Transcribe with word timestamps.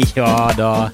Ja, 0.16 0.50
da 0.56 0.90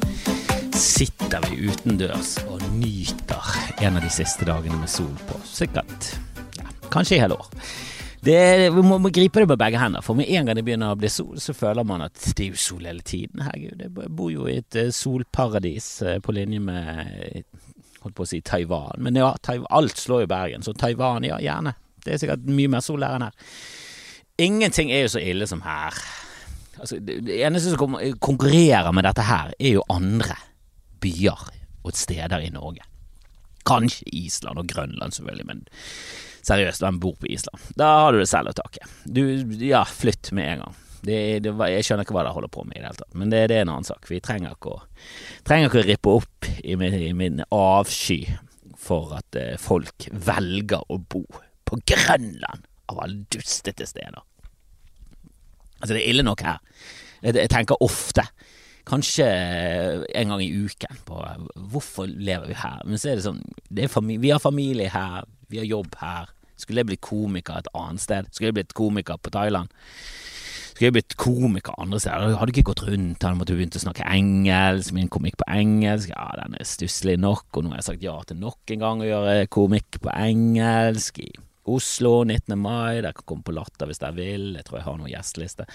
sitter 0.76 1.44
vi 1.46 1.68
utendørs 1.70 2.36
og 2.50 2.62
nyter 2.74 3.50
en 3.84 3.98
av 3.98 4.02
de 4.02 4.10
siste 4.10 4.46
dagene 4.48 4.78
med 4.80 4.90
sol 4.90 5.12
på. 5.28 5.38
Sikkert 5.46 6.08
ja, 6.58 6.66
kanskje 6.90 7.18
i 7.18 7.20
hele 7.22 7.36
år. 7.38 7.46
Det, 8.26 8.40
vi 8.74 8.82
må, 8.82 8.98
må, 8.98 9.12
gripe 9.14 9.42
det 9.42 9.50
med 9.52 9.60
begge 9.60 9.78
hender, 9.78 10.02
for 10.02 10.18
med 10.18 10.26
en 10.26 10.48
gang 10.48 10.58
det 10.58 10.64
begynner 10.66 10.96
å 10.96 10.98
bli 10.98 11.10
sol, 11.12 11.36
så 11.38 11.54
føler 11.54 11.86
man 11.86 12.02
at 12.08 12.18
det 12.34 12.48
er 12.48 12.56
jo 12.56 12.58
sol 12.64 12.88
hele 12.88 13.04
tiden. 13.06 13.44
Herregud, 13.46 13.84
jeg 13.86 14.10
bor 14.18 14.32
jo 14.32 14.48
i 14.50 14.58
et 14.58 14.80
eh, 14.80 14.90
solparadis 14.94 15.90
eh, 16.02 16.18
på 16.24 16.34
linje 16.34 16.64
med 16.66 17.44
holdt 18.02 18.16
på 18.18 18.26
å 18.26 18.30
si 18.32 18.42
Taiwan. 18.42 18.98
Men 19.06 19.22
ja, 19.22 19.30
alt 19.70 20.02
slår 20.02 20.24
jo 20.24 20.32
Bergen, 20.34 20.66
så 20.66 20.74
Taiwan, 20.74 21.26
ja, 21.28 21.38
gjerne. 21.42 21.76
Det 22.02 22.16
er 22.16 22.22
sikkert 22.22 22.50
mye 22.50 22.74
mer 22.74 22.82
sol 22.82 23.06
der 23.06 23.14
enn 23.18 23.28
her. 23.28 23.50
Ingenting 24.42 24.90
er 24.92 25.06
jo 25.06 25.14
så 25.14 25.22
ille 25.22 25.46
som 25.46 25.62
her. 25.62 25.94
Altså, 26.80 26.98
det 27.00 27.38
eneste 27.40 27.72
som 27.74 27.96
konkurrerer 28.22 28.92
med 28.94 29.06
dette 29.08 29.24
her, 29.26 29.52
er 29.58 29.78
jo 29.78 29.84
andre 29.92 30.36
byer 31.02 31.46
og 31.86 31.96
steder 31.96 32.42
i 32.44 32.52
Norge. 32.54 32.84
Kanskje 33.66 34.06
Island 34.14 34.60
og 34.62 34.68
Grønland, 34.70 35.14
selvfølgelig, 35.16 35.46
men 35.48 35.64
seriøst, 36.46 36.82
hvem 36.84 36.98
bor 37.02 37.16
på 37.20 37.30
Island? 37.32 37.62
Da 37.78 37.92
har 38.04 38.14
du 38.14 38.20
det 38.20 38.28
selv 38.30 38.52
å 38.52 38.56
takke. 38.56 38.86
Du, 39.04 39.22
ja, 39.62 39.82
flytt 39.88 40.30
med 40.36 40.52
en 40.52 40.66
gang. 40.66 40.82
Det, 41.06 41.18
det, 41.44 41.52
jeg 41.70 41.86
skjønner 41.86 42.06
ikke 42.06 42.16
hva 42.16 42.24
de 42.26 42.34
holder 42.34 42.50
på 42.50 42.64
med 42.66 42.78
i 42.78 42.80
det 42.80 42.88
hele 42.88 42.98
tatt, 42.98 43.16
men 43.18 43.30
det, 43.30 43.44
det 43.50 43.58
er 43.58 43.66
en 43.66 43.74
annen 43.76 43.86
sak. 43.86 44.08
Vi 44.10 44.18
trenger 44.24 44.56
ikke 44.56 44.72
å, 44.74 44.80
trenger 45.46 45.70
ikke 45.70 45.82
å 45.82 45.86
rippe 45.86 46.14
opp 46.18 46.48
i 46.62 46.78
min, 46.78 46.96
i 46.98 47.12
min 47.14 47.42
avsky 47.54 48.20
for 48.86 49.14
at 49.18 49.38
eh, 49.38 49.54
folk 49.60 50.08
velger 50.10 50.82
å 50.92 50.98
bo 50.98 51.22
på 51.66 51.78
Grønland, 51.86 52.66
av 52.86 53.00
alle 53.02 53.24
dustete 53.34 53.86
steder. 53.88 54.22
Altså, 55.86 55.94
det 55.94 56.02
er 56.02 56.10
ille 56.10 56.26
nok 56.26 56.42
her. 56.42 56.58
Jeg, 57.22 57.50
tenker 57.50 57.78
ofte 57.82 58.26
kanskje 58.86 59.26
en 60.18 60.32
gang 60.32 60.42
i 60.42 60.50
uken 60.50 60.98
på 61.06 61.22
hvorfor 61.70 62.10
lever 62.10 62.50
vi 62.50 62.58
her. 62.58 62.82
Men 62.84 62.98
så 62.98 63.12
er 63.12 63.20
det 63.20 63.26
sånn 63.26 63.42
det 63.70 63.86
er 63.86 64.10
Vi 64.18 64.32
har 64.34 64.42
familie 64.42 64.90
her, 64.90 65.30
vi 65.46 65.62
har 65.62 65.70
jobb 65.70 65.94
her. 66.02 66.32
Skulle 66.58 66.82
jeg 66.82 66.90
blitt 66.90 67.04
komiker 67.06 67.60
et 67.60 67.70
annet 67.76 68.02
sted? 68.02 68.30
Skulle 68.32 68.50
jeg 68.50 68.58
blitt 68.58 68.74
komiker 68.74 69.20
på 69.20 69.30
Thailand? 69.30 69.70
Skulle 70.72 70.90
jeg 70.90 70.96
blitt 70.98 71.16
komiker 71.20 71.78
andre 71.80 72.00
steder? 72.02 72.32
Jeg 72.32 72.40
hadde 72.40 72.52
ikke 72.52 72.68
gått 72.72 72.84
rundt, 72.88 73.22
hadde 73.22 73.38
måttet 73.38 73.56
begynt 73.56 73.78
å 73.78 73.84
snakke 73.86 74.10
engelsk. 74.10 74.92
Min 74.96 75.12
komikk 75.12 75.38
på 75.40 75.46
engelsk, 75.54 76.10
ja, 76.10 76.26
den 76.42 76.58
er 76.58 76.66
stusslig 76.68 77.14
nok. 77.22 77.46
Og 77.54 77.62
nå 77.62 77.72
har 77.72 77.80
jeg 77.80 77.90
sagt 77.92 78.04
ja 78.04 78.16
til 78.26 78.42
nok 78.42 78.74
en 78.74 78.82
gang 78.82 79.04
å 79.04 79.10
gjøre 79.10 79.50
komikk 79.54 80.02
på 80.02 80.12
engelsk 80.12 81.22
Oslo 81.72 82.20
19. 82.24 82.54
mai. 82.58 83.02
Dere 83.02 83.14
kan 83.16 83.26
komme 83.26 83.46
på 83.46 83.54
Latter 83.56 83.90
hvis 83.90 84.02
dere 84.02 84.16
vil. 84.16 84.54
Jeg 84.58 84.66
tror 84.68 84.80
jeg 84.80 84.88
har 84.88 84.98
noen 85.00 85.12
gjesteliste. 85.12 85.68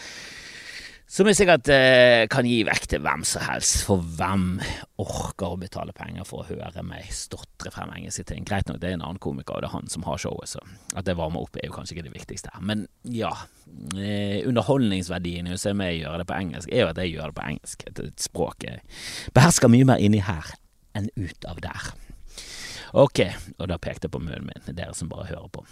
Som 1.12 1.28
jeg 1.28 1.42
sikkert 1.42 1.68
eh, 1.76 2.24
kan 2.32 2.48
gi 2.48 2.62
vekk 2.64 2.86
til 2.94 3.02
hvem 3.04 3.26
som 3.28 3.44
helst, 3.44 3.82
for 3.84 4.00
hvem 4.00 4.62
orker 5.04 5.58
å 5.58 5.58
betale 5.60 5.92
penger 5.92 6.24
for 6.24 6.40
å 6.40 6.48
høre 6.48 6.86
meg 6.88 7.10
stotre 7.12 7.68
frem 7.76 7.92
engelske 7.98 8.24
ting? 8.30 8.46
Greit 8.48 8.72
nok, 8.72 8.78
det 8.80 8.94
er 8.94 8.96
en 8.96 9.04
annen 9.04 9.20
komiker, 9.20 9.58
og 9.58 9.66
det 9.66 9.68
er 9.68 9.74
han 9.74 9.92
som 9.92 10.06
har 10.08 10.22
showet, 10.24 10.54
så 10.54 10.64
at 10.96 11.10
det 11.10 11.18
varmer 11.20 11.44
opp 11.44 11.60
er 11.60 11.68
jo 11.68 11.76
kanskje 11.76 11.98
ikke 11.98 12.06
det 12.06 12.14
viktigste 12.14 12.54
her. 12.54 12.64
Men 12.64 12.86
ja, 13.04 13.34
eh, 14.00 14.40
underholdningsverdien 14.48 15.52
i 15.52 15.58
å 15.58 15.60
se 15.60 15.76
meg 15.76 15.98
gjøre 15.98 16.24
det 16.24 16.30
på 16.32 16.38
engelsk, 16.38 16.72
er 16.72 16.86
jo 16.86 16.94
at 16.94 17.04
jeg 17.04 17.12
gjør 17.18 17.34
det 17.34 17.40
på 17.42 17.48
engelsk. 17.50 17.86
Et, 17.92 18.02
et 18.08 18.30
språk 18.30 18.70
jeg 18.70 18.80
behersker 19.36 19.76
mye 19.76 19.92
mer 19.92 20.08
inni 20.08 20.24
her 20.24 20.56
enn 20.96 21.12
ut 21.20 21.52
av 21.52 21.60
der. 21.68 21.92
Ok, 22.94 23.22
og 23.58 23.68
da 23.72 23.78
pekte 23.80 24.08
jeg 24.08 24.14
på 24.14 24.20
munnen 24.20 24.50
min, 24.50 24.76
dere 24.76 24.94
som 24.98 25.10
bare 25.12 25.30
hører 25.30 25.48
på. 25.54 25.64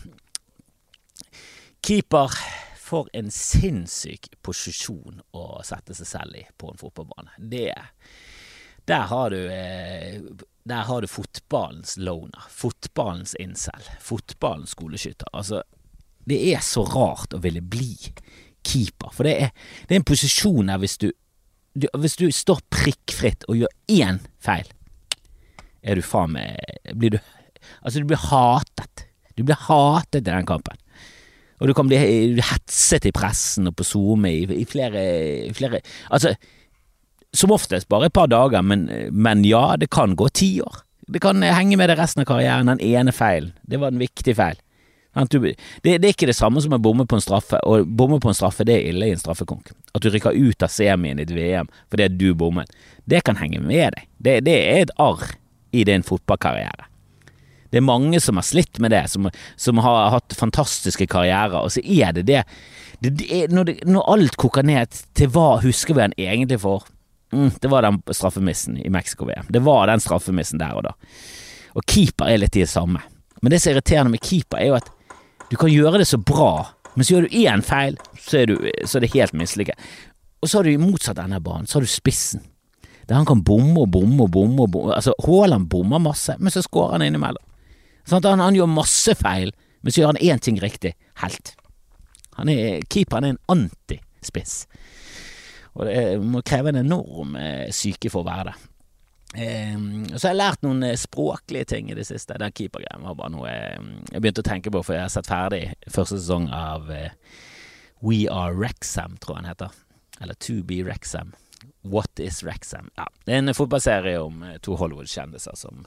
Keeper 1.84 2.36
for 2.80 3.10
en 3.14 3.30
sinnssyk 3.34 4.32
posisjon 4.46 5.20
å 5.36 5.44
sette 5.68 5.96
seg 5.98 6.10
selv 6.10 6.40
i 6.40 6.46
på 6.58 6.72
en 6.72 6.80
fotballbane. 6.80 7.36
Det 7.38 7.74
Der 8.90 9.06
har 9.12 9.30
du 9.30 9.50
eh, 9.52 10.22
Der 10.64 10.84
har 10.88 11.02
du 11.02 11.08
fotballens 11.08 11.98
loner. 11.98 12.48
Fotballens 12.50 13.36
incel. 13.36 13.84
Fotballens 14.00 14.72
skoleskytter. 14.72 15.28
Altså, 15.34 15.64
det 16.26 16.40
er 16.54 16.62
så 16.62 16.84
rart 16.84 17.34
å 17.34 17.42
ville 17.44 17.62
bli 17.62 17.96
keeper, 18.64 19.12
for 19.14 19.24
det 19.24 19.36
er, 19.42 19.52
det 19.88 19.96
er 19.96 20.02
en 20.02 20.08
posisjon 20.08 20.68
der 20.68 20.82
hvis 20.82 20.98
du, 20.98 21.12
du 21.74 21.88
Hvis 21.98 22.18
du 22.20 22.28
står 22.32 22.60
prikkfritt 22.70 23.46
og 23.48 23.62
gjør 23.62 23.72
én 23.88 24.20
feil, 24.42 24.68
er 25.84 26.00
du 26.00 26.06
faen 26.06 26.34
meg 26.36 26.96
Blir 26.96 27.18
du 27.18 27.20
Altså, 27.84 28.00
du 28.00 28.08
blir 28.08 28.22
hatet. 28.32 29.04
Du 29.36 29.44
blir 29.46 29.60
hatet 29.68 30.22
i 30.22 30.26
den 30.26 30.46
kampen. 30.48 30.78
Og 31.60 31.68
du 31.68 31.74
kan 31.76 31.90
bli 31.90 32.00
hetset 32.40 33.08
i 33.08 33.12
pressen 33.16 33.68
og 33.70 33.76
på 33.78 33.86
SoMe 33.88 34.32
i, 34.32 34.46
i, 34.62 34.66
flere, 34.68 35.02
flere 35.56 35.82
Altså, 36.08 36.34
som 37.36 37.54
oftest 37.54 37.90
bare 37.92 38.08
et 38.10 38.16
par 38.16 38.30
dager, 38.32 38.64
men, 38.66 38.88
men 39.12 39.44
ja, 39.46 39.76
det 39.78 39.92
kan 39.94 40.16
gå 40.18 40.30
ti 40.34 40.54
år. 40.64 40.82
Det 41.10 41.22
kan 41.22 41.44
henge 41.44 41.78
med 41.78 41.92
deg 41.92 42.00
resten 42.00 42.24
av 42.24 42.30
karrieren, 42.30 42.72
den 42.72 42.82
ene 42.86 43.14
feilen. 43.14 43.54
Det 43.68 43.80
var 43.82 43.94
en 43.94 44.02
viktig 44.02 44.36
feil. 44.40 44.60
Det, 45.20 45.56
det, 45.84 45.98
er 45.98 46.14
ikke 46.14 46.30
det 46.30 46.38
samme 46.38 46.62
som 46.62 46.76
å 46.76 46.80
bomme 46.82 47.04
på 47.10 47.18
en 47.18 47.24
straffe, 47.24 47.60
og 47.68 47.88
bomme 47.98 48.22
på 48.22 48.30
en 48.30 48.38
straffe 48.38 48.64
det 48.68 48.78
er 48.78 48.92
ille 48.92 49.10
i 49.10 49.16
en 49.16 49.22
straffekonk. 49.22 49.74
At 49.98 50.06
du 50.06 50.10
rykker 50.14 50.38
ut 50.38 50.64
av 50.64 50.72
semien 50.72 51.20
i 51.20 51.26
et 51.26 51.34
VM 51.34 51.70
fordi 51.90 52.08
du 52.14 52.30
bommet. 52.38 52.72
Det 53.10 53.24
kan 53.26 53.40
henge 53.42 53.60
med 53.64 53.98
deg. 53.98 54.10
Det, 54.18 54.36
det 54.46 54.58
er 54.70 54.84
et 54.86 54.94
arr 55.02 55.26
i 55.72 55.84
din 55.88 56.06
fotballkarriere. 56.06 56.88
Det 57.70 57.78
er 57.78 57.86
mange 57.86 58.20
som 58.20 58.40
har 58.40 58.46
slitt 58.48 58.80
med 58.82 58.92
det, 58.92 59.04
som, 59.12 59.28
som 59.56 59.82
har 59.86 60.10
hatt 60.16 60.34
fantastiske 60.38 61.06
karrierer, 61.10 61.60
og 61.60 61.72
så 61.72 61.84
er 61.84 62.16
det 62.18 62.26
det, 62.26 62.44
det, 63.00 63.12
det 63.20 63.44
når, 63.54 63.76
når, 63.86 64.08
alt 64.14 64.40
koker 64.42 64.66
ned 64.66 65.04
til 65.18 65.30
hva 65.34 65.60
husker 65.62 65.98
vi 65.98 66.08
han 66.08 66.18
egentlig 66.18 66.60
for? 66.64 66.88
Mm, 67.30 67.52
det 67.62 67.70
var 67.70 67.86
den 67.86 68.02
straffemissen 68.10 68.80
i 68.82 68.90
Mexico-VM. 68.90 69.52
Det 69.54 69.62
var 69.62 69.86
den 69.92 70.02
straffemissen 70.02 70.62
der 70.62 70.80
og 70.80 70.88
da. 70.90 70.96
Og 71.78 71.86
keeper 71.86 72.32
er 72.32 72.42
litt 72.42 72.58
i 72.58 72.66
det 72.66 72.72
samme. 72.72 73.04
Men 73.44 73.54
det 73.54 73.62
som 73.62 73.70
er 73.70 73.78
irriterende 73.78 74.16
med 74.16 74.26
keeper, 74.26 74.58
er 74.58 74.72
jo 74.72 74.80
at 74.80 74.90
du 75.50 75.58
kan 75.58 75.70
gjøre 75.70 76.02
det 76.02 76.10
så 76.10 76.18
bra, 76.18 76.72
men 76.96 77.06
så 77.06 77.16
gjør 77.16 77.28
du 77.28 77.38
én 77.38 77.62
feil, 77.66 78.00
så 78.18 78.42
er, 78.42 78.50
du, 78.50 78.70
så 78.86 78.98
er 78.98 79.06
det 79.06 79.14
helt 79.14 79.38
mislykket. 79.38 79.90
Og 80.42 80.50
så 80.50 80.60
har 80.60 80.66
du 80.66 80.74
i 80.74 80.82
motsatt 80.82 81.22
ende 81.22 81.38
av 81.38 81.46
banen, 81.46 81.70
så 81.70 81.78
har 81.78 81.86
du 81.86 81.92
spissen. 81.92 82.42
Der 83.10 83.18
han 83.18 83.26
kan 83.26 83.42
bomme 83.44 83.82
og 83.82 83.90
bomme 83.92 84.28
og 84.28 84.32
bomme. 84.32 84.62
og 84.64 84.72
bomme. 84.72 84.94
Altså, 84.94 85.16
Haaland 85.26 85.70
bommer 85.70 86.00
masse, 86.00 86.36
men 86.40 86.54
så 86.54 86.62
skårer 86.62 87.00
han 87.00 87.08
innimellom. 87.08 87.46
Sånn 88.06 88.26
han, 88.26 88.42
han 88.42 88.58
gjør 88.58 88.70
masse 88.70 89.16
feil, 89.18 89.52
men 89.82 89.94
så 89.94 90.02
gjør 90.02 90.14
han 90.14 90.22
én 90.22 90.42
ting 90.42 90.60
riktig. 90.62 90.94
Helt. 91.24 91.56
Han 92.38 92.50
er, 92.54 92.84
keeperen 92.90 93.26
er 93.26 93.36
en 93.36 93.44
antispiss. 93.58 94.64
Og 95.74 95.88
det 95.90 96.00
må 96.22 96.42
kreve 96.46 96.72
en 96.72 96.82
enorm 96.84 97.36
eh, 97.40 97.70
syke 97.76 98.12
for 98.14 98.24
å 98.24 98.30
være 98.30 98.52
det. 98.52 98.56
Eh, 99.42 99.76
så 100.16 100.24
jeg 100.24 100.32
har 100.32 100.40
lært 100.40 100.64
noen 100.66 100.86
eh, 100.86 100.98
språklige 100.98 101.70
ting 101.74 101.92
i 101.92 101.98
det 101.98 102.06
siste. 102.10 102.38
Den 102.42 102.54
keepergreien 102.56 103.06
var 103.06 103.18
bare 103.18 103.34
noe 103.34 103.50
eh, 103.52 103.92
jeg 104.14 104.22
begynte 104.22 104.46
å 104.46 104.50
tenke 104.50 104.74
på, 104.74 104.82
for 104.86 104.98
jeg 104.98 105.06
har 105.08 105.14
sett 105.14 105.30
ferdig 105.30 105.64
første 105.88 106.18
sesong 106.18 106.50
av 106.54 106.90
eh, 106.94 107.14
We 108.06 108.26
Are 108.32 108.54
Rexham, 108.56 109.18
tror 109.22 109.38
jeg 109.38 109.44
han 109.44 109.54
heter. 109.54 109.78
Eller 110.22 110.40
To 110.46 110.62
Be 110.68 110.82
Rexham. 110.86 111.34
What 111.82 112.20
is 112.20 112.44
Rexham? 112.44 112.90
Ja, 113.00 113.06
det 113.26 113.34
er 113.34 113.38
en 113.40 113.56
fotballserie 113.56 114.20
om 114.20 114.44
eh, 114.44 114.58
to 114.64 114.76
Hollywood-kjendiser 114.76 115.56
som, 115.56 115.86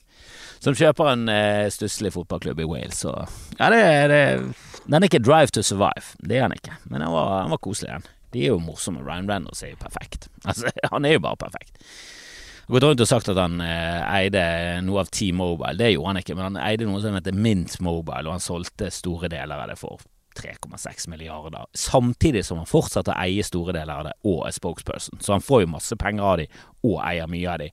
som, 0.59 0.77
kjøper 0.77 1.11
en 1.11 1.29
eh, 1.29 1.67
stusslig 1.73 2.15
fotballklubb 2.15 2.63
i 2.65 2.69
Wales. 2.69 3.03
Og, 3.09 3.29
ja, 3.59 3.69
det, 3.73 3.83
det, 4.13 4.23
den 4.87 4.99
er 4.99 5.11
ikke 5.11 5.21
Drive 5.21 5.53
to 5.53 5.65
Survive, 5.67 6.17
det 6.25 6.39
er 6.39 6.47
han 6.47 6.57
ikke, 6.57 6.79
men 6.89 7.05
den 7.05 7.13
var, 7.13 7.43
den 7.43 7.53
var 7.53 7.61
koselig, 7.65 7.93
den. 7.93 8.09
De 8.33 8.47
er 8.47 8.55
jo 8.55 8.63
morsomme. 8.65 9.03
Ryan 9.05 9.29
Reynolds 9.29 9.61
er 9.63 9.75
jo 9.75 9.83
perfekt. 9.83 10.31
Altså, 10.49 10.73
han 10.91 11.05
er 11.05 11.19
jo 11.19 11.23
bare 11.23 11.39
perfekt. 11.39 11.77
Jeg 11.77 12.71
har 12.71 12.79
gått 12.79 12.87
rundt 12.89 13.03
og 13.05 13.09
sagt 13.11 13.29
at 13.29 13.39
han 13.43 13.61
eh, 13.61 14.01
eide 14.17 14.43
noe 14.87 15.03
av 15.03 15.11
T-Mobile. 15.13 15.77
Det 15.77 15.93
gjorde 15.93 16.09
han 16.09 16.23
ikke, 16.23 16.37
men 16.39 16.47
han 16.49 16.61
eide 16.63 16.89
noe 16.89 17.03
som 17.05 17.19
heter 17.19 17.37
Mint 17.37 17.77
Mobile, 17.85 18.25
og 18.25 18.39
han 18.39 18.45
solgte 18.45 18.89
store 18.95 19.29
deler 19.29 19.61
av 19.61 19.75
det 19.75 19.77
for 19.81 20.01
3,6 20.39 21.09
milliarder, 21.13 21.67
samtidig 21.75 22.45
som 22.47 22.61
han 22.63 22.69
fortsetter 22.69 23.15
å 23.15 23.25
eie 23.25 23.45
store 23.47 23.75
deler 23.77 23.95
av 24.01 24.09
det 24.09 24.15
og 24.29 24.47
er 24.49 24.57
spokesperson. 24.57 25.21
Så 25.21 25.35
han 25.35 25.45
får 25.45 25.65
jo 25.65 25.73
masse 25.75 25.99
penger 26.01 26.29
av 26.29 26.39
de 26.43 26.49
og 26.89 26.99
eier 27.05 27.31
mye 27.31 27.51
av 27.53 27.63
de, 27.63 27.71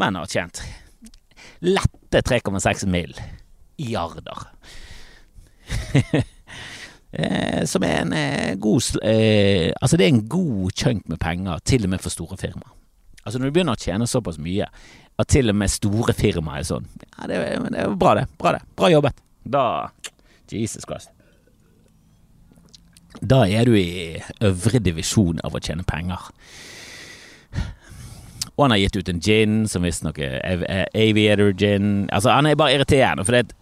men 0.00 0.18
har 0.18 0.30
tjent 0.30 0.62
lette 1.62 2.22
3,6 2.22 2.86
milliarder. 2.90 4.46
Eh, 7.12 7.66
som 7.68 7.84
er 7.84 7.98
en 8.00 8.12
eh, 8.16 8.54
god 8.56 8.86
eh, 9.04 9.68
Altså, 9.84 9.98
det 10.00 10.06
er 10.06 10.14
en 10.14 10.28
god 10.32 10.70
chunk 10.72 11.10
med 11.12 11.18
penger, 11.20 11.58
til 11.60 11.84
og 11.84 11.90
med 11.92 12.00
for 12.00 12.08
store 12.08 12.38
firmaer. 12.40 12.72
Altså, 13.26 13.36
når 13.36 13.50
du 13.50 13.56
begynner 13.58 13.76
å 13.76 13.82
tjene 13.82 14.06
såpass 14.08 14.38
mye 14.40 14.64
at 15.20 15.28
til 15.28 15.52
og 15.52 15.58
med 15.60 15.68
store 15.74 16.14
firmaer 16.16 16.62
er 16.62 16.68
sånn 16.70 16.88
Ja, 17.02 17.28
det, 17.28 17.42
det 17.68 17.82
er 17.84 17.92
bra, 18.00 18.14
det. 18.16 18.24
Bra, 18.40 18.54
det. 18.56 18.64
Bra 18.80 18.88
jobbet. 18.88 19.20
Da 19.44 19.66
Jesus 20.48 20.88
Christ. 20.88 21.11
Da 23.20 23.44
er 23.46 23.68
du 23.68 23.74
i 23.76 24.20
øvre 24.40 24.80
divisjon 24.82 25.42
av 25.44 25.54
å 25.54 25.60
tjene 25.62 25.84
penger. 25.86 26.30
Og 28.56 28.64
han 28.66 28.74
har 28.74 28.82
gitt 28.82 28.96
ut 28.96 29.08
en 29.08 29.20
gin 29.22 29.58
som 29.70 29.84
visstnok 29.86 30.18
er 30.22 30.40
Aviator 30.94 31.52
gin. 31.56 32.08
Altså, 32.12 32.32
han 32.34 32.46
er 32.46 32.58
bare 32.58 32.76
irriterende, 32.76 33.24
for 33.24 33.36
det, 33.36 33.54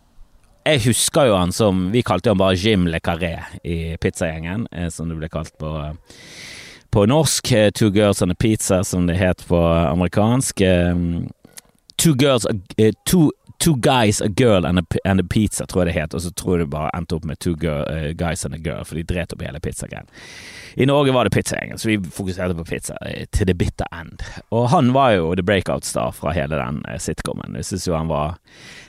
jeg 0.66 0.82
husker 0.84 1.30
jo 1.30 1.36
han 1.38 1.54
som 1.56 1.86
Vi 1.94 2.02
kalte 2.04 2.30
han 2.30 2.38
bare 2.40 2.58
Jim 2.58 2.86
Le 2.90 3.00
Carré 3.00 3.36
i 3.64 3.96
pizzagjengen, 4.00 4.66
eh, 4.72 4.90
som 4.92 5.08
det 5.08 5.16
ble 5.18 5.30
kalt 5.32 5.54
på, 5.58 5.70
på 6.92 7.06
norsk. 7.08 7.52
Eh, 7.52 7.70
Two 7.70 7.90
Girls 7.94 8.22
and 8.22 8.32
a 8.32 8.38
Pizza, 8.38 8.82
som 8.84 9.06
det 9.06 9.16
het 9.16 9.44
på 9.48 9.60
amerikansk. 9.60 10.62
Two 11.96 12.14
Girls 12.16 12.46
Two 13.04 13.30
Two 13.60 13.76
Guys, 13.76 14.22
A 14.22 14.28
Girl 14.28 14.64
and 14.64 14.78
a, 14.78 14.82
and 15.04 15.20
a, 15.20 15.24
Pizza, 15.30 15.66
tror 15.66 15.82
jeg 15.84 15.90
det 15.90 16.00
het. 16.00 16.14
Og 16.16 16.22
så 16.24 16.30
tror 16.32 16.54
jeg 16.56 16.64
det 16.64 16.70
bare 16.72 16.90
endte 16.96 17.18
opp 17.18 17.26
med 17.28 17.36
Two 17.44 17.52
girl, 17.60 17.84
uh, 17.92 18.12
Guys 18.16 18.44
and 18.48 18.56
a 18.56 18.58
Girl, 18.58 18.86
for 18.88 18.96
de 18.96 19.04
dret 19.04 19.34
opp 19.34 19.44
hele 19.44 19.60
pizzagreien. 19.60 20.08
I 20.80 20.86
Norge 20.88 21.12
var 21.12 21.28
det 21.28 21.34
pizzagjengen, 21.34 21.78
så 21.78 21.90
vi 21.90 21.98
fokuserte 22.00 22.56
på 22.56 22.64
pizza 22.64 22.96
uh, 23.04 23.26
til 23.36 23.50
the 23.50 23.54
bitter 23.54 23.84
end. 23.92 24.24
Og 24.48 24.70
han 24.72 24.94
var 24.96 25.12
jo 25.18 25.34
the 25.36 25.44
breakout-star 25.44 26.16
fra 26.16 26.32
hele 26.32 26.56
den 26.56 26.80
uh, 26.88 26.96
sitcomen. 26.96 27.60
Jeg 27.60 27.68
synes 27.68 27.86
jo 27.90 27.98
han 27.98 28.08
var 28.08 28.40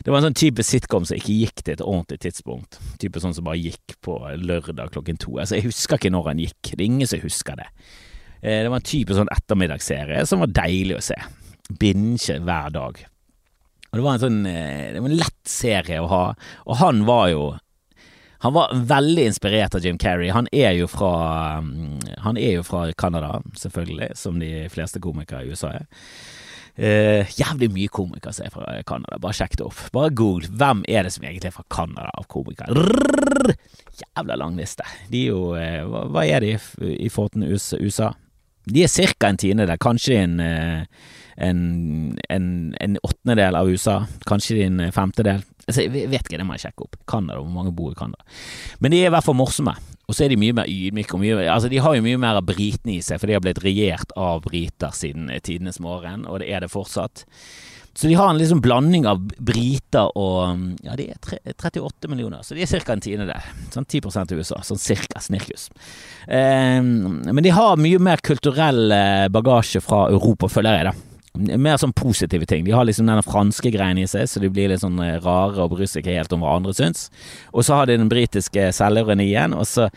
Det 0.05 0.13
var 0.13 0.21
en 0.21 0.29
sånn 0.29 0.39
type 0.39 0.63
sitcom 0.63 1.03
som 1.05 1.19
ikke 1.19 1.35
gikk 1.41 1.65
til 1.65 1.75
et 1.75 1.83
ordentlig 1.83 2.21
tidspunkt. 2.23 2.79
Type 3.03 3.19
sånn 3.19 3.35
som 3.35 3.49
bare 3.51 3.59
gikk 3.59 3.99
på 4.07 4.17
lørdag 4.39 4.95
klokken 4.95 5.19
to. 5.19 5.35
Altså, 5.35 5.59
jeg 5.59 5.67
husker 5.67 5.99
ikke 5.99 6.15
når 6.15 6.31
han 6.31 6.45
gikk. 6.47 6.71
Det 6.71 6.79
er 6.79 6.87
ingen 6.87 7.11
som 7.11 7.21
husker 7.27 7.59
det. 7.59 7.67
Det 8.41 8.71
var 8.71 8.79
en 8.79 8.87
type 8.87 9.13
sånn 9.13 9.29
ettermiddagsserie 9.35 10.23
som 10.25 10.41
var 10.41 10.55
deilig 10.63 10.95
å 10.97 11.07
se. 11.11 11.19
Binge 11.77 12.39
hver 12.41 12.71
dag. 12.73 13.03
Og 13.91 13.99
det 13.99 14.05
var 14.05 14.15
en 14.15 14.23
sånn 14.23 14.45
eh, 14.47 14.93
Det 14.93 15.01
var 15.01 15.11
en 15.11 15.19
lett 15.19 15.41
serie 15.47 15.99
å 15.99 16.09
ha, 16.11 16.23
og 16.65 16.79
han 16.79 17.05
var 17.09 17.27
jo 17.33 17.43
han 18.41 18.55
var 18.55 18.71
veldig 18.73 19.27
inspirert 19.29 19.75
av 19.77 19.83
Jim 19.85 19.99
Carrey. 20.01 20.31
Han 20.33 20.47
er 20.51 20.71
jo 20.73 20.87
fra 20.89 21.59
mm, 21.61 21.99
Han 22.25 22.39
er 22.41 22.55
jo 22.55 22.63
fra 22.65 22.87
Canada, 22.97 23.35
selvfølgelig, 23.53 24.15
som 24.17 24.39
de 24.41 24.63
fleste 24.73 24.97
komikere 24.97 25.43
i 25.45 25.51
USA 25.53 25.75
er. 25.77 25.85
Uh, 26.71 27.27
jævlig 27.37 27.67
mye 27.75 27.91
komikere 27.93 28.33
som 28.33 28.47
er 28.47 28.55
fra 28.55 28.73
Canada. 28.87 29.19
Bare 29.21 29.37
sjekk 29.37 29.59
det 29.59 29.67
opp. 29.67 29.83
Bare 29.93 30.09
google. 30.17 30.49
Hvem 30.57 30.81
er 30.89 31.05
det 31.05 31.13
som 31.13 31.27
egentlig 31.27 31.51
er 31.51 31.55
fra 31.59 31.67
Canada 31.69 32.09
av 32.17 32.25
komikere? 32.33 32.73
Rrr, 32.81 33.53
jævla 34.01 34.39
lang 34.41 34.57
liste. 34.57 34.89
De 35.11 35.21
er 35.27 35.35
jo 35.35 35.43
uh, 35.53 36.07
hva, 36.09 36.25
er 36.25 36.41
de 36.41 36.55
i 36.55 36.95
i 37.05 37.13
forten 37.13 37.45
USA? 37.45 38.09
De 38.65 38.87
er 38.87 39.13
ca. 39.13 39.29
en 39.29 39.37
tiendedel, 39.37 39.77
kanskje 39.85 40.17
en 40.23 40.39
uh, 40.41 41.11
en, 41.37 42.17
en, 42.29 42.45
en 42.79 42.97
åttendedel 43.03 43.55
av 43.55 43.69
USA, 43.69 44.01
kanskje 44.27 44.59
din 44.61 44.83
femtedel. 44.91 45.43
Altså, 45.67 45.85
jeg 45.85 46.09
vet 46.11 46.25
ikke, 46.25 46.39
det 46.41 46.45
må 46.47 46.57
jeg 46.57 46.67
sjekke 46.67 46.87
opp. 46.87 46.99
Canada, 47.07 47.39
hvor 47.39 47.53
mange 47.53 47.73
bor 47.75 47.93
i 47.93 47.97
Canada. 47.97 48.23
Men 48.79 48.93
de 48.93 49.01
er 49.01 49.11
i 49.11 49.13
hvert 49.13 49.27
fall 49.27 49.37
morsomme. 49.39 49.75
Og 50.09 50.17
så 50.17 50.25
er 50.25 50.33
de 50.33 50.39
mye 50.41 50.55
mer 50.57 50.67
ydmyke. 50.67 51.19
Mye, 51.21 51.37
altså 51.47 51.69
de 51.71 51.79
har 51.79 51.95
jo 51.95 52.03
mye 52.03 52.19
mer 52.19 52.41
av 52.41 52.47
britene 52.47 52.97
i 52.97 53.03
seg, 53.05 53.21
for 53.21 53.29
de 53.29 53.37
har 53.37 53.43
blitt 53.43 53.61
regjert 53.63 54.11
av 54.19 54.41
briter 54.43 54.95
siden 54.97 55.29
tidenes 55.45 55.79
morgen, 55.83 56.25
og 56.27 56.41
det 56.41 56.49
er 56.51 56.65
det 56.65 56.73
fortsatt. 56.73 57.23
Så 57.93 58.07
de 58.07 58.15
har 58.15 58.29
en 58.29 58.37
liksom 58.39 58.61
blanding 58.63 59.05
av 59.07 59.19
briter 59.37 60.13
og 60.15 60.77
Ja, 60.85 60.95
de 60.95 61.09
er 61.11 61.55
38 61.57 62.07
millioner, 62.11 62.43
så 62.43 62.55
de 62.55 62.63
er 62.63 62.83
ca. 62.83 62.95
en 62.95 63.03
tiendedel. 63.03 63.49
Sånn 63.73 63.85
10% 63.85 64.31
av 64.31 64.39
USA, 64.39 64.61
sånn 64.63 64.79
cirka 64.79 65.19
snirkus. 65.19 65.67
Eh, 66.27 66.79
men 66.79 67.43
de 67.43 67.51
har 67.51 67.79
mye 67.79 67.99
mer 67.99 68.23
kulturell 68.23 68.91
eh, 68.95 69.27
bagasje 69.31 69.83
fra 69.83 70.05
Europa, 70.09 70.47
føler 70.51 70.79
jeg, 70.79 70.91
da. 70.91 71.10
Mer 71.41 71.79
sånn 71.81 71.95
positive 71.97 72.45
ting. 72.49 72.65
De 72.65 72.73
har 72.75 72.85
liksom 72.85 73.09
den 73.09 73.23
franske 73.25 73.71
greien 73.73 73.99
i 74.01 74.07
seg, 74.09 74.27
så 74.29 74.41
de 74.43 74.49
blir 74.53 74.71
litt 74.71 74.83
sånn 74.83 74.99
eh, 75.03 75.17
rare 75.23 75.63
og 75.63 75.75
bryr 75.75 75.89
seg 75.89 76.03
ikke 76.03 76.17
helt 76.19 76.35
om 76.35 76.45
hva 76.45 76.57
andre 76.59 76.75
syns. 76.77 77.09
Og 77.51 77.65
så 77.67 77.79
har 77.79 77.89
de 77.89 77.99
den 78.01 78.11
britiske 78.11 78.69
selvironien, 78.75 79.55
og 79.57 79.67
så 79.69 79.89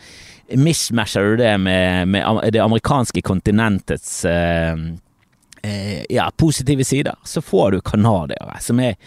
mishmasher 0.53 1.31
du 1.31 1.43
det 1.43 1.53
med, 1.57 2.07
med 2.07 2.53
det 2.53 2.61
amerikanske 2.61 3.21
kontinentets 3.25 4.25
eh, 4.29 4.75
eh, 5.65 6.03
ja, 6.09 6.31
positive 6.37 6.85
sider. 6.85 7.15
Så 7.23 7.41
får 7.41 7.71
du 7.71 7.81
canadiere 7.81 8.59
som 8.61 8.79
jeg 8.79 8.99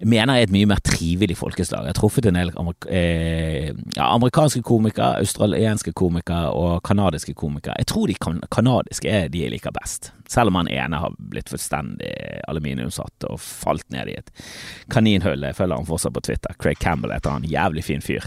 mener 0.00 0.34
er 0.34 0.46
et 0.46 0.54
mye 0.54 0.68
mer 0.68 0.80
trivelig 0.84 1.36
folkeslag. 1.40 1.84
Jeg 1.84 1.92
har 1.92 1.98
truffet 1.98 2.28
en 2.30 2.38
del 2.38 2.52
eh, 2.88 3.72
ja, 3.96 4.06
amerikanske 4.06 4.62
komikere, 4.64 5.20
australienske 5.20 5.92
komikere 5.92 6.54
og 6.56 6.80
kanadiske 6.86 7.34
komikere. 7.34 7.76
Jeg 7.78 7.90
tror 7.92 8.08
de 8.08 8.16
kan 8.20 8.40
kanadiske 8.50 9.10
er 9.10 9.28
de 9.28 9.44
jeg 9.44 9.52
liker 9.52 9.76
best. 9.76 10.12
Selv 10.30 10.52
om 10.52 10.60
han 10.60 10.70
ene 10.70 11.00
har 11.02 11.16
blitt 11.18 11.50
fullstendig 11.50 12.10
aluminiumsatt 12.50 13.26
og 13.26 13.40
falt 13.42 13.88
ned 13.90 14.12
i 14.12 14.18
et 14.20 14.30
kaninhull. 14.92 15.42
Jeg 15.42 15.58
følger 15.58 15.80
han 15.80 15.88
fortsatt 15.88 16.14
på 16.14 16.22
Twitter. 16.28 16.54
Craig 16.62 16.78
Campbell 16.78 17.14
heter 17.14 17.34
han. 17.34 17.48
Jævlig 17.50 17.82
fin 17.88 18.04
fyr. 18.04 18.26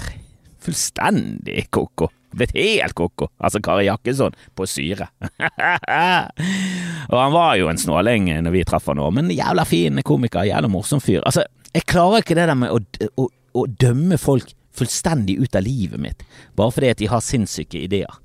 Fullstendig 0.64 1.70
ko-ko. 1.72 2.10
Blitt 2.34 2.56
helt 2.58 2.96
ko-ko. 2.98 3.30
Altså 3.40 3.62
Kari 3.64 3.86
Jakkesson 3.88 4.36
på 4.58 4.68
syre. 4.68 5.08
og 7.12 7.18
han 7.20 7.36
var 7.36 7.56
jo 7.62 7.70
en 7.72 7.80
snåling 7.80 8.28
når 8.44 8.56
vi 8.56 8.66
traff 8.68 8.90
han 8.92 9.02
òg, 9.04 9.14
men 9.16 9.32
jævla 9.32 9.64
fin 9.70 10.02
komiker, 10.04 10.48
jævla 10.50 10.72
morsom 10.72 11.04
fyr. 11.04 11.22
Altså, 11.24 11.46
jeg 11.72 11.88
klarer 11.90 12.26
ikke 12.26 12.38
det 12.40 12.50
der 12.50 12.60
med 12.60 12.74
å, 12.74 12.82
å, 13.22 13.30
å 13.30 13.66
dømme 13.70 14.20
folk 14.22 14.52
fullstendig 14.74 15.38
ut 15.40 15.56
av 15.56 15.64
livet 15.66 16.02
mitt 16.02 16.24
bare 16.58 16.74
fordi 16.74 16.92
at 16.92 17.02
de 17.02 17.10
har 17.12 17.24
sinnssyke 17.24 17.84
ideer. 17.86 18.20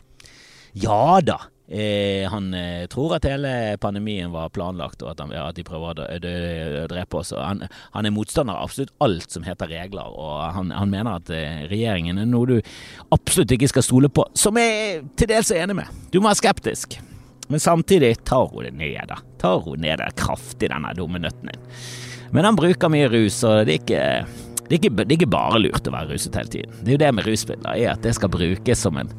Ja 0.79 1.21
da, 1.25 1.39
han 1.69 2.55
eh, 2.57 2.87
tror 2.89 3.19
at 3.19 3.27
hele 3.29 3.77
pandemien 3.81 4.31
var 4.33 4.49
planlagt, 4.49 5.03
og 5.05 5.11
at, 5.13 5.21
han, 5.21 5.35
at 5.37 5.57
de 5.59 5.65
prøver 5.69 6.01
å 6.01 6.87
drepe 6.89 7.21
oss. 7.21 7.35
Han, 7.37 7.61
han, 7.93 8.09
er 8.09 8.15
motstander 8.15 8.57
av 8.57 8.71
absolutt 8.71 8.95
alt 9.05 9.37
som 9.37 9.45
heter 9.45 9.69
regler, 9.69 10.09
og 10.09 10.47
han, 10.57 10.73
han 10.73 10.89
mener 10.89 11.19
at 11.21 11.33
eh, 11.35 11.67
regjeringen 11.69 12.23
er 12.23 12.31
noe 12.31 12.49
du 12.49 12.57
absolutt 13.13 13.53
ikke 13.53 13.69
skal 13.69 13.85
stole 13.85 14.09
på, 14.09 14.25
som 14.33 14.57
jeg 14.57 15.05
til 15.19 15.29
dels 15.29 15.53
er 15.53 15.67
enig 15.67 15.77
med. 15.83 16.01
Du 16.09 16.23
må 16.23 16.31
være 16.31 16.41
skeptisk. 16.41 16.99
Men 17.49 17.61
samtidig 17.65 18.15
tar 18.29 18.49
hun 18.53 18.65
det 18.65 18.75
ned, 18.77 18.99
da. 19.09 19.21
Tar 19.41 19.61
hun 19.65 19.81
ned 19.81 20.01
det 20.01 20.11
kraftig, 20.21 20.69
denne 20.69 20.93
dumme 20.97 21.21
nøtten 21.21 21.53
din. 21.53 21.69
Men 22.33 22.45
han 22.45 22.57
bruker 22.57 22.93
mye 22.93 23.09
rus, 23.13 23.41
og 23.49 23.69
det 23.69 23.77
er 23.77 23.83
ikke 23.83 24.03
det 24.69 24.75
er, 24.75 24.81
ikke, 24.83 24.97
det 24.99 25.07
er 25.07 25.17
ikke 25.17 25.31
bare 25.33 25.61
lurt 25.63 25.87
å 25.89 25.93
være 25.95 26.13
ruset 26.13 26.35
hele 26.37 26.53
tiden. 26.53 26.75
Det 26.83 26.93
er 26.93 26.99
jo 26.99 27.01
det 27.01 27.13
med 27.17 27.25
rusmidler, 27.25 27.73
er 27.73 27.95
at 27.95 28.03
det 28.05 28.13
skal 28.19 28.29
brukes 28.33 28.83
som 28.85 28.99
en 29.01 29.13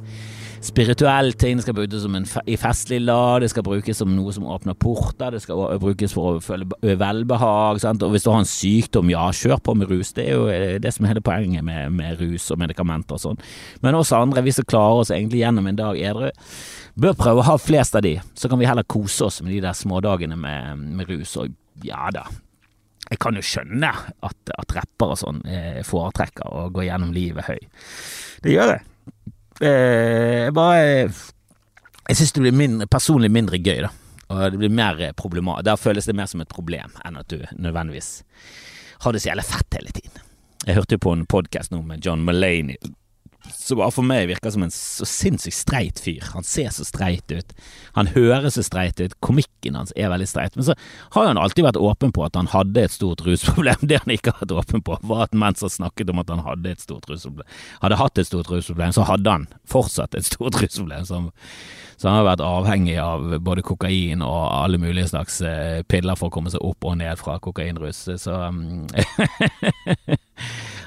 spirituell 0.65 1.33
ting, 1.39 1.57
det 1.57 1.65
skal 1.65 1.75
brukes 1.77 2.03
som 2.03 2.15
en 2.17 2.25
i 2.49 2.57
festlig 2.59 2.99
lag, 3.01 3.39
det 3.41 3.49
skal 3.53 3.63
brukes 3.65 3.99
som 4.01 4.11
noe 4.15 4.33
som 4.35 4.47
åpner 4.49 4.75
porter, 4.79 5.31
det 5.33 5.41
skal 5.43 5.79
brukes 5.81 6.13
for 6.15 6.35
å 6.37 6.43
føle 6.43 6.67
velbehag. 6.99 7.79
Sant? 7.83 8.03
Og 8.05 8.13
hvis 8.13 8.25
du 8.25 8.31
har 8.33 8.41
en 8.43 8.49
sykdom, 8.49 9.11
ja, 9.13 9.27
kjør 9.35 9.61
på 9.63 9.77
med 9.79 9.91
rus. 9.91 10.11
Det 10.17 10.27
er 10.27 10.35
jo 10.35 10.49
eh, 10.51 10.75
det 10.81 10.93
som 10.95 11.05
er 11.05 11.13
hele 11.13 11.23
poenget 11.25 11.65
med, 11.65 11.93
med 11.95 12.19
rus 12.21 12.49
og 12.53 12.59
medikamenter 12.61 13.17
og 13.17 13.23
sånn. 13.23 13.41
Men 13.85 13.97
oss 13.99 14.13
andre, 14.15 14.43
vi 14.45 14.55
som 14.55 14.67
klarer 14.67 15.05
oss 15.05 15.13
egentlig 15.15 15.43
gjennom 15.43 15.69
en 15.69 15.79
dag 15.79 15.99
edru, 15.99 16.29
bør 16.99 17.17
prøve 17.19 17.43
å 17.43 17.49
ha 17.53 17.57
flest 17.61 17.95
av 17.95 18.03
de. 18.05 18.17
Så 18.35 18.51
kan 18.51 18.59
vi 18.59 18.67
heller 18.69 18.87
kose 18.87 19.29
oss 19.29 19.41
med 19.43 19.55
de 19.55 19.63
der 19.63 19.77
smådagene 19.77 20.37
med, 20.39 20.85
med 20.99 21.09
rus. 21.11 21.37
Og 21.39 21.55
ja 21.85 22.09
da, 22.13 22.25
jeg 23.09 23.19
kan 23.23 23.37
jo 23.37 23.45
skjønne 23.45 23.89
at, 24.27 24.53
at 24.53 24.77
rappere 24.77 25.15
og 25.15 25.21
sånn 25.21 25.41
eh, 25.47 25.81
foretrekker 25.87 26.51
å 26.51 26.67
gå 26.73 26.85
gjennom 26.85 27.15
livet 27.15 27.47
høy. 27.47 27.59
Det 28.43 28.53
gjør 28.53 28.75
det. 28.75 28.79
Eh, 29.61 30.45
jeg 30.45 30.53
bare 30.55 31.09
Jeg 32.09 32.17
syns 32.17 32.31
det 32.33 32.41
blir 32.41 32.55
mindre, 32.55 32.87
personlig 32.87 33.29
mindre 33.31 33.59
gøy, 33.61 33.83
da. 33.85 33.91
Og 34.29 34.51
det 34.53 34.59
blir 34.61 34.71
mer 34.73 35.01
problematisk. 35.17 35.65
Der 35.65 35.75
føles 35.77 36.05
det 36.05 36.15
mer 36.15 36.29
som 36.29 36.41
et 36.41 36.49
problem 36.49 36.93
enn 37.05 37.17
at 37.19 37.29
du 37.29 37.43
nødvendigvis 37.57 38.23
har 39.03 39.13
det 39.13 39.21
så 39.21 39.31
jævlig 39.31 39.45
fett 39.45 39.77
hele 39.77 39.93
tiden. 39.93 40.25
Jeg 40.65 40.75
hørte 40.75 40.97
jo 40.97 41.03
på 41.05 41.13
en 41.15 41.25
podkast 41.29 41.71
nå 41.71 41.81
med 41.85 42.05
John 42.05 42.25
Mulaney 42.25 42.77
som 43.47 43.79
bare 43.79 43.93
for 43.93 44.05
meg 44.05 44.27
virker 44.29 44.51
som 44.51 44.63
en 44.65 44.73
så 44.73 45.05
sinnssykt 45.07 45.55
streit 45.55 45.99
fyr. 46.03 46.23
Han 46.33 46.45
ser 46.45 46.69
så 46.75 46.83
streit 46.87 47.31
ut. 47.31 47.53
Han 47.95 48.11
høres 48.11 48.57
så 48.57 48.63
streit 48.65 48.99
ut. 48.99 49.15
Komikken 49.23 49.77
hans 49.79 49.93
er 49.95 50.11
veldig 50.11 50.27
streit. 50.29 50.57
Men 50.57 50.67
så 50.67 50.75
har 51.15 51.29
han 51.29 51.39
alltid 51.39 51.69
vært 51.69 51.79
åpen 51.79 52.13
på 52.15 52.25
at 52.25 52.35
han 52.35 52.51
hadde 52.51 52.83
et 52.83 52.95
stort 52.95 53.23
rusproblem. 53.25 53.79
Det 53.89 54.01
han 54.03 54.13
ikke 54.13 54.35
har 54.35 54.43
vært 54.43 54.57
åpen 54.63 54.85
på, 54.85 54.99
var 55.07 55.27
at 55.27 55.37
mens 55.37 55.63
han 55.65 55.73
snakket 55.73 56.11
om 56.11 56.21
at 56.21 56.33
han 56.33 56.43
hadde 56.45 56.75
et 56.75 56.83
stort 56.83 57.07
rusproblem, 57.09 57.47
hadde 57.83 57.99
hatt 57.99 58.21
et 58.21 58.29
stort 58.29 58.51
rusproblem, 58.51 58.93
så 58.95 59.07
hadde 59.07 59.37
han 59.37 59.47
fortsatt 59.69 60.17
et 60.19 60.27
stort 60.33 60.59
rusproblem. 60.59 61.07
Som, 61.07 61.31
så 61.95 62.11
han 62.11 62.19
har 62.19 62.29
vært 62.29 62.45
avhengig 62.45 62.97
av 63.01 63.37
både 63.43 63.63
kokain 63.65 64.23
og 64.25 64.39
alle 64.51 64.79
mulige 64.81 65.09
slags 65.13 65.39
eh, 65.47 65.81
piller 65.87 66.19
for 66.19 66.29
å 66.29 66.35
komme 66.35 66.51
seg 66.51 66.63
opp 66.63 66.85
og 66.87 66.99
ned 66.99 67.19
fra 67.19 67.39
kokainrus. 67.43 68.05
Så 68.19 68.35
um, 68.35 68.87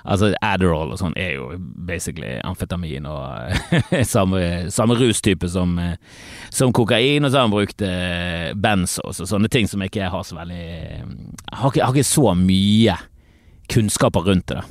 Altså 0.03 0.33
Adderall 0.43 0.91
og 0.95 0.99
sånn 0.99 1.15
er 1.21 1.37
jo 1.37 1.53
basically 1.87 2.35
amfetamin 2.47 3.07
og 3.07 3.55
samme, 4.15 4.43
samme 4.75 4.97
rustype 4.99 5.51
som, 5.51 5.77
som, 6.51 6.75
kokain, 6.75 7.23
og 7.23 7.31
så 7.31 7.39
har 7.39 7.47
han 7.47 7.55
brukt 7.55 7.85
eh, 7.87 8.51
benzos 8.59 9.23
og 9.23 9.31
sånne 9.31 9.51
ting 9.53 9.71
som 9.71 9.83
ikke 9.85 10.03
jeg 10.03 10.13
har 10.15 10.27
så 10.27 10.39
veldig 10.41 10.67
har 11.53 11.71
ikke, 11.71 11.85
har 11.87 11.95
ikke 11.95 12.11
så 12.11 12.35
mye 12.39 12.99
kunnskaper 13.73 14.27
rundt 14.27 14.51
det. 14.51 14.63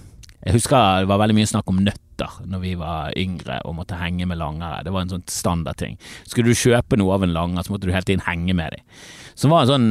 Jeg 0.42 0.58
husker 0.58 1.04
det 1.04 1.10
var 1.10 1.22
veldig 1.22 1.38
mye 1.38 1.50
snakk 1.50 1.70
om 1.70 1.84
nøtter 1.86 2.42
når 2.50 2.62
vi 2.64 2.74
var 2.78 3.14
yngre 3.18 3.60
og 3.66 3.78
måtte 3.78 4.00
henge 4.00 4.28
med 4.30 4.40
langere. 4.42 4.82
Det 4.86 4.94
var 4.94 5.06
en 5.06 5.14
sånn 5.14 5.28
standardting. 5.30 5.98
Skulle 6.26 6.52
du 6.52 6.58
kjøpe 6.58 6.98
noe 7.00 7.16
av 7.16 7.26
en 7.26 7.34
langer, 7.36 7.66
så 7.66 7.74
måtte 7.74 7.88
du 7.88 7.94
hele 7.94 8.08
tiden 8.08 8.26
henge 8.26 8.56
med 8.58 8.76
dem. 8.76 9.00
Som 9.38 9.54
var 9.54 9.66
en 9.66 9.72
sånn 9.72 9.90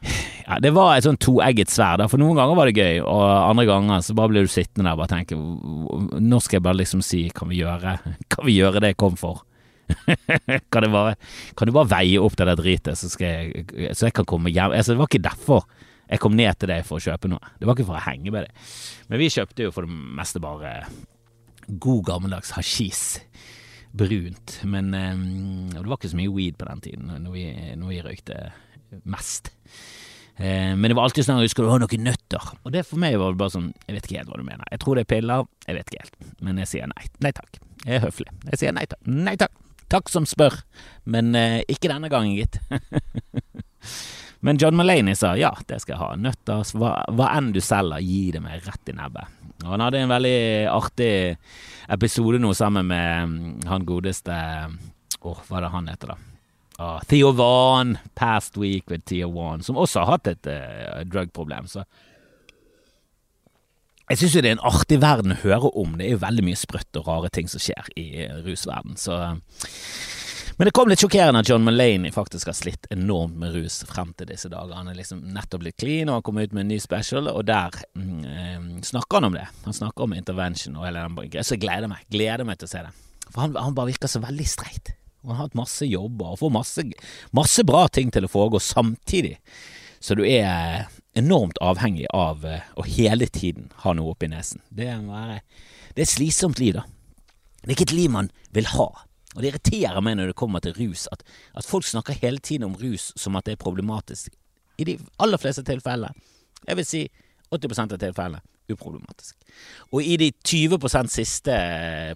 ja, 0.00 0.56
det 0.62 0.72
var 0.74 0.94
et 0.96 1.06
sånn 1.06 1.20
toegget 1.20 1.70
sverd. 1.72 2.02
For 2.10 2.20
noen 2.20 2.38
ganger 2.38 2.58
var 2.58 2.70
det 2.70 2.80
gøy, 2.80 3.02
og 3.04 3.20
andre 3.22 3.66
ganger 3.68 4.02
så 4.04 4.16
bare 4.18 4.32
ble 4.32 4.44
du 4.46 4.50
sittende 4.50 4.88
der 4.88 4.96
og 4.96 5.02
bare 5.02 5.12
tenke 5.12 5.36
Nå 5.36 6.40
skal 6.42 6.58
jeg 6.58 6.64
bare 6.64 6.80
liksom 6.80 7.04
si 7.04 7.26
Kan 7.36 7.50
vi 7.52 7.60
gjøre, 7.60 7.98
kan 8.32 8.46
vi 8.48 8.56
gjøre 8.56 8.82
det 8.82 8.94
jeg 8.94 9.00
kom 9.02 9.18
for? 9.20 9.44
kan, 10.72 10.86
bare, 10.92 11.16
kan 11.58 11.66
du 11.66 11.74
bare 11.74 11.90
veie 11.90 12.18
opp 12.22 12.36
det 12.38 12.46
der 12.46 12.58
dritet, 12.58 12.98
så, 12.98 13.10
jeg, 13.18 13.64
så 13.90 14.06
jeg 14.06 14.14
kan 14.14 14.28
komme 14.28 14.52
hjem? 14.54 14.70
Altså, 14.76 14.94
det 14.94 15.00
var 15.00 15.10
ikke 15.10 15.24
derfor 15.26 15.64
jeg 16.10 16.22
kom 16.22 16.34
ned 16.38 16.58
til 16.58 16.70
deg 16.72 16.86
for 16.86 16.98
å 16.98 17.04
kjøpe 17.04 17.28
noe. 17.30 17.52
Det 17.58 17.68
var 17.68 17.76
ikke 17.76 17.86
for 17.86 17.98
å 17.98 18.02
henge 18.02 18.32
med 18.34 18.46
deg. 18.46 18.70
Men 19.10 19.20
vi 19.22 19.30
kjøpte 19.30 19.66
jo 19.68 19.74
for 19.74 19.86
det 19.86 19.98
meste 20.18 20.42
bare 20.42 20.72
god 21.70 22.02
gammeldags 22.08 22.50
hasjis. 22.56 23.20
brunt. 23.92 24.60
Men 24.64 24.94
um, 24.94 25.68
det 25.70 25.86
var 25.86 25.98
ikke 25.98 26.10
så 26.10 26.18
mye 26.18 26.34
weed 26.34 26.58
på 26.58 26.66
den 26.66 26.82
tiden, 26.82 27.12
når 27.22 27.32
vi, 27.34 27.44
når 27.78 27.92
vi 27.92 28.02
røykte 28.06 28.40
mest. 29.04 29.52
Eh, 30.40 30.72
men 30.76 30.88
det 30.88 30.96
var 30.96 31.08
alltid 31.08 31.26
sånn 31.26 31.42
skal 31.52 31.66
du 31.66 31.72
ha 31.72 31.80
noen 31.82 32.06
nøtter? 32.06 32.52
Og 32.64 32.72
det 32.74 32.86
for 32.88 33.00
meg 33.02 33.18
var 33.20 33.34
det 33.34 33.40
bare 33.42 33.52
sånn 33.52 33.72
Jeg 33.84 33.96
vet 33.96 34.06
ikke 34.06 34.20
helt 34.22 34.30
hva 34.32 34.38
du 34.40 34.46
mener. 34.46 34.68
Jeg 34.72 34.82
tror 34.84 34.96
det 34.96 35.04
er 35.04 35.10
piller, 35.14 35.48
jeg 35.66 35.76
vet 35.78 35.90
ikke 35.90 36.04
helt. 36.04 36.30
Men 36.40 36.62
jeg 36.62 36.70
sier 36.70 36.92
nei. 36.92 37.10
Nei 37.24 37.34
takk. 37.36 37.60
Jeg 37.84 37.98
er 37.98 38.06
høflig. 38.06 38.30
Jeg 38.52 38.62
sier 38.62 38.76
nei 38.76 38.86
takk. 38.88 39.10
Nei 39.10 39.36
takk. 39.40 39.58
Takk 39.90 40.06
som 40.12 40.26
spør, 40.28 40.54
men 41.10 41.34
eh, 41.34 41.60
ikke 41.66 41.90
denne 41.90 42.06
gangen, 42.12 42.36
gitt. 42.38 42.60
men 44.46 44.60
John 44.60 44.76
Mulaney 44.78 45.18
sa 45.18 45.32
ja, 45.34 45.50
det 45.66 45.80
skal 45.82 45.96
jeg 45.96 46.02
ha. 46.04 46.10
Nøtter, 46.28 46.62
hva, 46.78 46.92
hva 47.10 47.32
enn 47.34 47.50
du 47.56 47.58
selger, 47.64 47.98
gi 48.06 48.30
det 48.36 48.44
meg 48.44 48.62
rett 48.68 48.92
i 48.92 48.94
nebbet. 48.94 49.36
Og 49.64 49.74
han 49.74 49.82
hadde 49.82 50.04
en 50.04 50.12
veldig 50.14 50.38
artig 50.72 51.12
episode 51.90 52.38
nå 52.40 52.54
sammen 52.56 52.86
med 52.88 53.34
mm, 53.34 53.48
han 53.68 53.84
godeste 53.84 54.36
Åh, 55.20 55.26
oh, 55.28 55.40
hva 55.50 55.58
er 55.58 55.66
det 55.66 55.72
han 55.74 55.88
heter, 55.90 56.14
da? 56.14 56.29
Uh, 56.80 57.00
Theo 57.10 57.34
Vaughn, 57.36 57.98
Past 58.16 58.56
Week 58.56 58.88
with 58.88 59.04
Theo 59.04 59.28
Vaughn, 59.34 59.60
som 59.60 59.76
også 59.76 60.00
har 60.00 60.14
hatt 60.14 60.30
et 60.30 60.48
uh, 60.48 61.02
drugproblem. 61.04 61.68
Så 61.68 61.84
jeg 64.08 64.22
syns 64.22 64.34
jo 64.34 64.42
det 64.42 64.50
er 64.50 64.56
en 64.56 64.68
artig 64.70 64.96
verden 65.02 65.36
å 65.36 65.42
høre 65.42 65.68
om. 65.76 65.98
Det 65.98 66.08
er 66.08 66.16
jo 66.16 66.22
veldig 66.24 66.46
mye 66.48 66.58
sprøtt 66.58 66.96
og 66.98 67.10
rare 67.10 67.28
ting 67.34 67.50
som 67.52 67.60
skjer 67.62 67.92
i 68.00 68.24
rusverden. 68.46 68.96
Så 68.98 69.18
men 70.60 70.68
det 70.68 70.74
kom 70.76 70.90
litt 70.90 71.00
sjokkerende 71.00 71.40
at 71.40 71.48
John 71.48 71.62
Mulaney 71.64 72.10
faktisk 72.12 72.50
har 72.50 72.56
slitt 72.58 72.84
enormt 72.92 73.38
med 73.40 73.54
rus 73.54 73.78
frem 73.88 74.10
til 74.12 74.28
disse 74.28 74.50
dager. 74.52 74.74
Han 74.76 74.90
er 74.92 74.98
liksom 74.98 75.22
nettopp 75.32 75.62
blitt 75.62 75.78
clean 75.80 76.10
og 76.12 76.18
har 76.18 76.24
kommet 76.26 76.50
ut 76.50 76.56
med 76.56 76.66
en 76.66 76.72
ny 76.74 76.76
special, 76.84 77.30
og 77.32 77.46
der 77.48 77.78
mm, 77.96 78.18
eh, 78.28 78.66
snakker 78.90 79.22
han 79.22 79.30
om 79.30 79.38
det. 79.38 79.46
Han 79.64 79.78
snakker 79.78 80.04
om 80.04 80.12
intervention 80.18 80.76
og 80.76 80.84
hele 80.84 81.06
den 81.08 81.32
Så 81.40 81.56
jeg 81.56 81.62
gleder 81.64 81.88
meg. 81.88 82.04
Gleder 82.12 82.44
meg 82.44 82.60
til 82.60 82.68
å 82.68 82.72
se 82.74 82.82
det. 82.84 82.92
For 83.30 83.46
han, 83.46 83.56
han 83.56 83.78
bare 83.78 83.94
virker 83.94 84.12
så 84.12 84.20
veldig 84.20 84.48
streit. 84.52 84.92
Han 85.22 85.34
har 85.34 85.44
hatt 85.44 85.58
masse 85.58 85.86
jobber 85.86 86.32
og 86.32 86.40
får 86.40 86.52
masse, 86.54 86.84
masse 87.36 87.64
bra 87.68 87.84
ting 87.92 88.12
til 88.14 88.24
å 88.24 88.32
foregå 88.32 88.60
samtidig. 88.62 89.36
Så 90.00 90.16
du 90.16 90.24
er 90.24 90.88
enormt 91.18 91.58
avhengig 91.60 92.06
av 92.16 92.46
eh, 92.48 92.64
å 92.76 92.86
hele 92.86 93.28
tiden 93.28 93.68
ha 93.82 93.92
noe 93.96 94.14
oppi 94.14 94.30
nesen. 94.32 94.62
Det 94.72 94.88
er 94.88 95.42
et 95.94 96.08
slitsomt 96.08 96.62
liv, 96.62 96.78
da. 96.78 96.86
Det 97.60 97.68
er 97.68 97.76
ikke 97.76 97.90
et 97.90 97.98
liv 97.98 98.12
man 98.14 98.30
vil 98.56 98.70
ha. 98.72 98.88
Og 99.36 99.42
det 99.42 99.50
irriterer 99.52 100.00
meg 100.02 100.16
når 100.18 100.32
det 100.32 100.38
kommer 100.40 100.62
til 100.64 100.74
rus, 100.78 101.04
at, 101.12 101.22
at 101.54 101.66
folk 101.66 101.86
snakker 101.86 102.16
hele 102.22 102.40
tiden 102.42 102.70
om 102.70 102.78
rus 102.80 103.10
som 103.20 103.36
at 103.38 103.46
det 103.46 103.58
er 103.58 103.62
problematisk. 103.62 104.32
I 104.80 104.86
de 104.88 104.96
aller 105.20 105.38
fleste 105.38 105.62
tilfellene. 105.66 106.16
jeg 106.66 106.76
vil 106.76 106.86
si 106.86 107.02
80 107.50 107.82
av 107.84 107.98
tilfellene, 107.98 108.40
uproblematisk. 108.74 109.36
Og 109.90 110.02
i 110.06 110.16
de 110.20 110.30
20 110.46 111.08
siste 111.10 111.54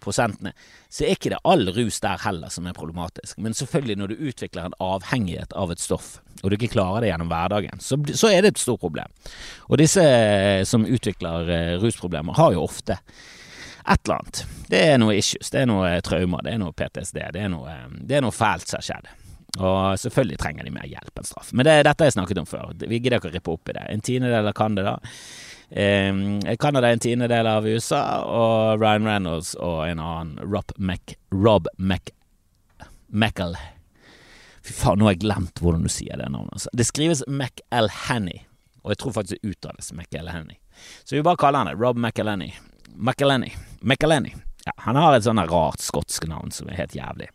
prosentene, 0.02 0.52
så 0.88 1.04
er 1.04 1.16
ikke 1.16 1.32
det 1.32 1.40
all 1.42 1.66
rus 1.74 1.98
der 2.02 2.20
heller 2.22 2.52
som 2.52 2.66
er 2.66 2.76
problematisk. 2.76 3.38
Men 3.38 3.54
selvfølgelig, 3.54 3.96
når 3.98 4.12
du 4.12 4.26
utvikler 4.28 4.68
en 4.68 4.76
avhengighet 4.80 5.52
av 5.58 5.72
et 5.74 5.82
stoff, 5.82 6.20
og 6.42 6.50
du 6.50 6.56
ikke 6.58 6.74
klarer 6.76 7.02
det 7.02 7.10
gjennom 7.10 7.32
hverdagen, 7.32 7.80
så, 7.82 7.98
så 8.14 8.30
er 8.30 8.44
det 8.44 8.54
et 8.54 8.62
stort 8.62 8.82
problem. 8.84 9.10
Og 9.68 9.80
disse 9.80 10.04
som 10.70 10.86
utvikler 10.86 11.50
eh, 11.50 11.74
rusproblemer, 11.82 12.36
har 12.38 12.54
jo 12.54 12.62
ofte 12.62 12.98
et 13.84 14.06
eller 14.06 14.20
annet. 14.20 14.44
Det 14.70 14.80
er 14.92 15.00
noe 15.00 15.16
issues, 15.18 15.50
det 15.52 15.64
er 15.64 15.68
noe 15.68 15.90
traumer, 16.06 16.44
det 16.46 16.54
er 16.54 16.62
noe 16.62 16.76
PTSD, 16.76 17.20
det 17.34 17.42
er 17.42 17.50
noe, 17.52 17.74
det 18.00 18.18
er 18.18 18.24
noe 18.24 18.34
fælt 18.34 18.68
som 18.68 18.80
har 18.80 18.86
skjedd. 18.86 19.10
Og 19.54 19.98
selvfølgelig 20.02 20.38
trenger 20.40 20.66
de 20.66 20.72
mer 20.74 20.86
hjelp 20.90 21.18
enn 21.20 21.26
straff. 21.26 21.50
Men 21.54 21.66
det, 21.66 21.74
dette 21.86 22.02
har 22.02 22.08
jeg 22.10 22.16
snakket 22.16 22.40
om 22.42 22.48
før. 22.48 22.72
Vi 22.80 22.98
gidder 22.98 23.20
ikke 23.20 23.30
å 23.30 23.34
rippe 23.34 23.52
opp 23.54 23.70
i 23.70 23.76
det. 23.76 23.84
En 23.90 24.02
tiendedel 24.02 24.50
kan 24.56 24.74
det, 24.78 24.86
Eh, 24.86 24.96
Canada 25.74 26.86
er 26.86 26.94
en 26.94 27.02
tiendedel 27.02 27.48
av 27.50 27.66
USA, 27.66 28.02
og 28.22 28.78
Ryan 28.78 29.08
Reynolds 29.10 29.54
og 29.58 29.80
en 29.88 30.02
annen 30.02 30.36
Rob, 30.46 30.70
Mac, 30.78 31.16
Rob 31.34 31.66
Mac, 31.76 32.12
Macal 33.10 33.56
Fy 34.64 34.72
faen, 34.72 34.96
nå 34.96 35.04
har 35.04 35.12
jeg 35.12 35.24
glemt 35.26 35.60
hvordan 35.60 35.82
du 35.84 35.90
sier 35.92 36.16
det 36.16 36.30
navnet. 36.32 36.54
Altså. 36.56 36.70
Det 36.72 36.86
skrives 36.88 37.20
McElhenny, 37.28 38.38
og 38.80 38.94
jeg 38.94 39.00
tror 39.02 39.12
faktisk 39.18 39.42
det 39.42 39.50
uttales 39.52 39.92
McElhenny. 39.92 40.56
Så 41.04 41.18
vi 41.18 41.24
bare 41.26 41.36
kaller 41.40 41.60
han 41.60 41.68
det 41.68 41.76
Rob 41.82 42.00
McElhenny. 42.00 42.54
McElhenny. 42.94 43.52
McElhenny. 43.82 44.32
Ja, 44.64 44.72
han 44.86 44.96
har 44.96 45.12
et 45.12 45.26
sånn 45.26 45.42
rart 45.50 45.84
skotsk 45.84 46.24
navn 46.30 46.54
som 46.54 46.70
er 46.72 46.80
helt 46.80 46.96
jævlig. 46.96 47.28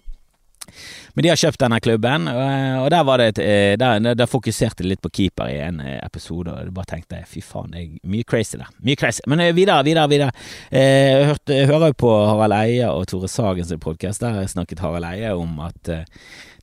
Men 1.15 1.25
de 1.25 1.31
har 1.31 1.39
kjøpt 1.39 1.61
denne 1.61 1.79
klubben, 1.83 2.27
og 2.29 2.87
der, 2.93 3.05
var 3.07 3.21
det 3.21 3.27
et, 3.33 3.41
eh, 3.43 3.73
der, 3.79 3.99
der 4.17 4.29
fokuserte 4.29 4.83
de 4.83 4.91
litt 4.91 5.01
på 5.03 5.11
keeper 5.13 5.51
i 5.51 5.59
en 5.63 5.79
eh, 5.83 5.97
episode, 6.05 6.53
og 6.53 6.73
bare 6.75 6.93
tenkte 6.93 7.21
fy 7.29 7.43
faen, 7.45 7.71
det 7.73 7.83
er 7.83 8.11
mye 8.11 8.27
crazy 8.27 8.59
der. 8.59 8.69
Mye 8.85 8.99
crazy. 8.99 9.23
Men 9.29 9.43
eh, 9.43 9.53
videre, 9.57 9.83
videre, 9.87 10.07
videre. 10.11 10.31
Jeg, 10.71 11.29
hørte, 11.31 11.55
jeg 11.57 11.69
hører 11.71 11.93
jo 11.93 11.99
på 12.05 12.13
Harald 12.31 12.57
Eie 12.59 12.91
og 12.91 13.07
Tore 13.11 13.31
Sagens 13.31 13.73
podkast, 13.81 14.23
der 14.23 14.47
snakket 14.51 14.83
Harald 14.83 15.07
Eie 15.09 15.33
om 15.35 15.59
at 15.65 15.93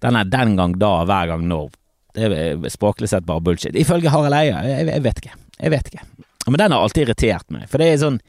den 0.03 0.21
er 0.21 0.31
den 0.31 0.57
gang 0.59 0.77
da, 0.81 0.93
hver 1.09 1.33
gang 1.33 1.47
når. 1.49 1.73
Det 2.17 2.29
er 2.33 2.69
språklig 2.73 3.11
sett 3.13 3.27
bare 3.29 3.45
bullshit. 3.45 3.77
Ifølge 3.77 4.13
Harald 4.13 4.37
Eie, 4.37 4.55
jeg, 4.55 4.89
jeg 4.89 5.05
vet 5.05 5.23
ikke. 5.23 5.41
Jeg 5.57 5.73
vet 5.73 5.91
ikke. 5.93 6.05
Men 6.47 6.61
den 6.61 6.73
har 6.73 6.85
alltid 6.85 7.07
irritert 7.09 7.51
meg, 7.51 7.67
for 7.71 7.83
det 7.83 7.91
er 7.91 7.99
sånn 8.01 8.21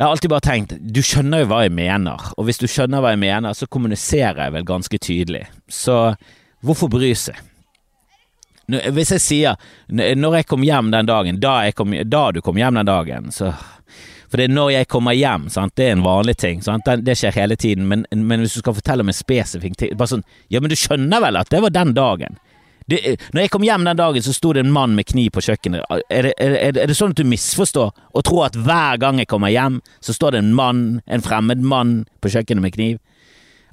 jeg 0.00 0.06
har 0.06 0.14
alltid 0.14 0.30
bare 0.32 0.40
tenkt 0.40 0.70
du 0.80 1.02
skjønner 1.04 1.42
jo 1.42 1.50
hva 1.50 1.58
jeg 1.66 1.74
mener, 1.76 2.30
og 2.40 2.46
hvis 2.48 2.56
du 2.62 2.64
skjønner 2.64 3.02
hva 3.04 3.10
jeg 3.12 3.20
mener, 3.20 3.52
så 3.52 3.66
kommuniserer 3.68 4.46
jeg 4.46 4.54
vel 4.54 4.64
ganske 4.64 4.96
tydelig. 4.96 5.42
Så 5.68 5.96
hvorfor 6.64 6.88
bry 6.88 7.10
seg? 7.12 7.36
Hvis 8.96 9.12
jeg 9.12 9.20
sier 9.20 9.58
når 9.90 10.38
jeg 10.38 10.48
kom 10.48 10.64
hjem 10.64 10.88
den 10.94 11.10
dagen, 11.10 11.42
da, 11.42 11.58
kom, 11.76 11.92
da 12.08 12.22
du 12.32 12.40
kom 12.40 12.56
hjem 12.56 12.80
den 12.80 12.88
dagen, 12.88 13.28
så 13.34 13.52
For 14.30 14.38
det 14.38 14.46
er 14.46 14.54
når 14.54 14.70
jeg 14.70 14.88
kommer 14.88 15.12
hjem, 15.12 15.48
sant? 15.50 15.74
det 15.76 15.88
er 15.88 15.96
en 15.98 16.04
vanlig 16.06 16.36
ting. 16.38 16.60
Sant? 16.62 16.86
Det 16.86 17.16
skjer 17.18 17.34
hele 17.34 17.56
tiden. 17.58 17.88
Men, 17.90 18.06
men 18.14 18.40
hvis 18.40 18.54
du 18.54 18.60
skal 18.60 18.76
fortelle 18.76 19.02
om 19.02 19.10
en 19.10 19.16
spesifikk 19.16 19.74
ting 19.76 19.96
Bare 19.98 20.12
sånn 20.12 20.22
Ja, 20.48 20.60
men 20.62 20.70
du 20.70 20.76
skjønner 20.78 21.20
vel 21.24 21.36
at 21.40 21.50
det 21.50 21.60
var 21.64 21.74
den 21.74 21.92
dagen? 21.98 22.38
Det, 22.90 23.00
når 23.30 23.44
jeg 23.44 23.52
kom 23.54 23.64
hjem 23.66 23.84
den 23.86 23.98
dagen, 24.00 24.24
så 24.24 24.34
sto 24.34 24.52
det 24.56 24.64
en 24.64 24.72
mann 24.74 24.96
med 24.98 25.06
kniv 25.06 25.30
på 25.36 25.44
kjøkkenet. 25.46 25.84
Er 26.10 26.26
det, 26.26 26.32
er, 26.42 26.56
er 26.66 26.74
det, 26.80 26.96
sånn 26.98 27.14
at 27.14 27.20
du 27.20 27.28
misforstår 27.28 27.92
og 27.94 28.24
tror 28.26 28.48
at 28.48 28.58
hver 28.58 28.98
gang 29.02 29.20
jeg 29.22 29.30
kommer 29.30 29.52
hjem, 29.52 29.78
så 30.02 30.16
står 30.16 30.34
det 30.34 30.42
en 30.42 30.56
mann, 30.58 30.82
en 31.06 31.22
fremmed 31.22 31.62
mann, 31.62 32.00
på 32.20 32.32
kjøkkenet 32.34 32.66
med 32.66 32.74
kniv? 32.74 32.98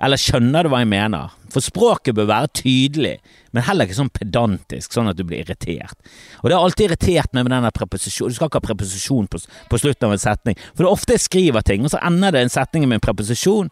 Eller 0.03 0.21
skjønner 0.21 0.65
du 0.65 0.69
hva 0.69 0.83
jeg 0.83 0.91
mener? 0.91 1.33
For 1.49 1.63
språket 1.63 2.13
bør 2.17 2.27
være 2.29 2.51
tydelig, 2.59 3.15
men 3.55 3.65
heller 3.65 3.87
ikke 3.87 3.97
sånn 3.97 4.13
pedantisk, 4.13 4.93
sånn 4.93 5.09
at 5.09 5.17
du 5.17 5.23
blir 5.25 5.41
irritert. 5.41 5.97
Og 6.43 6.49
det 6.49 6.57
har 6.57 6.65
alltid 6.65 6.91
irritert 6.91 7.33
meg 7.33 7.47
med 7.47 7.55
denne 7.55 7.71
preposisjonen. 7.73 8.33
Du 8.33 8.37
skal 8.37 8.51
ikke 8.51 8.61
ha 8.61 8.67
preposisjon 8.67 9.29
på, 9.31 9.41
på 9.71 9.79
slutten 9.81 10.09
av 10.09 10.13
en 10.13 10.21
setning. 10.21 10.59
For 10.75 10.83
det 10.83 10.89
er 10.89 10.93
ofte 10.93 11.17
jeg 11.17 11.25
skriver 11.25 11.65
ting, 11.65 11.87
og 11.87 11.93
så 11.93 12.01
ender 12.05 12.35
det 12.35 12.45
en 12.45 12.53
setning 12.53 12.85
med 12.85 12.99
en 12.99 13.07
preposisjon, 13.07 13.71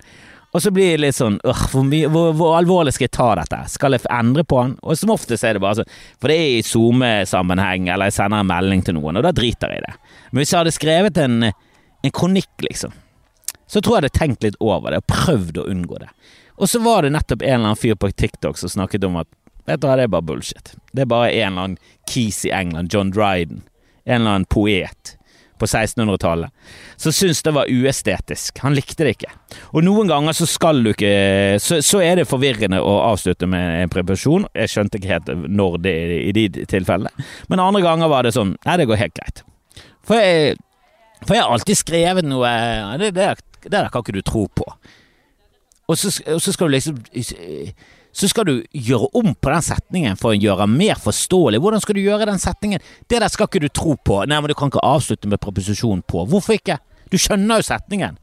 og 0.56 0.62
så 0.64 0.72
blir 0.72 0.94
det 0.94 1.02
litt 1.04 1.18
sånn 1.18 1.36
hvor, 1.44 1.84
hvor, 1.84 2.30
hvor, 2.32 2.54
alvorlig 2.56 2.94
skal 2.96 3.10
jeg 3.10 3.16
ta 3.18 3.28
dette? 3.42 3.58
Skal 3.74 3.98
jeg 3.98 4.08
endre 4.14 4.46
på 4.48 4.62
den? 4.62 4.78
Og 4.88 4.96
som 4.96 5.12
oftest 5.12 5.44
er 5.44 5.58
det 5.58 5.64
bare 5.64 5.82
sånn, 5.82 5.96
for 6.22 6.32
det 6.32 6.38
er 6.40 6.52
i 6.54 6.62
SoMe-sammenheng, 6.64 7.90
eller 7.92 8.08
jeg 8.08 8.16
sender 8.22 8.40
en 8.40 8.48
melding 8.54 8.86
til 8.88 8.96
noen, 8.96 9.20
og 9.20 9.26
da 9.26 9.34
driter 9.36 9.74
jeg 9.74 9.84
i 9.84 9.86
det. 9.90 10.14
Men 10.30 10.40
hvis 10.40 10.54
jeg 10.54 10.62
hadde 10.62 10.76
skrevet 10.78 11.20
en, 11.26 11.50
en 11.52 12.16
kronikk, 12.16 12.54
liksom, 12.64 12.96
så 13.68 13.82
tror 13.82 13.98
jeg 13.98 14.06
jeg 14.06 14.06
hadde 14.06 14.20
tenkt 14.22 14.48
litt 14.48 14.60
over 14.64 14.96
det, 14.96 15.02
og 15.04 15.12
prøvd 15.12 15.60
å 15.60 15.68
unngå 15.74 16.00
det. 16.06 16.12
Og 16.56 16.72
så 16.72 16.80
var 16.80 17.04
det 17.04 17.12
nettopp 17.18 17.44
en 17.44 17.58
eller 17.58 17.74
annen 17.74 17.82
fyr 17.82 18.00
på 18.00 18.14
TikTok 18.16 18.62
som 18.62 18.72
snakket 18.72 19.04
om 19.04 19.20
at 19.20 19.28
vet 19.68 19.82
du 19.84 19.90
hva, 19.90 19.98
det 20.00 20.08
er 20.08 20.14
bare 20.14 20.30
bullshit. 20.30 20.72
Det 20.96 21.04
er 21.04 21.12
bare 21.12 21.34
en 21.34 21.52
eller 21.52 21.68
annen 21.68 21.94
kis 22.08 22.46
i 22.48 22.54
England, 22.56 22.96
John 22.96 23.12
Dryden, 23.12 23.66
en 24.06 24.22
eller 24.22 24.38
annen 24.38 24.48
poet 24.48 25.18
på 25.60 25.68
1600-tallet, 25.68 26.52
så 27.00 27.12
syntes 27.16 27.44
det 27.46 27.54
var 27.56 27.72
uestetisk. 27.72 28.60
Han 28.64 28.76
likte 28.76 29.06
det 29.06 29.16
ikke. 29.16 29.32
Og 29.72 29.86
noen 29.86 30.10
ganger 30.12 30.36
så 30.36 30.48
skal 30.50 30.82
du 30.84 30.92
ikke 30.92 31.14
Så, 31.62 31.80
så 31.86 32.02
er 32.04 32.20
det 32.20 32.28
forvirrende 32.30 32.82
å 32.84 32.94
avslutte 33.12 33.48
med 33.50 33.84
en 33.84 33.92
preparasjon. 33.92 34.48
Jeg 34.56 34.74
skjønte 34.74 35.00
ikke 35.00 35.14
helt 35.14 35.32
når 35.48 35.80
det 35.86 35.96
er 35.96 36.14
i 36.20 36.36
de 36.36 36.66
tilfellene. 36.70 37.28
Men 37.52 37.64
andre 37.64 37.84
ganger 37.86 38.12
var 38.12 38.28
det 38.28 38.36
sånn 38.36 38.56
Nei, 38.66 38.78
det 38.82 38.88
går 38.90 39.02
helt 39.02 39.18
greit. 39.18 39.44
For 40.06 40.20
jeg, 40.20 40.56
for 41.24 41.36
jeg 41.36 41.44
har 41.44 41.56
alltid 41.56 41.80
skrevet 41.80 42.28
noe 42.28 42.52
Det, 43.02 43.12
det, 43.16 43.32
det 43.66 43.74
der 43.74 43.90
kan 43.94 44.04
ikke 44.06 44.18
du 44.18 44.24
tro 44.26 44.46
på. 44.48 44.68
Og 45.86 45.98
så, 45.98 46.10
og 46.34 46.42
så 46.42 46.54
skal 46.54 46.70
du 46.70 46.76
liksom 46.76 46.98
så 48.16 48.30
skal 48.32 48.48
du 48.48 48.54
gjøre 48.72 49.10
om 49.20 49.34
på 49.36 49.52
den 49.52 49.64
setningen 49.66 50.20
for 50.20 50.32
å 50.32 50.40
gjøre 50.40 50.64
den 50.64 50.78
mer 50.80 51.00
forståelig. 51.04 51.60
Hvordan 51.60 51.82
skal 51.84 51.98
du 51.98 52.04
gjøre 52.06 52.28
den 52.30 52.40
setningen? 52.40 52.84
Det 53.12 53.20
der 53.20 53.32
skal 53.32 53.50
ikke 53.50 53.66
du 53.66 53.68
tro 53.68 53.98
på. 54.00 54.22
Nei, 54.24 54.38
men 54.40 54.52
du 54.52 54.56
kan 54.56 54.72
ikke 54.72 54.84
avslutte 54.88 55.28
med 55.28 55.42
proposisjonen 55.44 56.04
på. 56.08 56.24
Hvorfor 56.32 56.56
ikke? 56.56 56.78
Du 57.12 57.18
skjønner 57.20 57.60
jo 57.60 57.68
setningen. 57.68 58.16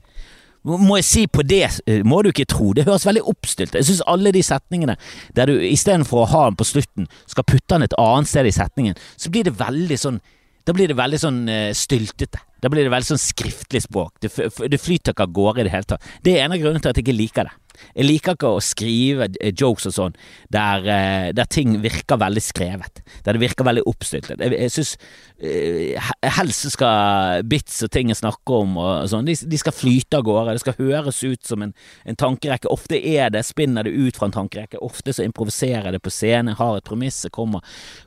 Må 0.62 0.96
jeg 1.00 1.04
si 1.04 1.22
på 1.26 1.42
det, 1.42 1.64
eh, 1.90 2.04
må 2.06 2.22
du 2.22 2.30
ikke 2.30 2.46
tro. 2.46 2.70
Det 2.72 2.84
høres 2.86 3.04
veldig 3.04 3.24
oppstilt 3.26 3.74
Jeg 3.74 3.84
syns 3.84 4.02
alle 4.06 4.30
de 4.30 4.42
setningene 4.46 4.94
der 5.34 5.50
du 5.50 5.58
istedenfor 5.58 6.22
å 6.22 6.28
ha 6.30 6.44
den 6.46 6.56
på 6.56 6.64
slutten, 6.64 7.08
skal 7.26 7.44
putte 7.44 7.74
den 7.74 7.82
et 7.82 7.96
annet 7.98 8.30
sted 8.30 8.46
i 8.46 8.54
setningen, 8.54 8.94
så 9.16 9.30
blir 9.30 9.44
det 9.44 9.58
veldig 9.58 9.98
sånn 9.98 10.20
Da 10.64 10.72
blir 10.72 10.86
det 10.86 10.94
veldig 10.94 11.18
sånn 11.18 11.48
uh, 11.50 11.72
styltete. 11.74 12.38
Da 12.62 12.70
blir 12.70 12.86
det 12.86 12.92
veldig 12.94 13.10
sånn 13.12 13.20
skriftlig 13.20 13.82
språk. 13.82 14.20
Det, 14.22 14.30
det 14.70 14.80
flyter 14.80 15.14
ikke 15.14 15.26
av 15.26 15.34
gårde 15.34 15.64
i 15.64 15.66
det 15.66 15.74
hele 15.74 15.90
tatt. 15.94 16.12
Det 16.22 16.36
er 16.36 16.46
en 16.46 16.54
av 16.54 16.62
grunnene 16.62 16.82
til 16.82 16.92
at 16.92 17.00
jeg 17.00 17.06
ikke 17.08 17.18
liker 17.18 17.48
det. 17.48 17.56
Jeg 17.96 18.06
liker 18.06 18.36
ikke 18.36 18.50
å 18.52 18.60
skrive 18.62 19.28
eh, 19.40 19.52
jokes 19.56 19.88
og 19.88 19.94
sånn 19.96 20.16
der, 20.52 20.84
eh, 20.92 21.28
der, 21.34 21.48
ting 21.50 21.74
virker 21.82 22.20
veldig 22.20 22.42
skrevet. 22.44 23.02
Der 23.24 23.36
det 23.36 23.42
virker 23.42 23.66
veldig 23.66 23.84
oppstyltet. 23.88 24.40
Jeg, 24.44 24.54
jeg 24.54 24.74
syns 24.74 24.92
uh, 25.42 26.10
helst 26.36 26.68
skal 26.74 27.42
bits 27.48 27.80
og 27.86 27.92
ting 27.94 28.12
jeg 28.12 28.20
snakker 28.20 28.66
om 28.66 28.76
og, 28.80 29.08
sånn, 29.10 29.26
de, 29.26 29.34
de, 29.34 29.60
skal 29.60 29.74
flyte 29.76 30.20
av 30.20 30.26
gårde. 30.28 30.56
Det 30.56 30.64
skal 30.64 30.78
høres 30.78 31.22
ut 31.24 31.48
som 31.48 31.64
en, 31.66 31.74
en, 32.06 32.18
tankerekke. 32.18 32.70
Ofte 32.72 33.00
er 33.00 33.32
det, 33.34 33.44
spinner 33.48 33.88
det 33.88 33.96
ut 33.96 34.20
fra 34.20 34.28
en 34.30 34.36
tankerekke. 34.36 34.80
Ofte 34.84 35.16
så 35.16 35.26
improviserer 35.26 35.90
jeg 35.90 35.98
det 35.98 36.04
på 36.04 36.14
scenen, 36.14 36.56
har 36.60 36.78
et 36.78 36.86
premiss, 36.86 37.24
kommer, 37.34 37.64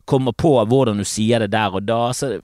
kommer 0.09 0.35
på 0.37 0.55
hvordan 0.63 1.01
du 1.01 1.07
sier 1.07 1.43
det 1.43 1.51
der 1.57 1.75
og 1.75 1.85
da. 1.89 2.01
Så 2.15 2.37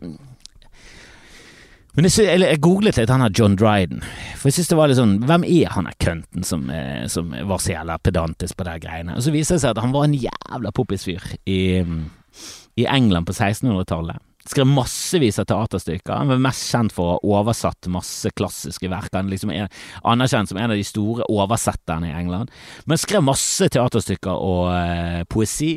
men 1.97 2.07
jeg, 2.07 2.39
jeg, 2.39 2.59
googlet 2.63 2.95
litt 2.95 3.11
han 3.11 3.23
her 3.23 3.33
John 3.35 3.57
Dryden, 3.59 3.99
for 4.39 4.47
jeg 4.47 4.59
synes 4.59 4.71
det 4.71 4.79
var 4.79 4.91
litt 4.91 4.99
sånn 4.99 5.17
Hvem 5.27 5.43
er 5.43 5.73
han 5.75 5.89
her 5.89 5.97
kønten 5.99 6.45
som, 6.47 6.69
eh, 6.71 7.03
som, 7.11 7.33
var 7.49 7.59
så 7.59 7.73
jævla 7.73 7.97
pedantisk 7.99 8.55
på 8.59 8.67
de 8.67 8.75
greiene? 8.83 9.17
Og 9.17 9.25
så 9.25 9.33
viser 9.35 9.57
det 9.57 9.65
seg 9.65 9.75
at 9.75 9.81
han 9.83 9.95
var 9.95 10.07
en 10.07 10.15
jævla 10.15 10.71
poppis-fyr 10.75 11.25
i, 11.51 11.61
i, 11.83 12.85
England 12.85 13.27
på 13.27 13.35
1600-tallet. 13.35 14.23
Skrev 14.47 14.65
massevis 14.71 15.37
av 15.43 15.49
teaterstykker. 15.51 16.15
Han 16.15 16.31
var 16.31 16.39
mest 16.47 16.71
kjent 16.71 16.95
for 16.95 17.05
å 17.05 17.17
ha 17.17 17.41
oversatt 17.41 17.91
masse 17.93 18.31
klassiske 18.39 18.89
verk. 18.89 19.11
Han 19.13 19.29
liksom 19.29 19.51
er 19.53 19.67
anerkjent 20.07 20.49
som 20.49 20.57
en 20.57 20.71
av 20.71 20.79
de 20.79 20.87
store 20.87 21.27
oversetterne 21.29 22.09
i 22.09 22.15
England. 22.23 22.55
Men 22.89 22.99
skrev 22.99 23.27
masse 23.27 23.67
teaterstykker 23.67 24.31
og 24.31 24.71
eh, 24.73 25.21
poesi. 25.29 25.75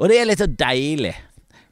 Og 0.00 0.08
det 0.08 0.16
er 0.16 0.30
litt 0.30 0.40
så 0.40 0.48
deilig 0.48 1.12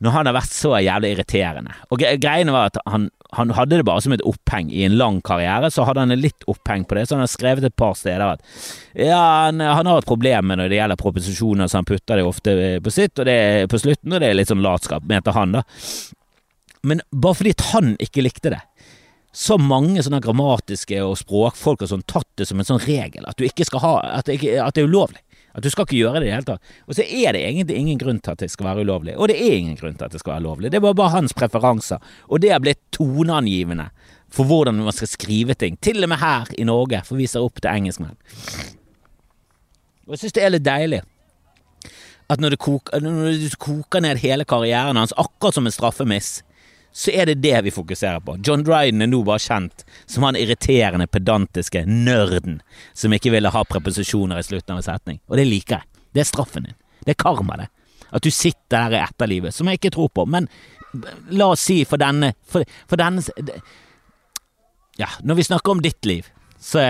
når 0.05 0.15
han 0.15 0.29
har 0.29 0.37
vært 0.37 0.55
så 0.55 0.77
jævlig 0.79 1.15
irriterende. 1.15 1.75
Og 1.91 2.03
greiene 2.23 2.55
var 2.55 2.71
at 2.71 2.79
han, 2.87 3.09
han, 3.35 3.55
hadde 3.57 3.81
det 3.81 3.87
bare 3.89 4.03
som 4.05 4.15
et 4.15 4.23
oppheng 4.27 4.71
i 4.71 4.85
en 4.87 4.99
lang 5.01 5.19
karriere, 5.27 5.71
så 5.75 5.87
hadde 5.89 6.05
han 6.05 6.15
litt 6.21 6.47
oppheng 6.51 6.87
på 6.87 6.99
det, 6.99 7.07
så 7.09 7.17
han 7.17 7.25
har 7.25 7.33
skrevet 7.33 7.67
et 7.67 7.77
par 7.79 7.97
steder 7.99 8.37
at 8.37 8.45
ja, 8.95 9.19
han, 9.49 9.61
han 9.61 9.91
har 9.91 10.03
et 10.03 10.09
problem 10.09 10.51
med 10.51 10.61
når 10.61 10.71
det 10.71 10.79
gjelder 10.79 11.03
proposisjoner, 11.03 11.71
så 11.71 11.81
han 11.81 11.89
putter 11.89 12.21
det 12.21 12.29
ofte 12.29 12.57
på 12.85 12.95
sitt, 12.95 13.19
og 13.19 13.27
det 13.29 13.41
på 13.73 13.83
slutten, 13.83 14.15
og 14.15 14.23
det 14.23 14.31
er 14.31 14.39
litt 14.39 14.53
sånn 14.53 14.65
latskap, 14.65 15.07
mente 15.09 15.35
han, 15.35 15.59
da. 15.59 15.67
Men 16.87 17.03
bare 17.11 17.41
fordi 17.41 17.57
han 17.73 17.97
ikke 18.03 18.23
likte 18.23 18.55
det, 18.55 18.63
så 19.35 19.59
mange 19.61 20.03
sånne 20.03 20.23
grammatiske 20.25 20.99
og 21.05 21.19
språkfolk 21.21 21.85
og 21.85 21.91
sånn 21.91 22.07
tatt 22.09 22.29
det 22.41 22.47
som 22.49 22.59
en 22.59 22.67
sånn 22.67 22.83
regel, 22.87 23.27
at 23.29 23.39
du 23.39 23.45
ikke 23.47 23.67
skal 23.69 23.83
ha 23.85 23.95
At 24.19 24.27
det, 24.27 24.39
ikke, 24.39 24.57
at 24.65 24.75
det 24.75 24.83
er 24.83 24.89
ulovlig. 24.89 25.21
At 25.59 25.67
du 25.67 25.73
skal 25.75 25.89
ikke 25.89 25.99
gjøre 25.99 26.21
det 26.21 26.29
i 26.29 26.31
det 26.31 26.37
hele 26.37 26.47
tatt. 26.47 26.73
Og 26.87 26.95
så 26.95 27.03
er 27.03 27.35
det 27.35 27.43
egentlig 27.43 27.77
ingen 27.81 27.99
grunn 27.99 28.21
til 28.23 28.37
at 28.37 28.43
det 28.45 28.51
skal 28.53 28.69
være 28.69 28.85
ulovlig. 28.87 29.17
Og 29.19 29.31
det 29.31 29.41
er 29.43 29.57
ingen 29.59 29.79
grunn 29.81 29.97
til 29.99 30.07
at 30.07 30.15
det 30.15 30.21
skal 30.23 30.37
være 30.37 30.45
lovlig. 30.47 30.71
Det 30.71 30.81
var 30.85 30.95
bare 30.95 31.17
hans 31.17 31.35
preferanser. 31.35 31.99
Og 32.31 32.43
det 32.45 32.53
har 32.55 32.63
blitt 32.63 32.81
toneangivende 32.95 33.89
for 34.31 34.47
hvordan 34.47 34.79
man 34.79 34.95
skal 34.95 35.11
skrive 35.11 35.59
ting. 35.59 35.79
Til 35.83 36.05
og 36.07 36.13
med 36.13 36.23
her 36.23 36.51
i 36.55 36.67
Norge, 36.69 37.03
for 37.05 37.19
vi 37.19 37.27
ser 37.27 37.43
opp 37.43 37.59
til 37.59 37.73
engelskmenn. 37.73 38.15
Og 40.07 40.15
jeg 40.15 40.23
syns 40.23 40.37
det 40.39 40.45
er 40.47 40.55
litt 40.55 40.69
deilig 40.69 41.03
at 42.29 42.43
når, 42.43 42.59
koker, 42.61 43.01
når 43.01 43.39
du 43.41 43.57
koker 43.61 44.05
ned 44.05 44.21
hele 44.21 44.45
karrieren 44.49 45.01
hans, 45.01 45.15
akkurat 45.17 45.57
som 45.57 45.67
en 45.67 45.73
straffemiss, 45.73 46.43
så 46.93 47.13
er 47.15 47.29
det 47.31 47.41
det 47.45 47.55
vi 47.67 47.71
fokuserer 47.71 48.21
på. 48.25 48.37
John 48.45 48.65
Dryden 48.67 49.03
er 49.05 49.11
nå 49.11 49.21
bare 49.27 49.43
kjent 49.43 49.85
som 50.07 50.27
han 50.27 50.39
irriterende, 50.39 51.07
pedantiske 51.07 51.85
nerden 51.87 52.61
som 52.97 53.15
ikke 53.15 53.33
ville 53.35 53.53
ha 53.55 53.65
preposisjoner 53.65 54.41
i 54.41 54.47
slutten 54.47 54.75
av 54.75 54.81
en 54.81 54.87
setning. 54.87 55.21
Og 55.29 55.39
det 55.39 55.47
liker 55.49 55.79
jeg. 55.79 56.03
Det 56.17 56.25
er 56.25 56.31
straffen 56.31 56.67
din. 56.67 56.79
Det 57.05 57.15
er 57.15 57.21
karma, 57.21 57.61
det. 57.61 57.69
At 58.11 58.25
du 58.25 58.31
sitter 58.33 58.89
der 58.89 58.97
i 58.97 59.03
etterlivet, 59.05 59.55
som 59.55 59.69
jeg 59.69 59.79
ikke 59.79 59.93
tror 59.95 60.11
på. 60.15 60.25
Men 60.27 60.49
la 61.31 61.53
oss 61.53 61.67
si 61.69 61.83
for 61.85 62.01
denne 62.01 62.33
For, 62.49 62.65
for 62.89 62.97
denne 62.97 63.21
Ja, 64.99 65.09
når 65.23 65.39
vi 65.39 65.45
snakker 65.45 65.77
om 65.77 65.83
ditt 65.85 66.05
liv, 66.09 66.27
så, 66.59 66.81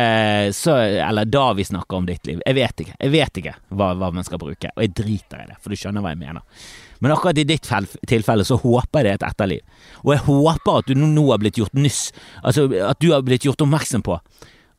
så, 0.52 0.76
Eller 0.78 1.24
da 1.28 1.52
vi 1.52 1.64
snakker 1.64 1.96
om 1.96 2.06
ditt 2.06 2.26
liv. 2.26 2.40
Jeg 2.46 2.56
vet 2.56 2.84
ikke. 2.84 2.94
Jeg 2.98 3.12
vet 3.12 3.40
ikke 3.42 3.56
hva, 3.68 3.92
hva 3.98 4.12
man 4.14 4.24
skal 4.24 4.40
bruke, 4.40 4.70
og 4.74 4.84
jeg 4.84 4.94
driter 4.96 5.42
i 5.42 5.48
det, 5.50 5.58
for 5.60 5.74
du 5.74 5.76
skjønner 5.76 6.04
hva 6.04 6.14
jeg 6.14 6.22
mener. 6.22 6.64
Men 7.00 7.14
akkurat 7.14 7.38
i 7.38 7.46
ditt 7.48 7.68
tilfelle 8.08 8.46
så 8.46 8.58
håper 8.60 9.00
jeg 9.00 9.06
det 9.06 9.12
er 9.12 9.18
et 9.20 9.26
etterliv. 9.30 9.82
Og 10.04 10.14
jeg 10.14 10.24
håper 10.26 10.80
at 10.80 10.90
du 10.90 10.98
nå 10.98 11.26
har 11.30 11.42
blitt 11.42 11.60
gjort 11.60 11.76
nyss, 11.78 12.08
altså 12.42 12.68
at 12.88 13.00
du 13.02 13.12
har 13.12 13.26
blitt 13.26 13.46
gjort 13.46 13.62
oppmerksom 13.64 14.04
på 14.06 14.18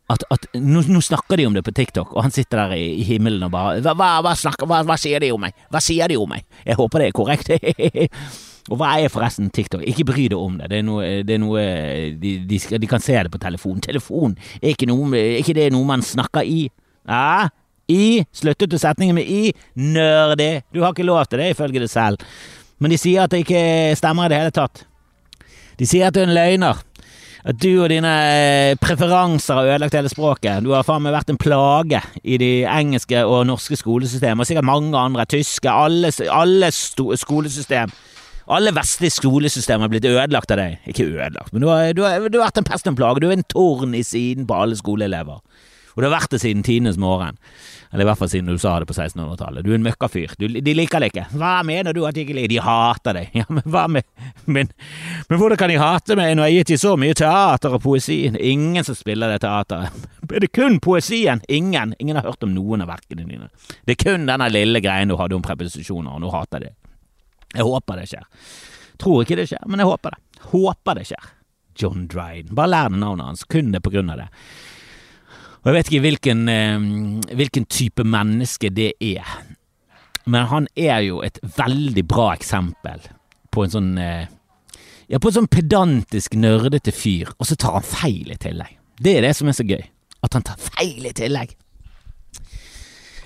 at, 0.09 0.23
at 0.33 0.47
nå, 0.57 0.81
nå, 0.89 1.01
snakker 1.05 1.37
de 1.37 1.45
om 1.45 1.55
det 1.55 1.63
på 1.65 1.73
TikTok, 1.75 2.15
og 2.15 2.25
han 2.25 2.33
sitter 2.33 2.63
der 2.63 2.77
i, 2.79 2.85
i 2.97 3.05
himmelen 3.05 3.45
og 3.45 3.51
bare 3.53 3.93
hva, 3.93 4.09
hva, 4.25 4.33
snakker, 4.37 4.69
hva, 4.69 4.81
hva 4.87 4.97
sier 4.97 5.21
de 5.21 5.29
om 5.35 5.43
meg? 5.45 5.57
Hva 5.69 5.81
sier 5.85 6.09
de 6.09 6.17
om 6.17 6.31
meg? 6.31 6.47
Jeg 6.65 6.79
håper 6.79 7.03
det 7.03 7.09
er 7.11 7.19
korrekt. 7.19 7.51
Og 8.69 8.77
hva 8.77 8.91
er 9.01 9.09
forresten 9.09 9.47
TikTok? 9.53 9.81
Ikke 9.89 10.05
bry 10.05 10.27
deg 10.29 10.37
om 10.37 10.59
det. 10.59 10.67
Det 10.69 10.77
er 10.77 10.83
noe, 10.85 11.05
det 11.25 11.33
er 11.33 11.39
noe 11.41 11.61
de, 12.21 12.33
de, 12.45 12.59
de, 12.59 12.89
kan 12.89 13.01
se 13.01 13.15
det 13.17 13.31
på 13.33 13.39
telefon. 13.41 13.79
Telefon, 13.81 14.35
er 14.59 14.75
ikke, 14.75 14.85
noe, 14.91 15.07
er 15.17 15.39
ikke 15.39 15.55
det 15.57 15.71
noe 15.73 15.87
man 15.89 16.05
snakker 16.05 16.45
i? 16.45 16.67
Ja? 17.09 17.47
I. 17.89 18.23
Sluttet 18.35 18.71
du 18.71 18.77
setningen 18.79 19.17
med 19.17 19.29
i? 19.29 19.53
Nerdy. 19.75 20.59
Du 20.73 20.83
har 20.83 20.93
ikke 20.93 21.07
lov 21.07 21.25
til 21.27 21.41
det, 21.41 21.53
ifølge 21.55 21.83
deg 21.83 21.91
selv. 21.91 22.21
Men 22.79 22.93
de 22.93 22.99
sier 22.99 23.25
at 23.25 23.33
det 23.33 23.43
ikke 23.43 23.95
stemmer 23.99 24.27
i 24.27 24.33
det 24.33 24.39
hele 24.39 24.55
tatt. 24.55 24.85
De 25.79 25.87
sier 25.87 26.07
at 26.07 26.15
du 26.15 26.21
er 26.21 26.29
en 26.29 26.37
løgner. 26.37 26.85
At 27.47 27.55
du 27.55 27.69
og 27.79 27.87
dine 27.87 28.11
eh, 28.35 28.75
preferanser 28.79 29.55
har 29.55 29.69
ødelagt 29.73 29.95
hele 29.95 30.11
språket. 30.11 30.63
Du 30.65 30.73
har 30.75 30.83
faen 30.83 31.05
meg 31.05 31.15
vært 31.15 31.31
en 31.31 31.39
plage 31.39 32.01
i 32.23 32.39
de 32.39 32.51
engelske 32.67 33.21
og 33.23 33.45
norske 33.47 33.77
skolesystemer, 33.79 34.43
og 34.43 34.49
sikkert 34.49 34.67
mange 34.67 34.91
andre. 34.99 35.25
Tyske. 35.29 35.71
Alle, 35.71 36.11
alle 36.35 36.71
skolesystem. 36.71 37.95
Alle 38.49 38.73
vestlige 38.73 39.13
skolesystemer 39.13 39.85
har 39.85 39.93
blitt 39.93 40.07
ødelagt 40.09 40.51
av 40.51 40.59
deg. 40.59 40.79
Ikke 40.89 41.05
ødelagt, 41.05 41.53
men 41.53 41.63
du 41.63 41.69
har, 41.69 41.93
du 41.93 42.01
har, 42.03 42.23
du 42.27 42.39
har 42.39 42.49
vært 42.49 42.63
en 42.63 42.67
pest 42.67 42.87
og 42.87 42.95
en 42.95 42.99
plage. 42.99 43.21
Du 43.21 43.29
er 43.29 43.37
en 43.37 43.49
torn 43.53 43.93
i 43.95 44.03
siden 44.03 44.47
på 44.49 44.57
alle 44.57 44.77
skoleelever. 44.79 45.39
Og 45.93 46.01
du 46.01 46.07
har 46.07 46.15
vært 46.17 46.33
det 46.33 46.41
siden 46.41 46.65
tidenes 46.65 46.99
morgen. 46.99 47.37
Eller 47.91 48.05
i 48.05 48.07
hvert 48.09 48.19
fall 48.19 48.29
siden 48.29 48.51
du 48.51 48.59
sa 48.61 48.75
det 48.79 48.85
på 48.85 48.93
1600-tallet. 48.93 49.65
Du 49.65 49.71
er 49.71 49.79
en 49.79 49.85
møkkafyr. 49.87 50.35
De 50.37 50.73
liker 50.77 51.01
deg 51.01 51.09
ikke. 51.09 51.23
Hva 51.41 51.55
mener 51.65 51.95
du 51.95 52.03
at 52.05 52.13
de 52.13 52.21
ikke 52.21 52.35
liker? 52.37 52.51
De 52.51 52.59
hater 52.61 53.17
deg. 53.17 53.31
Ja, 53.39 53.45
men 53.49 53.63
hva 53.65 53.85
med 53.89 54.05
men, 54.45 54.69
men 55.29 55.39
hvordan 55.39 55.57
kan 55.57 55.71
de 55.71 55.77
hate 55.81 56.17
meg 56.19 56.35
når 56.37 56.49
jeg 56.49 56.53
har 56.53 56.57
gitt 56.59 56.71
dem 56.73 56.81
så 56.83 56.93
mye 57.01 57.17
teater 57.17 57.77
og 57.77 57.81
poesi? 57.81 58.19
Ingen 58.29 58.85
som 58.85 58.97
spiller 58.97 59.33
det 59.33 59.41
teateret. 59.45 60.05
Er 60.29 60.43
det 60.43 60.51
kun 60.53 60.77
poesien? 60.83 61.41
Ingen. 61.49 61.95
Ingen 61.97 62.19
har 62.19 62.27
hørt 62.27 62.45
om 62.45 62.53
noen 62.53 62.83
av 62.85 62.91
verkene 62.91 63.25
dine. 63.25 63.49
Det 63.87 63.95
er 63.95 64.03
kun 64.03 64.29
denne 64.29 64.51
lille 64.53 64.81
greien 64.85 65.09
du 65.09 65.17
hadde 65.17 65.37
om 65.39 65.45
preposisjoner, 65.45 66.11
og 66.13 66.21
nå 66.21 66.29
hater 66.35 66.67
de. 66.67 66.73
Jeg 67.55 67.65
håper 67.65 67.97
det 67.97 68.09
skjer. 68.11 68.27
Tror 69.01 69.23
ikke 69.23 69.39
det 69.39 69.47
skjer, 69.49 69.65
men 69.65 69.81
jeg 69.81 69.89
håper 69.89 70.13
det. 70.13 70.43
Håper 70.51 70.99
det 70.99 71.07
skjer. 71.09 71.31
John 71.79 72.05
Dryden. 72.11 72.53
Bare 72.53 72.69
lær 72.69 72.93
navnet 72.93 73.25
hans, 73.25 73.45
kun 73.49 73.71
det 73.73 73.81
på 73.81 73.93
grunn 73.93 74.11
av 74.13 74.21
det. 74.21 74.29
Og 75.59 75.69
jeg 75.69 75.75
vet 75.75 75.89
ikke 75.89 76.03
hvilken, 76.05 76.43
hvilken 77.35 77.65
type 77.67 78.03
menneske 78.07 78.69
det 78.71 78.93
er, 79.03 79.27
men 80.29 80.47
han 80.51 80.67
er 80.77 81.01
jo 81.07 81.21
et 81.25 81.39
veldig 81.57 82.03
bra 82.07 82.31
eksempel 82.35 83.01
på 83.51 83.65
en 83.65 83.73
sånn 83.73 83.95
eh, 84.01 84.27
Ja, 85.09 85.17
på 85.17 85.31
en 85.31 85.39
sånn 85.39 85.49
pedantisk, 85.49 86.35
nerdete 86.37 86.93
fyr, 86.93 87.31
og 87.41 87.47
så 87.49 87.55
tar 87.57 87.79
han 87.79 87.85
feil 87.87 88.29
i 88.29 88.37
tillegg. 88.37 88.75
Det 89.01 89.15
er 89.17 89.25
det 89.25 89.31
som 89.33 89.49
er 89.49 89.55
så 89.57 89.65
gøy. 89.65 89.81
At 90.21 90.35
han 90.37 90.43
tar 90.45 90.59
feil 90.61 91.07
i 91.09 91.13
tillegg. 91.17 91.55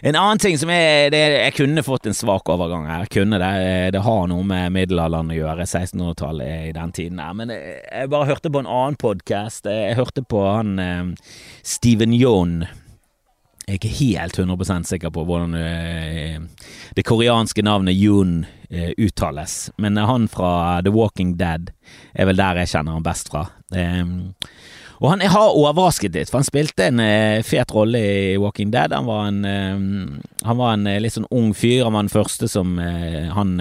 En 0.03 0.15
annen 0.19 0.39
ting 0.39 0.57
som 0.59 0.67
er 0.69 1.07
det, 1.13 1.19
Jeg 1.31 1.53
kunne 1.55 1.83
fått 1.83 2.09
en 2.09 2.15
svak 2.17 2.49
overgang 2.51 2.89
her. 2.91 3.05
Kunne 3.07 3.39
det. 3.39 3.91
Det 3.95 4.01
har 4.03 4.25
noe 4.27 4.43
med 4.43 4.73
middelalderen 4.75 5.31
å 5.31 5.37
gjøre. 5.37 5.63
1600-tallet 5.63 6.67
i 6.67 6.73
den 6.75 6.91
tiden 6.91 7.21
her. 7.23 7.31
Men 7.39 7.53
jeg 7.53 8.09
bare 8.11 8.27
hørte 8.27 8.51
på 8.51 8.59
en 8.59 8.67
annen 8.67 8.99
podkast. 8.99 9.69
Jeg 9.71 9.95
hørte 9.95 10.25
på 10.27 10.41
han 10.43 10.75
eh, 10.83 11.31
Steven 11.63 12.11
Yon. 12.17 12.65
Jeg 13.63 13.77
er 13.77 13.79
ikke 13.79 13.93
helt 14.01 14.41
100% 14.43 14.91
sikker 14.91 15.13
på 15.15 15.23
hvordan 15.23 15.55
eh, 15.55 16.35
det 16.99 17.07
koreanske 17.07 17.63
navnet 17.63 17.95
Yoon 17.95 18.41
eh, 18.67 18.91
uttales, 18.99 19.69
men 19.79 19.95
han 19.95 20.27
fra 20.27 20.81
The 20.83 20.91
Walking 20.91 21.37
Dead 21.39 21.71
er 22.11 22.27
vel 22.27 22.41
der 22.41 22.59
jeg 22.59 22.73
kjenner 22.73 22.99
han 22.99 23.07
best 23.07 23.31
fra. 23.31 23.45
Og 25.03 25.09
han 25.11 25.21
har 25.27 25.51
overrasket 25.51 26.13
litt, 26.15 26.29
for 26.31 26.39
han 26.39 26.47
spilte 26.47 26.85
en 26.87 27.01
uh, 27.03 27.43
fet 27.43 27.73
rolle 27.75 27.99
i 27.99 28.37
Walking 28.39 28.69
Dead. 28.71 28.93
Han 28.95 29.09
var 29.09 29.25
en, 29.27 29.41
uh, 29.43 30.37
han 30.47 30.59
var 30.61 30.77
en 30.77 30.87
uh, 30.87 30.95
litt 31.03 31.17
sånn 31.17 31.27
ung 31.27 31.49
fyr. 31.51 31.83
Han 31.83 31.97
var 31.97 32.05
den 32.05 32.13
første 32.13 32.47
som 32.47 32.77
han 32.79 33.57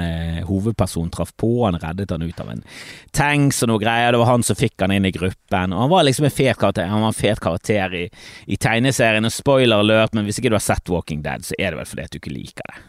hovedpersonen 0.46 1.10
traff 1.10 1.32
på. 1.40 1.50
Han 1.64 1.80
reddet 1.82 2.14
han 2.14 2.22
ut 2.22 2.40
av 2.44 2.52
en 2.52 2.62
tanks 3.10 3.58
og 3.64 3.72
noe 3.72 3.82
greier. 3.82 4.14
Det 4.14 4.22
var 4.22 4.30
han 4.30 4.46
som 4.46 4.58
fikk 4.58 4.86
han 4.86 4.94
inn 4.94 5.08
i 5.08 5.14
gruppen. 5.14 5.74
Og 5.74 5.84
han 5.84 5.90
var 5.90 6.06
liksom 6.06 6.28
en 6.28 6.34
fet 6.34 6.60
karakter. 6.62 6.86
Han 6.92 7.02
var 7.02 7.10
en 7.10 7.18
fet 7.18 7.42
karakter 7.42 7.98
i, 7.98 8.06
i 8.46 8.60
tegneserien. 8.62 9.26
Og 9.26 9.34
spoiler 9.34 9.82
alert, 9.82 10.14
men 10.14 10.28
hvis 10.28 10.38
ikke 10.38 10.54
du 10.54 10.58
har 10.60 10.64
sett 10.64 10.94
Walking 10.94 11.26
Dead, 11.26 11.42
så 11.46 11.58
er 11.58 11.72
det 11.72 11.82
vel 11.82 11.90
fordi 11.90 12.06
at 12.06 12.14
du 12.14 12.22
ikke 12.22 12.36
liker 12.38 12.70
det. 12.70 12.86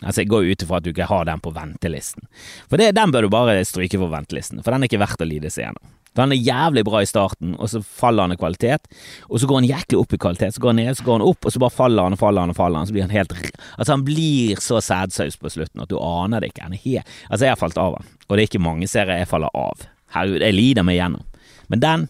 Altså, 0.00 0.22
Jeg 0.22 0.32
går 0.32 0.48
ut 0.48 0.62
ifra 0.64 0.80
at 0.80 0.88
du 0.88 0.94
ikke 0.94 1.12
har 1.12 1.28
den 1.28 1.44
på 1.44 1.52
ventelisten. 1.52 2.24
For 2.70 2.80
det, 2.80 2.94
den 2.96 3.12
bør 3.12 3.28
du 3.28 3.32
bare 3.32 3.60
stryke 3.68 4.00
på 4.00 4.08
ventelisten, 4.08 4.64
for 4.64 4.72
den 4.72 4.84
er 4.84 4.88
ikke 4.88 5.04
verdt 5.04 5.20
å 5.20 5.28
lide 5.28 5.52
seg 5.52 5.68
gjennom. 5.68 5.99
For 6.10 6.24
han 6.24 6.34
er 6.34 6.42
jævlig 6.42 6.84
bra 6.88 7.02
i 7.04 7.08
starten, 7.08 7.54
og 7.56 7.70
så 7.70 7.82
faller 7.86 8.26
han 8.26 8.34
i 8.34 8.38
kvalitet. 8.40 8.88
Og 9.28 9.40
så 9.40 9.48
går 9.50 9.60
han 9.60 9.68
jæklig 9.70 10.00
opp 10.00 10.14
i 10.16 10.20
kvalitet, 10.20 10.56
så 10.56 10.64
går 10.64 10.74
han 10.74 10.80
ned, 10.82 10.92
så 10.98 11.06
går 11.06 11.20
han 11.20 11.26
opp, 11.30 11.46
og 11.46 11.54
så 11.54 11.62
bare 11.62 11.76
faller 11.76 12.08
han 12.08 12.16
og 12.16 12.22
faller 12.22 12.46
han 12.46 12.54
og 12.54 12.58
faller 12.58 12.82
han. 12.82 12.90
Så 12.90 12.96
blir 12.96 13.06
han 13.06 13.14
helt 13.14 13.34
Altså, 13.78 13.92
han 13.92 14.04
blir 14.04 14.60
så 14.60 14.80
sædsaus 14.82 15.38
på 15.40 15.52
slutten 15.52 15.82
at 15.84 15.90
du 15.90 15.98
aner 16.02 16.42
det 16.42 16.52
ikke. 16.52 16.66
Han 16.66 16.74
er 16.76 16.84
helt 16.84 17.18
Altså, 17.30 17.44
jeg 17.46 17.54
har 17.54 17.60
falt 17.60 17.78
av 17.78 17.98
han, 17.98 18.14
og 18.28 18.36
det 18.36 18.42
er 18.42 18.50
ikke 18.50 18.62
mange 18.62 18.88
serier 18.90 19.22
jeg 19.22 19.30
faller 19.30 19.54
av. 19.54 19.86
Herregud, 20.10 20.42
jeg 20.42 20.56
lider 20.56 20.86
meg 20.86 20.98
igjennom. 20.98 21.28
Men 21.70 21.84
den 21.84 22.08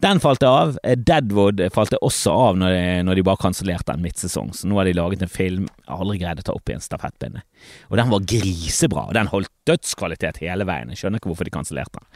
den 0.00 0.20
falt 0.20 0.42
av. 0.46 0.78
Deadwood 0.96 1.60
falt 1.74 1.94
også 1.98 2.32
av 2.32 2.58
når 2.60 2.72
de, 2.74 2.84
når 3.04 3.18
de 3.18 3.24
bare 3.26 3.42
kansellerte 3.42 3.92
den 3.92 4.04
midtsesong. 4.04 4.52
Så 4.56 4.68
nå 4.68 4.78
har 4.78 4.88
de 4.88 4.94
laget 4.96 5.24
en 5.24 5.32
film 5.32 5.66
jeg 5.68 5.96
aldri 5.96 6.20
greid 6.22 6.40
å 6.40 6.46
ta 6.46 6.54
opp 6.56 6.70
i 6.70 6.76
en 6.76 6.84
stafettpinne. 6.84 7.42
Og 7.90 7.98
den 8.00 8.12
var 8.12 8.24
grisebra. 8.32 9.08
Og 9.08 9.16
den 9.18 9.30
holdt 9.32 9.52
dødskvalitet 9.68 10.40
hele 10.44 10.66
veien. 10.68 10.92
Jeg 10.92 11.02
skjønner 11.02 11.20
ikke 11.20 11.32
hvorfor 11.32 11.48
de 11.48 11.54
kansellerte 11.58 12.00
den. 12.00 12.08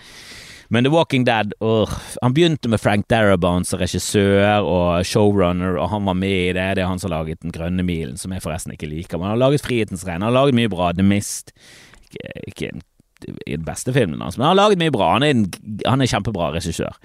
Men 0.72 0.87
The 0.87 0.92
Walking 0.92 1.27
Dead 1.27 1.53
uh, 1.61 1.90
Han 2.22 2.35
begynte 2.37 2.70
med 2.72 2.81
Frank 2.81 3.09
Darabont 3.12 3.68
som 3.68 3.83
regissør 3.83 4.64
og 4.64 5.05
showrunner, 5.07 5.77
og 5.77 5.90
han 5.92 6.09
var 6.09 6.16
med 6.18 6.38
i 6.38 6.55
det. 6.57 6.70
Det 6.79 6.85
er 6.85 6.90
han 6.90 7.03
som 7.03 7.11
har 7.11 7.20
laget 7.20 7.42
Den 7.44 7.55
grønne 7.55 7.85
milen, 7.87 8.16
som 8.20 8.33
jeg 8.33 8.44
forresten 8.44 8.74
ikke 8.74 8.90
liker. 8.90 9.18
Men 9.18 9.31
han 9.31 9.37
har 9.37 9.44
laget 9.46 9.66
Frihetens 9.66 10.07
regn. 10.07 10.22
Han 10.22 10.31
har 10.31 10.38
laget 10.40 10.59
mye 10.59 10.72
bra. 10.72 10.92
The 10.92 11.07
Mist. 11.07 11.55
Ikke, 12.09 12.33
ikke 12.48 12.72
den 13.46 13.64
beste 13.64 13.92
filmen 13.92 14.20
hans, 14.20 14.37
men 14.37 14.46
han 14.46 14.57
har 14.57 14.62
laget 14.64 14.81
mye 14.81 14.92
bra. 14.92 15.14
Han 15.16 15.24
er, 15.24 15.33
en, 15.33 15.81
han 15.87 16.03
er 16.03 16.11
kjempebra 16.11 16.50
regissør. 16.55 16.96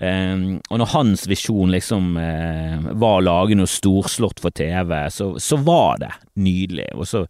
Um, 0.00 0.62
og 0.72 0.78
når 0.80 0.88
hans 0.94 1.26
visjon 1.28 1.72
liksom 1.74 2.14
uh, 2.16 2.86
var 2.96 3.18
å 3.18 3.24
lage 3.24 3.58
noe 3.58 3.68
storslått 3.68 4.40
for 4.40 4.54
TV, 4.56 4.94
så, 5.12 5.34
så, 5.36 5.58
var 5.60 6.00
det 6.00 6.14
nydelig. 6.40 6.88
Og 6.96 7.08
så 7.10 7.26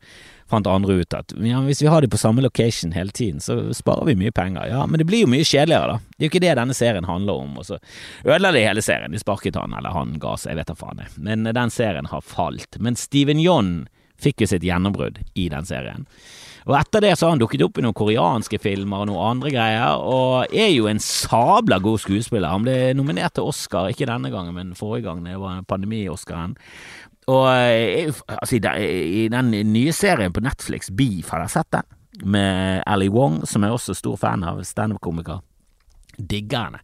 fant 0.50 0.68
andre 0.70 0.98
ut 1.00 1.16
at 1.16 1.34
ja, 1.46 1.60
hvis 1.64 1.82
vi 1.84 1.90
har 1.90 2.02
de 2.02 2.10
på 2.10 2.20
samme 2.20 2.42
location 2.44 2.92
hele 2.96 3.14
tiden, 3.14 3.40
så 3.42 3.58
sparer 3.76 4.08
vi 4.10 4.18
mye 4.18 4.34
penger. 4.34 4.66
Ja, 4.70 4.84
men 4.86 5.00
det 5.00 5.06
blir 5.08 5.24
jo 5.24 5.30
mye 5.30 5.46
kjedeligere, 5.46 5.94
da. 5.94 6.16
Det 6.16 6.24
er 6.24 6.28
jo 6.28 6.32
ikke 6.34 6.44
det 6.44 6.56
denne 6.58 6.76
serien 6.76 7.08
handler 7.08 7.44
om. 7.44 7.56
Og 7.60 7.68
så 7.70 7.80
ødela 8.26 8.52
de 8.56 8.66
hele 8.66 8.84
serien. 8.84 9.14
De 9.14 9.22
sparket 9.22 9.58
han, 9.58 9.74
eller 9.78 9.94
han 9.96 10.18
ga 10.22 10.36
seg, 10.36 10.52
jeg 10.52 10.60
vet 10.60 10.72
da 10.72 10.78
faen. 10.78 11.02
Men 11.22 11.48
den 11.48 11.74
serien 11.74 12.10
har 12.10 12.26
falt. 12.26 12.78
Men 12.82 12.98
Steven 12.98 13.40
John 13.42 13.74
fikk 14.20 14.44
jo 14.44 14.50
sitt 14.50 14.66
gjennombrudd 14.66 15.22
i 15.38 15.48
den 15.52 15.66
serien. 15.68 16.06
Og 16.68 16.76
etter 16.76 17.02
det 17.02 17.14
så 17.16 17.26
har 17.26 17.34
han 17.34 17.40
dukket 17.40 17.62
opp 17.64 17.78
i 17.80 17.84
noen 17.84 17.96
koreanske 17.96 18.60
filmer 18.60 19.02
og 19.02 19.08
noen 19.08 19.22
andre 19.32 19.52
greier, 19.54 20.02
og 20.04 20.52
er 20.52 20.68
jo 20.74 20.90
en 20.90 21.00
sabla 21.02 21.80
god 21.82 22.02
skuespiller. 22.02 22.52
Han 22.52 22.66
ble 22.66 22.76
nominert 22.98 23.38
til 23.38 23.48
Oscar, 23.48 23.88
ikke 23.90 24.08
denne 24.10 24.32
gangen, 24.32 24.54
men 24.56 24.76
forrige 24.78 25.08
gang 25.08 25.24
det 25.24 25.38
var 25.40 25.64
pandemi-Oscaren. 25.70 26.58
Og 27.30 27.46
eh, 27.52 28.10
altså, 28.26 28.58
i 28.58 29.28
den 29.30 29.54
nye 29.72 29.94
serien 29.96 30.34
på 30.34 30.42
Netflix, 30.44 30.90
Beef, 30.90 31.30
har 31.30 31.44
dere 31.44 31.52
sett 31.52 31.72
den? 31.76 31.96
Med 32.30 32.82
Ali 32.90 33.08
Wong, 33.12 33.40
som 33.48 33.64
er 33.64 33.72
også 33.72 33.94
stor 33.96 34.18
fan 34.20 34.44
av 34.44 34.60
standup-komiker. 34.66 35.40
Digger 36.18 36.66
henne. 36.66 36.80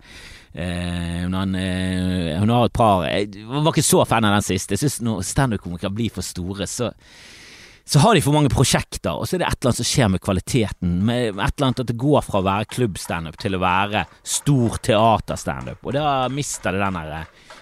Eh, 0.57 1.25
hun, 1.27 1.55
eh, 1.59 2.39
hun, 2.41 2.49
har 2.49 2.65
et 2.65 2.73
par 2.73 3.03
Jeg 3.05 3.45
var 3.45 3.75
ikke 3.75 3.85
så 3.85 4.07
fan 4.09 4.25
av 4.25 4.39
den 4.39 4.47
siste. 4.47 4.77
Jeg 4.77 4.87
syns 4.87 5.03
når 5.05 5.27
standup-komikere 5.27 5.93
blir 5.93 6.15
for 6.15 6.25
store, 6.25 6.69
så 6.71 6.93
så 7.87 8.01
har 8.03 8.17
de 8.17 8.21
for 8.25 8.35
mange 8.35 8.51
prosjekter, 8.51 9.15
og 9.15 9.29
så 9.29 9.37
er 9.37 9.45
det 9.45 9.47
et 9.47 9.61
eller 9.61 9.71
annet 9.71 9.79
som 9.79 9.87
skjer 9.87 10.09
med 10.11 10.23
kvaliteten. 10.27 10.95
Med 11.07 11.29
et 11.29 11.37
eller 11.39 11.69
annet 11.69 11.83
At 11.85 11.91
det 11.93 12.01
går 12.03 12.25
fra 12.27 12.41
å 12.41 12.47
være 12.49 12.67
klubbstandup 12.73 13.37
til 13.39 13.55
å 13.55 13.61
være 13.63 14.03
stor 14.27 14.81
teaterstandup. 14.89 15.85
Og 15.87 15.95
da 15.95 16.27
mister 16.27 16.75
det 16.75 16.83
den 16.83 16.99
derre 16.99 17.21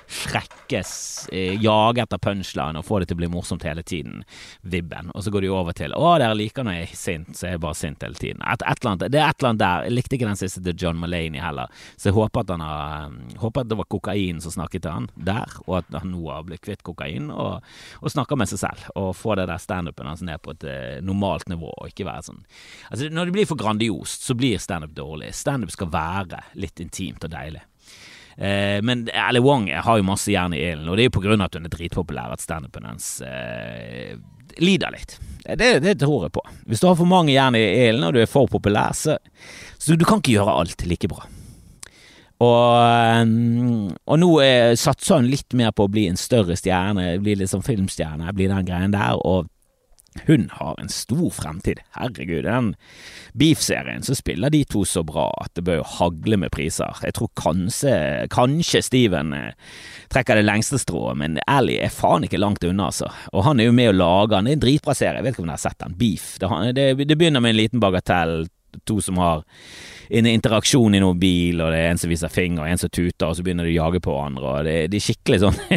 frekkes, 0.08 1.28
eh, 1.32 1.60
jage 1.62 2.02
etter 2.02 2.18
punchline 2.18 2.78
og 2.78 2.86
få 2.86 3.00
det 3.00 3.08
til 3.10 3.18
å 3.18 3.22
bli 3.22 3.30
morsomt 3.32 3.64
hele 3.66 3.82
tiden, 3.82 4.22
vibben. 4.62 5.10
Og 5.14 5.24
så 5.24 5.30
går 5.30 5.42
de 5.42 5.48
over 5.48 5.72
til 5.72 5.92
'Å, 5.92 6.18
dere 6.18 6.34
liker 6.34 6.64
når 6.64 6.72
jeg 6.72 6.82
er 6.82 6.96
sint, 6.96 7.28
så 7.36 7.46
er 7.46 7.50
jeg 7.52 7.60
bare 7.60 7.74
sint 7.74 8.00
hele 8.02 8.14
tiden'. 8.14 8.42
Et, 8.52 8.62
et 8.66 8.84
annet, 8.84 9.10
det 9.10 9.20
er 9.20 9.28
et 9.28 9.38
eller 9.40 9.50
annet 9.50 9.58
der. 9.58 9.82
Jeg 9.84 9.92
likte 9.92 10.16
ikke 10.16 10.30
den 10.30 10.36
siste 10.36 10.62
til 10.62 10.76
John 10.76 10.96
Mulaney 10.96 11.40
heller, 11.40 11.68
så 11.96 12.10
jeg 12.10 12.14
håper 12.14 12.40
at, 12.40 12.50
han 12.50 12.60
har, 12.60 13.10
håper 13.38 13.60
at 13.60 13.68
det 13.68 13.78
var 13.78 13.84
kokain 13.90 14.40
som 14.40 14.52
snakket 14.52 14.82
til 14.82 14.92
han 14.92 15.08
der, 15.16 15.48
og 15.66 15.78
at 15.78 16.00
han 16.00 16.10
nå 16.10 16.30
har 16.30 16.44
blitt 16.44 16.62
kvitt 16.62 16.82
kokain 16.82 17.30
og, 17.30 17.62
og 18.00 18.10
snakker 18.10 18.36
med 18.36 18.48
seg 18.48 18.58
selv. 18.58 18.88
Og 18.94 19.14
får 19.16 19.36
det 19.36 19.48
der 19.48 19.58
standupen 19.58 20.06
hans 20.06 20.22
ned 20.22 20.42
på 20.42 20.54
et 20.54 20.64
uh, 20.64 21.00
normalt 21.04 21.48
nivå, 21.48 21.72
og 21.72 21.88
ikke 21.88 22.06
være 22.08 22.22
sånn 22.22 22.42
Altså, 22.90 23.08
når 23.10 23.26
det 23.26 23.32
blir 23.32 23.46
for 23.46 23.58
grandiost, 23.58 24.24
så 24.26 24.34
blir 24.34 24.58
standup 24.58 24.94
dårlig. 24.94 25.32
Standup 25.34 25.70
skal 25.70 25.90
være 25.92 26.42
litt 26.60 26.80
intimt 26.82 27.24
og 27.24 27.32
deilig. 27.32 27.62
Eh, 28.36 28.82
men 28.82 29.08
Ali 29.14 29.40
Wong 29.40 29.68
har 29.70 29.98
jo 29.98 30.06
masse 30.06 30.32
jern 30.32 30.54
i 30.56 30.62
ilden, 30.62 30.88
og 30.88 30.96
det 30.96 31.04
er 31.04 31.10
jo 31.10 31.18
på 31.18 31.24
grunn 31.26 31.42
av 31.42 31.50
at 31.50 31.58
hun 31.58 31.68
er 31.68 31.74
dritpopulær 31.74 32.34
at 32.34 32.42
standupen 32.42 32.88
hennes 32.88 33.08
eh, 33.28 34.16
lider 34.62 34.94
litt. 34.94 35.16
Det, 35.44 35.70
det, 35.84 35.98
tror 36.00 36.26
jeg 36.26 36.34
på. 36.34 36.42
Hvis 36.70 36.82
du 36.82 36.88
har 36.88 36.98
for 36.98 37.10
mange 37.10 37.34
jern 37.34 37.56
i 37.58 37.62
ilden, 37.62 38.08
og 38.08 38.16
du 38.16 38.22
er 38.22 38.30
for 38.30 38.50
populær, 38.50 38.96
så, 38.96 39.18
så 39.78 39.96
du 39.98 40.06
kan 40.08 40.22
ikke 40.22 40.38
gjøre 40.38 40.58
alt 40.62 40.86
like 40.88 41.10
bra. 41.10 41.26
Og, 42.44 42.70
eh, 42.82 43.24
og 43.94 44.20
nå 44.20 44.30
satser 44.80 45.20
hun 45.20 45.30
litt 45.30 45.54
mer 45.56 45.74
på 45.76 45.86
å 45.86 45.92
bli 45.92 46.08
en 46.10 46.18
større 46.18 46.58
stjerne, 46.58 47.12
bli 47.22 47.38
litt 47.38 47.52
sånn 47.52 47.66
filmstjerne, 47.66 48.34
bli 48.34 48.50
den 48.50 48.66
greien 48.66 48.96
der. 48.96 49.20
Og 49.20 49.50
hun 50.27 50.48
har 50.53 50.81
en 50.81 50.88
stor 50.88 51.31
fremtid. 51.31 51.81
Herregud, 51.98 52.44
den 52.46 52.74
Beef-serien 53.33 54.03
så 54.07 54.14
spiller 54.14 54.50
de 54.50 54.62
to 54.64 54.85
så 54.87 55.03
bra 55.07 55.27
at 55.42 55.50
det 55.59 55.64
bør 55.66 55.81
jo 55.81 55.88
hagle 55.96 56.38
med 56.40 56.53
priser. 56.55 56.94
Jeg 57.03 57.16
tror 57.18 57.33
kanskje, 57.38 57.94
kanskje 58.33 58.85
Steven 58.87 59.35
eh, 59.35 59.57
trekker 60.14 60.38
det 60.38 60.46
lengste 60.46 60.79
strået, 60.79 61.18
men 61.18 61.40
Ally 61.50 61.81
er 61.83 61.94
faen 61.94 62.27
ikke 62.29 62.40
langt 62.40 62.64
unna, 62.64 62.90
altså. 62.92 63.11
Og 63.35 63.46
han 63.48 63.61
er 63.61 63.70
jo 63.70 63.77
med 63.77 63.90
og 63.90 63.98
lager 63.98 64.37
den. 64.37 64.46
Det 64.46 64.55
er 64.55 64.61
en 64.61 64.66
dritbra 64.66 64.94
serie. 64.94 65.18
Jeg 65.18 65.27
vet 65.27 65.37
ikke 65.37 65.44
om 65.44 65.50
dere 65.50 65.59
har 65.59 65.66
sett 65.66 65.83
den. 65.83 65.98
Beef. 65.98 66.29
Det, 66.38 66.87
det, 67.03 67.18
begynner 67.18 67.42
med 67.42 67.55
en 67.55 67.62
liten 67.62 67.83
bagatell. 67.83 68.46
To 68.90 68.98
som 69.03 69.18
har 69.22 69.44
en 70.08 70.26
interaksjon 70.28 70.94
i 70.96 71.00
noen 71.02 71.20
bil, 71.20 71.62
og 71.62 71.72
det 71.72 71.80
er 71.80 71.92
en 71.92 72.00
som 72.00 72.12
viser 72.12 72.32
finger, 72.32 72.62
og 72.64 72.70
en 72.70 72.80
som 72.80 72.92
tuter, 72.92 73.28
og 73.28 73.36
så 73.36 73.44
begynner 73.44 73.68
de 73.68 73.74
å 73.74 73.78
jage 73.86 74.02
på 74.04 74.14
hverandre, 74.14 74.50
og 74.50 74.68
det, 74.68 74.76
de 74.92 75.00
er 75.00 75.06
skikkelig 75.06 75.40
sånn 75.44 75.60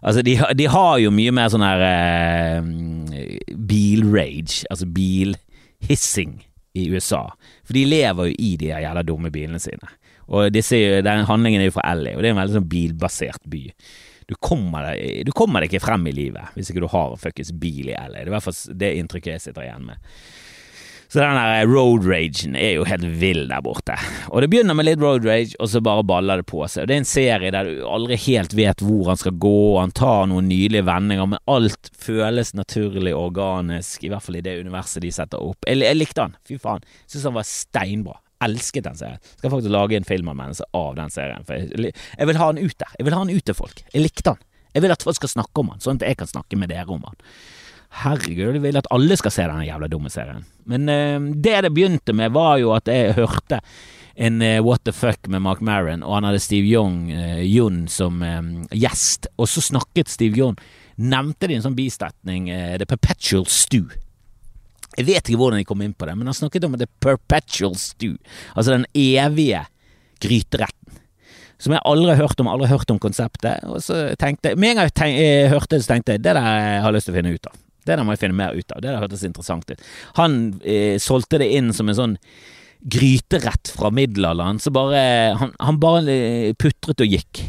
Altså, 0.00 0.22
de, 0.24 0.36
de, 0.56 0.66
har 0.72 0.94
jo 1.02 1.10
mye 1.12 1.32
mer 1.36 1.50
sånn 1.52 1.64
her 1.64 1.82
eh, 1.84 3.50
bilrage, 3.68 4.62
altså 4.72 4.88
bilhissing 4.88 6.38
i 6.78 6.86
USA, 6.94 7.26
for 7.66 7.76
de 7.76 7.84
lever 7.84 8.30
jo 8.30 8.38
i 8.38 8.54
de 8.60 8.70
jævla 8.72 9.04
dumme 9.04 9.32
bilene 9.34 9.60
sine. 9.60 9.90
Og 10.30 10.48
disse, 10.54 10.78
den 11.04 11.26
handlingen 11.26 11.60
er 11.60 11.68
jo 11.68 11.74
fra 11.74 11.90
LA, 11.92 12.14
og 12.14 12.22
det 12.22 12.30
er 12.30 12.36
en 12.36 12.40
veldig 12.40 12.56
sånn 12.60 12.70
bilbasert 12.70 13.44
by. 13.50 13.64
Du 14.30 14.36
kommer, 14.38 14.92
deg, 14.92 15.26
du 15.26 15.32
kommer 15.34 15.60
deg 15.60 15.72
ikke 15.72 15.82
frem 15.82 16.04
i 16.06 16.14
livet 16.14 16.52
hvis 16.54 16.68
ikke 16.70 16.84
du 16.84 16.92
har 16.92 17.16
fuckings 17.18 17.50
bil 17.58 17.90
i 17.90 17.96
LA. 17.96 18.20
Det 18.20 18.22
er 18.22 18.30
i 18.30 18.34
hvert 18.36 18.46
fall 18.46 18.78
det 18.78 18.92
inntrykket 19.00 19.34
jeg 19.34 19.44
sitter 19.48 19.66
igjen 19.66 19.88
med. 19.88 20.12
Så 21.10 21.18
den 21.18 21.34
der 21.34 21.66
road 21.66 22.04
ragen 22.06 22.54
er 22.54 22.76
jo 22.76 22.84
helt 22.86 23.02
vill 23.18 23.48
der 23.50 23.62
borte. 23.66 23.96
Og 24.30 24.44
det 24.44 24.48
begynner 24.52 24.76
med 24.78 24.86
litt 24.86 25.00
road 25.02 25.24
rage, 25.26 25.56
og 25.58 25.66
så 25.72 25.80
bare 25.82 26.04
baller 26.06 26.38
det 26.38 26.46
på 26.46 26.62
seg. 26.70 26.84
Og 26.84 26.90
Det 26.90 26.94
er 26.94 27.02
en 27.02 27.08
serie 27.08 27.50
der 27.50 27.66
du 27.66 27.80
aldri 27.82 28.18
helt 28.28 28.54
vet 28.54 28.84
hvor 28.86 29.10
han 29.10 29.18
skal 29.18 29.34
gå, 29.42 29.56
han 29.80 29.90
tar 29.90 30.28
noen 30.30 30.46
nydelige 30.46 30.86
vendinger, 30.86 31.26
men 31.32 31.42
alt 31.50 31.90
føles 31.98 32.54
naturlig 32.54 33.16
organisk, 33.18 34.04
i 34.06 34.12
hvert 34.12 34.22
fall 34.22 34.38
i 34.38 34.44
det 34.46 34.60
universet 34.62 35.02
de 35.02 35.10
setter 35.16 35.42
opp. 35.42 35.66
Jeg, 35.66 35.80
jeg 35.82 35.98
likte 35.98 36.28
han, 36.28 36.36
fy 36.46 36.60
faen. 36.62 36.86
Syns 37.10 37.26
han 37.26 37.38
var 37.40 37.48
steinbra. 37.48 38.20
Elsket 38.46 38.86
den 38.86 38.96
serien. 38.96 39.18
Skal 39.34 39.50
faktisk 39.52 39.74
lage 39.74 39.98
en 39.98 40.06
filmanmeldelse 40.06 40.70
av 40.78 40.94
den 40.96 41.10
serien. 41.12 41.42
For 41.48 41.58
jeg, 41.58 41.90
jeg 41.90 42.30
vil 42.30 42.38
ha 42.38 42.52
han 42.52 42.62
ut 42.62 42.78
der. 42.78 42.94
Jeg 43.00 43.08
vil 43.08 43.18
ha 43.18 43.24
han 43.26 43.34
ut 43.34 43.44
til 43.50 43.58
folk. 43.58 43.82
Jeg 43.90 44.06
likte 44.06 44.36
han. 44.36 44.46
Jeg 44.78 44.86
vil 44.86 44.94
at 44.94 45.02
folk 45.02 45.18
skal 45.18 45.34
snakke 45.34 45.64
om 45.64 45.74
han, 45.74 45.82
sånn 45.82 45.98
at 45.98 46.06
jeg 46.06 46.20
kan 46.22 46.30
snakke 46.30 46.56
med 46.56 46.70
dere 46.70 46.86
om 46.94 47.02
han. 47.02 47.18
Herregud, 47.90 48.54
jeg 48.54 48.62
vil 48.62 48.78
at 48.78 48.88
alle 48.94 49.16
skal 49.18 49.32
se 49.34 49.44
denne 49.44 49.66
jævla 49.66 49.88
dumme 49.90 50.10
serien. 50.12 50.44
Men 50.70 50.88
eh, 50.88 51.18
det 51.34 51.56
det 51.66 51.72
begynte 51.74 52.14
med, 52.16 52.32
var 52.32 52.60
jo 52.62 52.70
at 52.76 52.88
jeg 52.88 53.16
hørte 53.18 53.58
en 54.20 54.42
eh, 54.44 54.60
What 54.62 54.84
the 54.86 54.94
fuck 54.94 55.26
med 55.28 55.42
Mark 55.42 55.60
Maron, 55.60 56.04
og 56.06 56.14
han 56.16 56.28
hadde 56.28 56.42
Steve 56.42 56.68
Young, 56.70 57.10
eh, 57.10 57.42
Jun 57.44 57.86
som 57.90 58.22
um, 58.22 58.52
gjest. 58.70 59.26
Og 59.36 59.50
så 59.50 59.64
snakket 59.64 60.12
Steve 60.12 60.38
Young 60.38 60.60
Nevnte 61.00 61.48
de 61.48 61.54
en 61.56 61.62
sånn 61.64 61.76
bisetning, 61.78 62.50
The 62.76 62.84
Perpetual 62.84 63.46
Stew. 63.48 63.86
Jeg 64.98 65.06
vet 65.06 65.22
ikke 65.22 65.38
hvordan 65.40 65.62
de 65.62 65.64
kom 65.64 65.80
inn 65.80 65.94
på 65.96 66.04
det, 66.04 66.12
men 66.18 66.28
han 66.28 66.36
snakket 66.36 66.66
om 66.66 66.74
The 66.76 66.90
Perpetual 67.00 67.72
Stew. 67.80 68.18
Altså 68.52 68.74
den 68.74 68.84
evige 68.92 69.62
gryteretten. 70.20 70.98
Som 71.56 71.72
jeg 71.72 71.80
aldri 71.88 72.12
har 72.12 72.20
hørt 72.20 72.44
om, 72.44 72.50
aldri 72.52 72.68
hørt 72.68 72.92
om 72.92 73.00
konseptet. 73.00 73.64
Og 73.64 73.80
så 73.84 74.10
tenkte 74.20 74.52
jeg 74.52 74.60
Med 74.60 74.74
en 74.74 74.82
gang 74.82 75.16
jeg 75.16 75.48
hørte 75.54 75.78
det, 75.78 75.86
så 75.86 75.94
tenkte 75.94 76.18
jeg 76.18 76.24
det 76.24 76.36
der 76.36 76.44
har 76.44 76.90
jeg 76.90 76.98
lyst 76.98 77.08
til 77.08 77.16
å 77.16 77.20
finne 77.20 77.32
ut 77.32 77.48
av. 77.48 77.56
Det 77.84 77.96
der 77.96 78.04
må 78.04 78.14
jeg 78.14 78.24
finne 78.24 78.38
mer 78.38 78.56
ut 78.56 78.72
av. 78.74 78.80
Det 78.82 78.90
der 78.90 79.02
hørtes 79.02 79.26
interessant 79.26 79.70
ut. 79.70 79.84
Han 80.18 80.40
eh, 80.62 80.96
solgte 81.02 81.40
det 81.40 81.50
inn 81.56 81.72
som 81.76 81.88
en 81.90 81.98
sånn 81.98 82.18
gryterett 82.80 83.72
fra 83.76 83.90
middelalderen, 83.92 84.58
så 84.58 84.70
bare 84.72 85.00
Han, 85.36 85.52
han 85.58 85.80
bare 85.80 86.12
eh, 86.12 86.52
putret 86.54 87.00
og 87.00 87.16
gikk. 87.16 87.42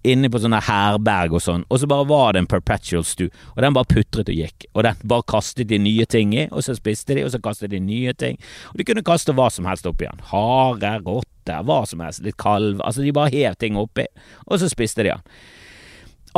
Inne 0.00 0.30
på 0.32 0.40
sånne 0.40 0.62
herberg 0.64 1.34
og 1.36 1.42
sånn, 1.44 1.64
og 1.68 1.80
så 1.80 1.88
bare 1.88 2.06
var 2.08 2.32
det 2.32 2.40
en 2.40 2.48
perpetual 2.48 3.02
stew, 3.04 3.28
og 3.52 3.58
den 3.60 3.74
bare 3.76 3.88
putret 3.88 4.30
og 4.32 4.38
gikk, 4.38 4.64
og 4.72 4.86
den 4.86 5.02
bare 5.12 5.26
kastet 5.28 5.68
de 5.68 5.76
nye 5.76 6.06
ting 6.08 6.32
i, 6.32 6.46
og 6.48 6.64
så 6.64 6.72
spiste 6.76 7.18
de, 7.18 7.26
og 7.26 7.34
så 7.34 7.40
kastet 7.44 7.74
de 7.74 7.82
nye 7.84 8.14
ting, 8.16 8.40
og 8.72 8.80
de 8.80 8.86
kunne 8.88 9.04
kaste 9.04 9.34
hva 9.36 9.50
som 9.52 9.68
helst 9.68 9.88
oppi 9.90 10.08
den, 10.08 10.24
hare, 10.32 10.94
rotte, 11.04 11.58
hva 11.68 11.82
som 11.84 12.00
helst, 12.00 12.24
litt 12.24 12.40
kalv, 12.40 12.80
altså 12.80 13.04
de 13.04 13.12
bare 13.12 13.34
hev 13.34 13.60
ting 13.60 13.76
oppi, 13.76 14.08
og 14.46 14.62
så 14.62 14.72
spiste 14.72 15.04
de 15.04 15.12
den. 15.12 15.28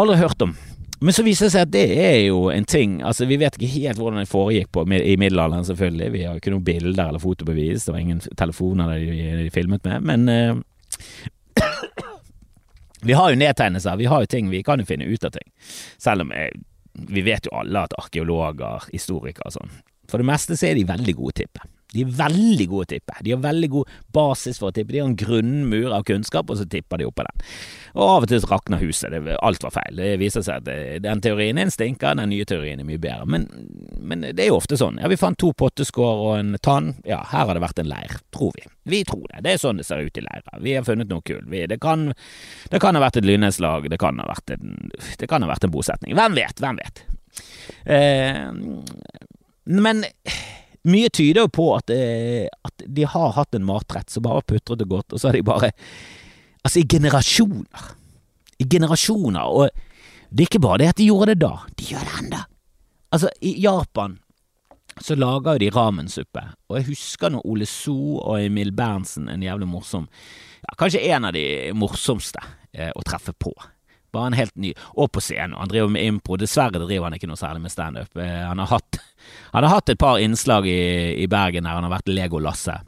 Aldri 0.02 0.18
hørt 0.18 0.42
om. 0.42 0.56
Men 1.02 1.14
så 1.16 1.24
viser 1.26 1.48
det 1.48 1.54
seg 1.54 1.64
at 1.66 1.72
det 1.74 1.84
er 1.98 2.18
jo 2.28 2.44
en 2.52 2.66
ting 2.68 3.00
Altså 3.02 3.26
Vi 3.26 3.38
vet 3.40 3.56
ikke 3.58 3.70
helt 3.72 3.98
hvordan 3.98 4.22
det 4.22 4.30
foregikk 4.30 4.70
på, 4.74 4.84
i 4.86 5.16
middelalderen, 5.18 5.66
selvfølgelig. 5.66 6.10
Vi 6.14 6.22
har 6.28 6.38
ikke 6.38 6.52
noen 6.54 6.66
bilder 6.66 7.08
eller 7.08 7.22
fotobevis. 7.22 7.86
Det 7.86 7.94
var 7.94 8.02
ingen 8.02 8.22
telefoner 8.38 8.94
de, 8.94 9.16
de 9.42 9.48
filmet 9.54 9.84
med. 9.88 10.06
Men 10.06 10.28
uh, 10.28 10.60
vi 13.08 13.18
har 13.18 13.32
jo 13.32 13.40
nedtegnelser. 13.42 13.98
Vi 13.98 14.10
har 14.12 14.22
jo 14.22 14.30
ting. 14.30 14.50
Vi 14.52 14.62
kan 14.66 14.82
jo 14.82 14.86
finne 14.86 15.10
ut 15.10 15.26
av 15.26 15.34
ting. 15.34 15.48
Selv 15.98 16.26
om 16.26 16.34
jeg, 16.36 16.62
vi 17.10 17.26
vet 17.26 17.50
jo 17.50 17.56
alle 17.58 17.86
at 17.88 17.98
arkeologer, 17.98 18.88
historikere 18.92 19.48
og 19.48 19.58
sånn 19.58 19.78
For 20.10 20.22
det 20.22 20.28
meste 20.28 20.58
så 20.58 20.70
er 20.70 20.78
de 20.78 20.86
veldig 20.86 21.16
gode, 21.18 21.40
tipper 21.42 21.66
De 21.92 22.05
er 22.05 22.12
veldig 22.16 22.66
gode 22.70 22.87
å 22.87 22.90
tippe. 22.94 23.16
De 23.24 23.35
har 23.35 23.42
veldig 23.42 23.68
god 23.72 23.94
basis 24.16 24.61
for 24.61 24.70
å 24.70 24.74
tippe. 24.74 24.94
De 24.94 25.02
har 25.02 25.11
en 25.11 25.16
grunnmur 25.18 25.92
av 25.92 26.07
kunnskap, 26.09 26.50
og 26.50 26.61
så 26.61 26.66
tipper 26.68 27.02
de 27.02 27.09
oppå 27.09 27.26
den. 27.26 27.42
Og 27.92 28.05
av 28.07 28.26
og 28.26 28.31
til 28.31 28.44
rakner 28.48 28.81
huset. 28.81 29.12
Det, 29.12 29.37
alt 29.44 29.64
var 29.66 29.74
feil. 29.74 29.98
Det 30.00 30.11
viser 30.20 30.44
seg 30.46 30.62
at 30.62 31.02
den 31.05 31.22
teorien 31.24 31.61
er 31.61 31.68
en 31.68 31.74
stinker, 31.74 32.16
den 32.18 32.33
nye 32.33 32.46
teorien 32.48 32.81
er 32.81 32.88
mye 32.88 33.02
bedre. 33.02 33.28
Men, 33.28 33.48
men, 34.00 34.24
det 34.33 34.46
er 34.46 34.52
jo 34.52 34.61
ofte 34.61 34.78
sånn. 34.81 35.00
Ja, 35.02 35.11
vi 35.12 35.20
fant 35.20 35.38
to 35.40 35.52
potteskår 35.57 36.24
og 36.26 36.37
en 36.38 36.57
tann. 36.64 36.94
Ja, 37.09 37.20
her 37.33 37.50
har 37.50 37.59
det 37.59 37.64
vært 37.64 37.83
en 37.83 37.90
leir, 37.92 38.16
tror 38.35 38.57
vi. 38.57 38.66
Vi 38.88 39.02
tror 39.09 39.26
det. 39.28 39.44
Det 39.44 39.55
er 39.55 39.62
sånn 39.62 39.78
det 39.83 39.87
ser 39.87 40.02
ut 40.02 40.18
i 40.18 40.24
leirer. 40.24 40.62
Vi 40.64 40.76
har 40.78 40.87
funnet 40.88 41.12
noe 41.12 41.24
kull. 41.26 41.44
det, 41.50 41.66
det 41.68 41.81
kan 41.83 42.96
ha 42.96 43.05
vært 43.05 43.20
et 43.20 43.28
lynnedslag, 43.28 43.90
det, 43.92 44.00
kan 44.00 44.18
ha 44.22 44.28
vært 44.31 44.57
en, 44.57 44.78
det 45.20 45.28
kan 45.31 45.44
ha 45.44 45.50
vært 45.52 45.68
en 45.68 45.74
bosetning. 45.74 46.16
Hvem 46.18 46.38
vet? 46.40 46.62
Hvem 46.62 46.81
vet? 46.81 47.05
Eh, 47.85 48.48
men 49.64 50.05
mye 50.88 51.10
tyder 51.14 51.44
jo 51.44 51.52
på 51.52 51.68
at, 51.76 51.90
eh, 51.94 52.48
at, 52.66 52.84
de 52.86 53.06
har 53.06 53.34
hatt 53.36 53.54
en 53.54 53.66
matrett 53.66 54.10
som 54.10 54.24
bare 54.26 54.42
putret 54.46 54.82
og 54.82 54.94
godt, 54.96 55.12
og 55.12 55.20
så 55.20 55.30
har 55.30 55.38
de 55.38 55.46
bare 55.46 55.72
Altså, 56.62 56.78
i 56.78 56.86
generasjoner. 56.86 57.86
I 58.62 58.64
generasjoner. 58.70 59.42
Og 59.50 59.70
det 60.30 60.44
er 60.44 60.46
ikke 60.46 60.60
bare 60.62 60.78
det 60.78 60.90
at 60.92 61.00
de 61.00 61.08
gjorde 61.08 61.32
det 61.32 61.40
da, 61.42 61.56
de 61.74 61.88
gjør 61.90 62.04
det 62.06 62.20
enda. 62.20 62.44
Altså, 63.10 63.32
i 63.42 63.56
Japan 63.58 64.14
så 65.02 65.16
lager 65.18 65.56
jo 65.56 65.62
de 65.64 65.70
ramensuppe, 65.74 66.42
og 66.68 66.76
jeg 66.78 66.86
husker 66.92 67.32
når 67.32 67.46
Ole 67.48 67.66
So 67.66 68.20
og 68.20 68.44
Emil 68.44 68.70
Berntsen, 68.76 69.28
en 69.28 69.42
jævlig 69.42 69.68
morsom 69.68 70.06
ja, 70.62 70.74
Kanskje 70.78 71.00
en 71.10 71.26
av 71.26 71.32
de 71.34 71.72
morsomste 71.74 72.42
eh, 72.70 72.92
å 72.94 73.02
treffe 73.02 73.32
på. 73.34 73.50
Bare 74.12 74.27
en 74.27 74.37
helt 74.37 74.57
ny 74.61 74.75
Og 74.92 75.12
på 75.12 75.22
scenen. 75.25 75.57
Han 75.57 75.68
driver 75.68 75.88
med 75.88 76.05
impro. 76.05 76.37
Dessverre 76.37 76.83
driver 76.85 77.09
han 77.09 77.16
ikke 77.16 77.31
noe 77.31 77.40
særlig 77.40 77.64
med 77.64 77.72
standup. 77.72 78.16
Eh, 78.16 78.42
han, 78.44 78.61
han 79.55 79.64
har 79.64 79.70
hatt 79.72 79.92
et 79.92 80.01
par 80.01 80.20
innslag 80.20 80.68
i, 80.68 80.83
i 81.22 81.29
Bergen 81.31 81.64
der 81.64 81.79
han 81.79 81.88
har 81.88 81.94
vært 81.96 82.12
Lego-Lasse. 82.12 82.83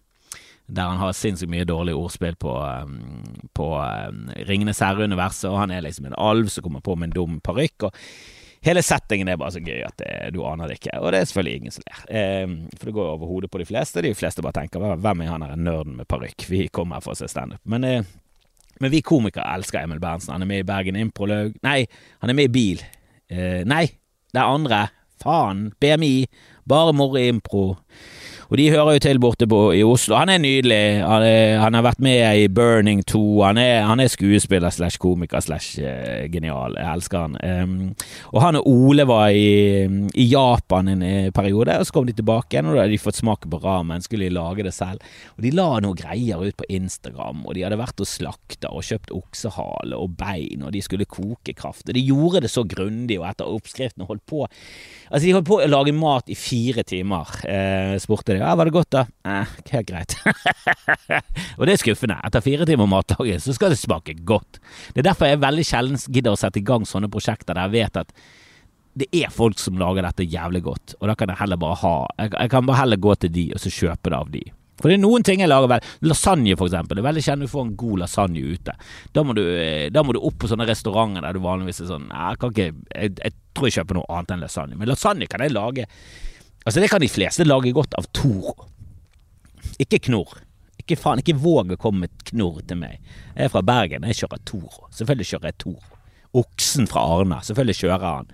Der 0.67 0.89
han 0.89 1.01
har 1.01 1.17
sinnssykt 1.17 1.53
mye 1.53 1.67
dårlig 1.69 1.93
ordspill 1.97 2.37
på, 2.41 2.53
um, 2.57 3.03
på 3.53 3.67
um, 3.77 4.31
Ringenes 4.49 4.81
herre-universet, 4.81 5.51
og 5.51 5.59
han 5.61 5.75
er 5.75 5.85
liksom 5.85 6.09
en 6.09 6.17
alv 6.17 6.49
som 6.49 6.65
kommer 6.65 6.81
på 6.81 6.97
med 6.97 7.11
en 7.11 7.19
dum 7.19 7.35
parykk. 7.45 7.91
Hele 8.65 8.81
settingen 8.81 9.29
er 9.29 9.37
bare 9.37 9.53
så 9.53 9.61
gøy 9.61 9.83
at 9.85 9.99
det, 10.01 10.13
du 10.33 10.41
aner 10.49 10.71
det 10.71 10.79
ikke, 10.79 10.97
og 10.97 11.13
det 11.13 11.21
er 11.21 11.29
selvfølgelig 11.29 11.61
ingen 11.61 11.75
som 11.75 11.85
ler. 11.85 12.05
Eh, 12.09 12.55
for 12.79 12.89
det 12.89 12.97
går 12.97 13.11
over 13.13 13.29
hodet 13.29 13.53
på 13.53 13.61
de 13.61 13.69
fleste. 13.69 14.05
De 14.05 14.15
fleste 14.17 14.45
bare 14.45 14.57
tenker 14.63 14.81
'hvem 14.81 15.21
er 15.21 15.33
han 15.33 15.45
der 15.45 15.57
nerden 15.57 15.97
med 15.97 16.09
parykk'? 16.09 16.49
Vi 16.49 16.69
kommer 16.69 16.97
her 16.97 17.05
for 17.05 17.13
å 17.13 17.21
se 17.21 17.29
standup. 17.29 17.61
Men 17.65 17.85
eh, 17.85 18.09
men 18.81 18.93
vi 18.93 19.03
komikere 19.05 19.47
elsker 19.55 19.85
Emil 19.85 20.01
Berntsen. 20.03 20.33
Han 20.35 20.43
er 20.43 20.51
med 20.51 20.65
i 20.65 20.67
Bergen 20.69 20.99
Improlaug. 20.99 21.55
Nei, 21.67 21.85
han 22.23 22.33
er 22.33 22.39
med 22.39 22.51
i 22.51 22.55
Bil. 22.55 22.83
Eh, 23.31 23.63
nei, 23.69 23.87
det 24.35 24.41
er 24.43 24.51
andre. 24.51 24.87
Faen. 25.23 25.69
BMI. 25.81 26.27
Bare 26.69 26.95
moro 26.97 27.21
impro. 27.21 27.65
Og 28.55 28.59
de 28.61 28.69
hører 28.71 28.95
jo 28.95 29.01
til 29.03 29.19
borte 29.19 29.49
på, 29.51 29.57
i 29.75 29.81
Oslo. 29.83 30.15
Han 30.15 30.31
er 30.31 30.39
nydelig. 30.39 31.01
Han, 31.03 31.25
er, 31.27 31.57
han, 31.59 31.75
har 31.75 31.83
vært 31.83 32.03
med 32.07 32.21
i 32.39 32.45
Burning 32.47 33.01
2. 33.03 33.23
Han 33.43 33.59
er, 33.59 33.81
han 33.83 33.99
er 33.99 34.13
skuespiller 34.13 34.71
slash 34.71 35.01
komiker 35.03 35.43
slash 35.43 35.83
uh, 35.83 36.29
genial. 36.31 36.77
Jeg 36.79 36.87
elsker 36.87 37.25
han. 37.25 37.35
Um, 37.43 37.73
og 38.31 38.39
han 38.45 38.61
og 38.61 38.69
Ole 38.71 39.09
var 39.11 39.35
i, 39.35 39.83
i, 40.15 40.27
Japan 40.31 40.93
en 40.93 41.03
eh, 41.03 41.33
periode, 41.35 41.75
og 41.81 41.89
så 41.89 41.97
kom 41.97 42.07
de 42.07 42.15
tilbake 42.15 42.55
igjen, 42.55 42.69
og 42.71 42.79
da 42.79 42.85
hadde 42.85 42.95
de 42.95 43.01
fått 43.03 43.19
smake 43.19 43.51
på 43.51 43.59
ramen. 43.65 44.07
Skulle 44.07 44.29
de 44.29 44.37
lage 44.39 44.69
det 44.69 44.77
selv. 44.79 45.03
Og 45.35 45.43
de 45.49 45.53
la 45.59 45.67
noen 45.83 45.99
greier 45.99 46.47
ut 46.47 46.59
på 46.63 46.71
Instagram, 46.79 47.43
og 47.49 47.59
de 47.59 47.67
hadde 47.67 47.81
vært 47.83 48.05
og 48.07 48.11
slakta 48.13 48.71
og 48.71 48.87
kjøpt 48.87 49.11
oksehale 49.19 49.99
og 49.99 50.15
bein, 50.23 50.63
og 50.63 50.71
de 50.79 50.85
skulle 50.87 51.11
koke 51.11 51.57
kraft. 51.59 51.89
Og 51.89 51.99
de 51.99 52.07
gjorde 52.07 52.45
det 52.47 52.55
så 52.55 52.63
grundig, 52.63 53.19
og 53.19 53.27
etter 53.33 53.51
oppskriften 53.51 54.07
holdt 54.07 54.23
på 54.31 54.45
Altså, 54.45 55.27
de 55.27 55.35
holdt 55.35 55.47
på 55.47 55.61
å 55.63 55.67
lage 55.69 55.93
mat 55.95 56.31
i 56.33 56.39
fire 56.39 56.83
timer. 56.87 57.29
Eh, 57.47 57.99
spurte 58.03 58.35
de 58.35 58.44
ja, 58.45 58.55
var 58.59 58.69
det 58.69 58.75
godt, 58.75 58.91
da? 58.95 59.03
Eh, 59.25 59.53
helt 59.73 59.89
greit. 59.89 60.17
og 61.59 61.67
det 61.67 61.75
er 61.75 61.83
skuffende. 61.83 62.21
Etter 62.27 62.45
fire 62.45 62.69
timer 62.69 62.89
matlaging 62.91 63.43
så 63.43 63.57
skal 63.57 63.75
det 63.75 63.81
smake 63.81 64.17
godt. 64.27 64.61
Det 64.93 65.03
er 65.03 65.11
derfor 65.11 65.31
jeg 65.31 65.43
veldig 65.45 65.67
sjelden 65.69 66.01
gidder 66.09 66.35
å 66.35 66.41
sette 66.41 66.61
i 66.61 66.67
gang 66.67 66.87
sånne 66.89 67.11
prosjekter 67.13 67.57
der 67.57 67.69
jeg 67.69 67.77
vet 67.79 68.03
at 68.05 68.13
det 68.95 69.09
er 69.11 69.33
folk 69.35 69.59
som 69.59 69.79
lager 69.81 70.07
dette 70.07 70.27
jævlig 70.31 70.61
godt, 70.63 70.95
og 71.01 71.09
da 71.11 71.17
kan 71.19 71.33
jeg 71.33 71.41
heller 71.41 71.59
bare 71.59 71.81
ha 71.81 71.95
Jeg, 72.21 72.31
jeg 72.31 72.51
kan 72.53 72.67
bare 72.69 72.79
heller 72.85 73.01
gå 73.03 73.17
til 73.19 73.33
de 73.35 73.49
og 73.57 73.59
så 73.59 73.73
kjøpe 73.75 74.13
det 74.13 74.21
av 74.21 74.31
de. 74.31 74.43
For 74.81 74.91
det 74.91 74.99
er 74.99 75.03
noen 75.05 75.23
ting 75.27 75.43
jeg 75.43 75.51
lager 75.51 75.71
vel. 75.71 75.87
Lasagne, 76.05 76.57
for 76.59 76.67
eksempel. 76.69 76.99
Det 76.99 77.03
er 77.05 77.09
veldig 77.09 77.23
sjelden 77.25 77.47
du 77.47 77.51
får 77.53 77.65
en 77.65 77.77
god 77.79 78.03
lasagne 78.03 78.43
ute. 78.43 78.75
Da 79.15 79.23
må, 79.27 79.37
du, 79.39 79.43
eh, 79.55 79.87
da 79.95 80.03
må 80.03 80.15
du 80.15 80.21
opp 80.21 80.41
på 80.43 80.51
sånne 80.51 80.67
restauranter 80.69 81.25
der 81.25 81.37
du 81.37 81.45
vanligvis 81.45 81.85
er 81.85 81.91
sånn 81.93 82.09
Jeg 82.11 82.41
kan 82.43 82.55
ikke 82.55 82.67
jeg, 82.67 83.15
jeg 83.23 83.37
tror 83.55 83.71
jeg 83.71 83.77
kjøper 83.79 84.01
noe 84.01 84.09
annet 84.11 84.35
enn 84.35 84.45
lasagne. 84.45 84.79
Men 84.81 84.91
lasagne 84.91 85.31
kan 85.31 85.45
jeg 85.47 85.55
lage 85.55 85.87
Altså, 86.65 86.81
det 86.81 86.89
kan 86.91 87.01
de 87.01 87.13
fleste 87.13 87.45
lage 87.45 87.73
godt 87.77 87.95
av 87.99 88.09
Toro. 88.17 88.55
Ikke 89.79 90.01
Knorr. 90.09 90.39
Ikke 90.81 90.97
faen, 91.01 91.21
ikke 91.21 91.37
våg 91.41 91.75
å 91.75 91.81
komme 91.81 92.07
med 92.07 92.25
Knorr 92.31 92.63
til 92.69 92.81
meg. 92.81 93.01
Jeg 93.35 93.49
er 93.49 93.53
fra 93.53 93.63
Bergen, 93.65 94.07
jeg 94.09 94.23
kjører 94.23 94.43
Toro. 94.49 94.89
Selvfølgelig 94.93 95.29
kjører 95.33 95.51
jeg 95.51 95.61
Toro. 95.65 95.94
Oksen 96.35 96.89
fra 96.91 97.03
Arna. 97.15 97.41
Selvfølgelig 97.47 97.81
kjører 97.85 98.07
han. 98.09 98.31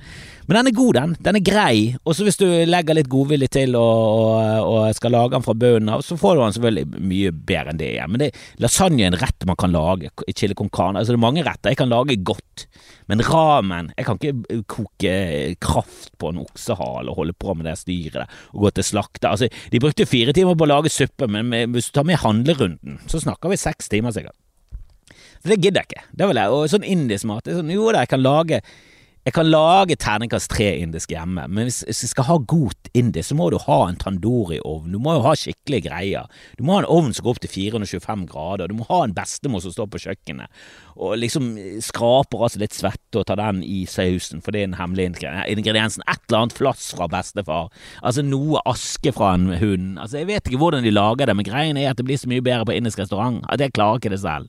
Men 0.50 0.56
den 0.56 0.70
er 0.70 0.74
god, 0.74 0.96
den. 0.96 1.12
Den 1.22 1.36
er 1.38 1.42
grei. 1.46 1.74
Og 2.02 2.16
så 2.18 2.24
hvis 2.26 2.40
du 2.40 2.46
legger 2.66 2.96
litt 2.96 3.10
godvilje 3.12 3.46
til 3.54 3.76
og, 3.78 4.00
og, 4.02 4.64
og, 4.66 4.78
skal 4.98 5.14
lage 5.14 5.36
den 5.36 5.44
fra 5.46 5.54
bunnen 5.54 5.92
av, 5.94 6.02
så 6.02 6.16
får 6.18 6.34
du 6.34 6.40
den 6.42 6.56
selvfølgelig 6.56 7.02
mye 7.12 7.30
bedre 7.30 7.70
enn 7.70 7.78
det 7.78 7.90
igjen. 7.92 8.10
Men 8.10 8.24
det, 8.24 8.30
lasagne 8.58 9.04
er 9.04 9.12
en 9.12 9.20
rett 9.20 9.46
man 9.46 9.60
kan 9.60 9.70
lage. 9.76 10.10
Chili 10.34 10.58
con 10.58 10.72
carne. 10.74 10.98
Altså 10.98 11.14
det 11.14 11.20
er 11.20 11.22
mange 11.28 11.46
retter 11.46 11.70
jeg 11.70 11.78
kan 11.78 11.92
lage 11.92 12.18
godt. 12.18 12.66
Men 13.10 13.22
ramen 13.26 13.92
Jeg 13.96 14.06
kan 14.06 14.18
ikke 14.18 14.60
koke 14.70 15.14
kraft 15.62 16.12
på 16.18 16.30
en 16.30 16.42
oksehale 16.42 17.10
og 17.10 17.22
holde 17.22 17.34
på 17.38 17.54
med 17.54 17.70
det 17.70 17.78
styret 17.78 18.18
der 18.18 18.36
og 18.50 18.66
gå 18.66 18.74
til 18.74 18.90
slakter. 18.90 19.30
Altså, 19.30 19.46
de 19.70 19.82
brukte 19.82 20.06
fire 20.06 20.34
timer 20.34 20.58
på 20.58 20.66
å 20.66 20.72
lage 20.74 20.90
suppe, 20.90 21.30
men 21.30 21.54
hvis 21.70 21.90
du 21.90 21.98
tar 21.98 22.10
med 22.10 22.22
handlerunden, 22.22 22.98
så 23.06 23.22
snakker 23.22 23.54
vi 23.54 23.58
seks 23.60 23.90
timer 23.92 24.14
sikkert. 24.14 24.34
Så 25.40 25.53
det 25.53 25.61
gidder 25.62 25.83
jeg 25.83 25.90
ikke. 25.90 26.07
Det 26.12 26.31
vil 26.31 26.40
jeg. 26.42 26.55
Og 26.55 26.70
sånn 26.72 26.87
indisk 26.87 27.29
mat 27.31 27.48
sånn, 27.48 27.72
Jo 27.72 27.90
da, 27.90 28.05
jeg 28.05 28.12
kan 28.12 28.24
lage 28.24 28.61
jeg 29.20 29.35
kan 29.37 29.50
lage 29.53 29.98
terningkast 30.00 30.48
tre 30.48 30.70
indisk 30.81 31.11
hjemme, 31.12 31.42
men 31.53 31.66
hvis, 31.68 31.83
jeg 31.85 32.09
skal 32.09 32.24
ha 32.24 32.38
god 32.48 32.88
indisk, 32.96 33.29
så 33.29 33.35
må 33.37 33.50
du 33.53 33.59
ha 33.61 33.76
en 33.85 33.98
tandoori-ovn. 34.00 34.94
Du 34.94 34.96
må 34.96 35.12
jo 35.18 35.20
ha 35.26 35.35
skikkelige 35.37 35.90
greier. 35.90 36.31
Du 36.57 36.64
må 36.64 36.72
ha 36.72 36.81
en 36.81 36.88
ovn 36.88 37.12
som 37.12 37.26
går 37.26 37.37
opp 37.37 37.42
til 37.44 37.53
425 37.53 38.24
grader. 38.31 38.72
Du 38.72 38.79
må 38.79 38.87
ha 38.88 39.03
en 39.05 39.12
bestemor 39.12 39.61
som 39.61 39.74
står 39.74 39.90
på 39.92 40.00
kjøkkenet 40.07 40.48
og 40.96 41.14
liksom 41.20 41.53
skraper 41.85 42.46
altså 42.46 42.62
litt 42.64 42.76
svette 42.76 43.20
og 43.20 43.29
tar 43.29 43.38
den 43.40 43.61
i 43.64 43.83
sausen, 43.88 44.40
for 44.40 44.57
det 44.57 44.64
er 44.64 44.70
en 44.70 44.81
hemmelig 44.81 45.11
ingrediensen. 45.12 46.05
Et 46.09 46.24
eller 46.31 46.40
annet 46.40 46.57
flass 46.57 46.88
fra 46.96 47.09
bestefar. 47.12 47.68
Altså 48.00 48.24
noe 48.24 48.64
aske 48.72 49.12
fra 49.16 49.35
en 49.37 49.50
hund. 49.53 49.94
Altså 50.00 50.24
Jeg 50.24 50.33
vet 50.33 50.48
ikke 50.48 50.64
hvordan 50.64 50.85
de 50.85 50.96
lager 50.96 51.29
det, 51.29 51.37
men 51.37 51.48
greien 51.48 51.76
er 51.76 51.92
at 51.92 52.00
det 52.00 52.09
blir 52.09 52.20
så 52.20 52.29
mye 52.33 52.44
bedre 52.44 52.72
på 52.72 52.81
indisk 52.81 53.05
restaurant 53.05 53.44
at 53.53 53.61
jeg 53.61 53.76
klarer 53.76 54.00
ikke 54.00 54.16
det 54.16 54.24
selv. 54.24 54.48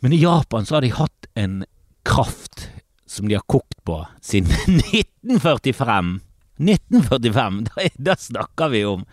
Men 0.00 0.12
i 0.12 0.20
Japan 0.20 0.66
så 0.66 0.76
har 0.76 0.84
de 0.84 0.92
hatt 0.94 1.30
en 1.34 1.64
kraft 2.06 2.68
som 3.06 3.28
de 3.28 3.34
har 3.38 3.46
kokt 3.46 3.84
på 3.84 4.00
siden 4.20 4.50
1945. 4.92 6.20
1945! 6.56 7.64
Da, 7.74 7.88
da 7.96 8.16
snakker 8.16 8.68
vi 8.68 8.84
om 8.84 9.04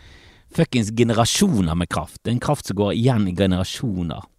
fuckings 0.56 0.92
generasjoner 0.98 1.76
med 1.76 1.90
kraft. 1.90 2.20
Det 2.24 2.32
er 2.32 2.38
en 2.38 2.44
kraft 2.44 2.70
som 2.70 2.78
går 2.78 2.94
igjen 2.94 3.28
i 3.28 3.36
generasjoner. 3.36 4.30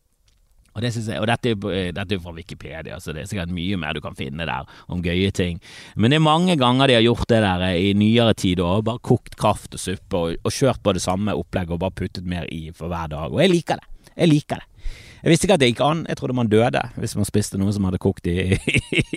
Og, 0.75 0.83
det 0.83 0.91
jeg, 0.97 1.21
og 1.23 1.29
dette, 1.31 1.53
er, 1.55 1.93
dette, 1.95 2.17
er 2.17 2.23
fra 2.23 2.33
Wikipedia, 2.35 2.97
så 2.99 3.13
det 3.15 3.23
er 3.23 3.29
sikkert 3.31 3.53
mye 3.55 3.77
mer 3.79 3.95
du 3.95 4.01
kan 4.03 4.17
finne 4.19 4.47
der 4.49 4.67
om 4.91 5.05
gøye 5.05 5.31
ting. 5.35 5.61
Men 5.95 6.11
det 6.11 6.19
er 6.19 6.25
mange 6.27 6.57
ganger 6.59 6.91
de 6.91 6.97
har 6.99 7.05
gjort 7.05 7.29
det 7.31 7.39
der 7.45 7.63
i 7.79 7.93
nyere 7.95 8.35
tid, 8.35 8.63
og 8.63 8.83
bare 8.89 9.03
kokt 9.07 9.37
kraft 9.39 9.77
og 9.79 9.83
suppe 9.83 10.19
og, 10.19 10.41
og 10.43 10.55
kjørt 10.55 10.83
på 10.83 10.97
det 10.97 11.05
samme 11.05 11.37
opplegget 11.39 11.77
og 11.77 11.83
bare 11.85 11.95
puttet 12.03 12.27
mer 12.27 12.51
i 12.51 12.73
for 12.75 12.91
hver 12.91 13.13
dag. 13.15 13.31
Og 13.31 13.43
jeg 13.45 13.55
liker 13.55 13.79
det. 13.79 14.11
Jeg 14.17 14.33
liker 14.33 14.63
det. 14.63 14.99
Jeg 15.25 15.33
visste 15.33 15.47
ikke 15.49 15.57
at 15.57 15.63
det 15.63 15.71
gikk 15.71 15.81
an. 15.81 16.03
Jeg 16.05 16.19
trodde 16.21 16.37
man 16.37 16.51
døde 16.53 16.83
hvis 17.01 17.15
man 17.17 17.25
spiste 17.25 17.57
noe 17.57 17.73
som 17.73 17.87
hadde 17.89 18.01
kokt 18.03 18.27
i, 18.29 18.59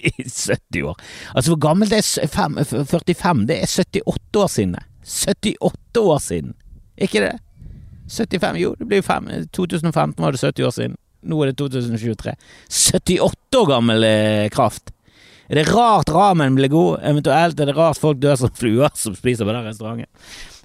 i 0.08 0.12
70 0.24 0.86
år. 0.88 1.02
Altså, 1.34 1.52
hvor 1.52 1.60
gammelt 1.68 1.92
er 1.92 2.06
45? 2.32 3.44
Det 3.50 3.58
er 3.60 3.68
78 3.68 4.40
år 4.40 4.54
siden. 4.54 4.78
78 5.04 6.04
år 6.04 6.24
siden! 6.24 6.56
Ikke 6.98 7.26
det? 7.26 7.34
75, 8.08 8.60
jo, 8.62 8.72
det 8.80 8.88
blir 8.88 9.04
5. 9.04 9.28
2015 9.52 10.24
var 10.24 10.32
det 10.32 10.40
70 10.40 10.68
år 10.70 10.76
siden. 10.78 10.96
Nå 11.28 11.42
er 11.44 11.52
det 11.52 11.58
2023. 11.60 12.38
78 12.72 13.60
år 13.60 13.68
gammel 13.76 14.08
eh, 14.08 14.48
kraft! 14.54 14.94
Er 15.48 15.62
det 15.62 15.70
rart 15.72 16.10
ramen 16.12 16.56
blir 16.56 16.72
god? 16.72 17.04
Eventuelt 17.08 17.60
er 17.60 17.70
det 17.70 17.76
rart 17.78 18.00
folk 18.00 18.20
dør 18.20 18.36
som 18.40 18.52
fluer 18.52 18.92
som 19.00 19.16
spiser 19.16 19.48
på 19.48 19.56
den 19.56 19.68
restauranten? 19.68 20.10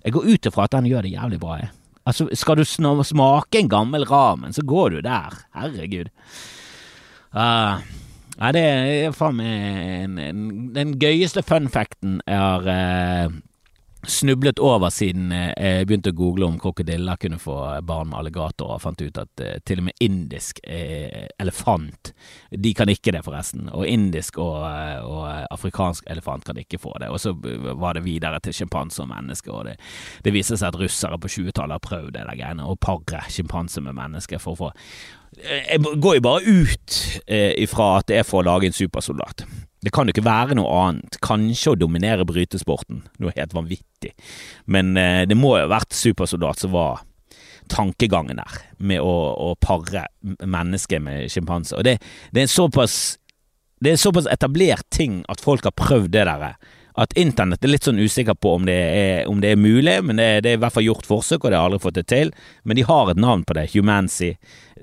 Jeg 0.03 0.15
går 0.15 0.27
ut 0.27 0.49
ifra 0.51 0.67
at 0.67 0.75
den 0.75 0.89
gjør 0.91 1.07
det 1.07 1.13
jævlig 1.15 1.39
bra, 1.43 1.59
jeg. 1.61 1.71
Altså, 2.09 2.27
skal 2.35 2.59
du 2.59 2.65
smake 2.67 3.61
en 3.61 3.71
gammel 3.71 4.05
ramen, 4.09 4.53
så 4.53 4.65
går 4.67 4.97
du 4.97 5.01
der. 5.07 5.37
Herregud. 5.55 6.11
Uh, 7.33 7.79
nei, 8.41 8.51
det 8.57 8.63
er 8.67 9.15
faen 9.17 9.39
meg 9.39 10.19
den 10.77 10.97
gøyeste 11.01 11.45
fun 11.47 11.71
facten 11.73 12.19
jeg 12.27 12.43
har 12.43 12.67
uh, 12.69 13.39
snublet 14.07 14.59
over 14.59 14.91
siden 14.91 15.31
jeg 15.33 15.87
begynte 15.87 16.11
å 16.11 16.17
google 16.17 16.47
om 16.49 16.59
krokodiller 16.61 17.21
kunne 17.21 17.39
få 17.39 17.57
barn 17.87 18.11
med 18.11 18.19
alligatorer, 18.19 18.77
og 18.77 18.83
fant 18.83 19.03
ut 19.03 19.21
at 19.23 19.43
uh, 19.45 19.53
til 19.65 19.83
og 19.83 19.87
med 19.89 20.03
indisk 20.03 20.59
uh, 20.67 21.29
elefant 21.43 22.13
De 22.51 22.73
kan 22.75 22.91
ikke 22.91 23.15
det, 23.15 23.23
forresten. 23.25 23.69
Og 23.71 23.87
indisk 23.87 24.39
og, 24.43 24.59
og, 25.07 25.23
afrikansk 25.55 26.09
elefant 26.11 26.45
kan 26.47 26.59
ikke 26.59 26.81
få 26.83 26.97
det. 27.01 27.09
Og 27.13 27.21
så 27.23 27.33
var 27.33 27.97
det 27.97 28.05
videre 28.05 28.41
til 28.43 28.57
sjimpanse 28.57 29.03
og 29.05 29.11
menneske, 29.13 29.51
og 29.53 29.67
det, 29.71 29.79
det 30.25 30.35
viser 30.35 30.59
seg 30.59 30.73
at 30.73 30.81
russere 30.83 31.19
på 31.19 31.31
20-tallet 31.31 31.79
har 31.79 31.87
prøvd 31.87 32.13
det 32.17 32.27
der 32.27 32.39
greiene, 32.39 32.67
å 32.67 32.77
pare 32.77 33.25
sjimpanse 33.33 33.83
med 33.85 33.97
mennesker 33.97 34.43
for 34.43 34.55
å 34.57 34.63
få 34.67 34.73
Jeg 35.41 35.81
går 35.81 36.19
jo 36.19 36.25
bare 36.25 36.45
ut 36.45 36.97
ifra 37.63 37.87
at 37.99 38.11
det 38.11 38.19
er 38.21 38.27
for 38.29 38.43
å 38.43 38.49
lage 38.51 38.69
en 38.69 38.77
supersoldat. 38.77 39.47
Det 39.83 39.91
kan 39.91 40.07
jo 40.07 40.15
ikke 40.15 40.27
være 40.27 40.55
noe 40.55 40.75
annet. 40.85 41.17
Kanskje 41.25 41.73
å 41.73 41.79
dominere 41.79 42.27
brytesporten, 42.27 43.03
noe 43.19 43.35
helt 43.35 43.55
vanvittig. 43.57 44.13
Men 44.71 44.95
eh, 44.99 45.25
det 45.27 45.39
må 45.39 45.57
jo 45.57 45.65
ha 45.65 45.73
vært 45.73 45.97
supersoldat 45.97 46.63
som 46.63 46.75
var 46.77 47.03
tankegangen 47.73 48.39
der, 48.39 48.61
med 48.79 49.03
å, 49.03 49.11
å 49.11 49.49
pare 49.63 50.07
mennesker 50.23 51.03
med 51.03 51.33
sjimpanse. 51.33 51.75
Og 51.79 51.87
det, 51.87 51.97
det, 52.31 52.45
er 52.45 52.53
såpass 52.53 53.17
Det 53.83 53.91
er 53.91 53.97
en 53.97 54.05
såpass 54.05 54.29
etablert 54.31 54.87
ting 54.95 55.23
at 55.33 55.43
folk 55.43 55.67
har 55.67 55.75
prøvd 55.75 56.13
det 56.15 56.27
der. 56.29 56.55
At 56.99 57.15
internett 57.17 57.65
er 57.65 57.73
litt 57.73 57.87
sånn 57.89 58.01
usikker 58.03 58.37
på 58.37 58.57
om 58.59 58.67
det 58.69 58.77
er, 58.77 59.23
om 59.31 59.41
det 59.41 59.55
er 59.55 59.61
mulig, 59.61 59.99
men 60.05 60.19
det, 60.21 60.43
det, 60.45 60.51
er 60.53 60.59
i 60.59 60.63
hvert 60.65 60.75
fall 60.75 60.89
gjort 60.89 61.09
forsøk, 61.09 61.45
og 61.45 61.53
det 61.53 61.61
har 61.61 61.71
aldri 61.71 61.85
fått 61.85 62.01
det 62.01 62.09
til. 62.13 62.35
Men 62.69 62.77
de 62.77 62.85
har 62.89 63.13
et 63.13 63.23
navn 63.23 63.47
på 63.49 63.57
det, 63.57 63.71
Humancy. 63.73 64.35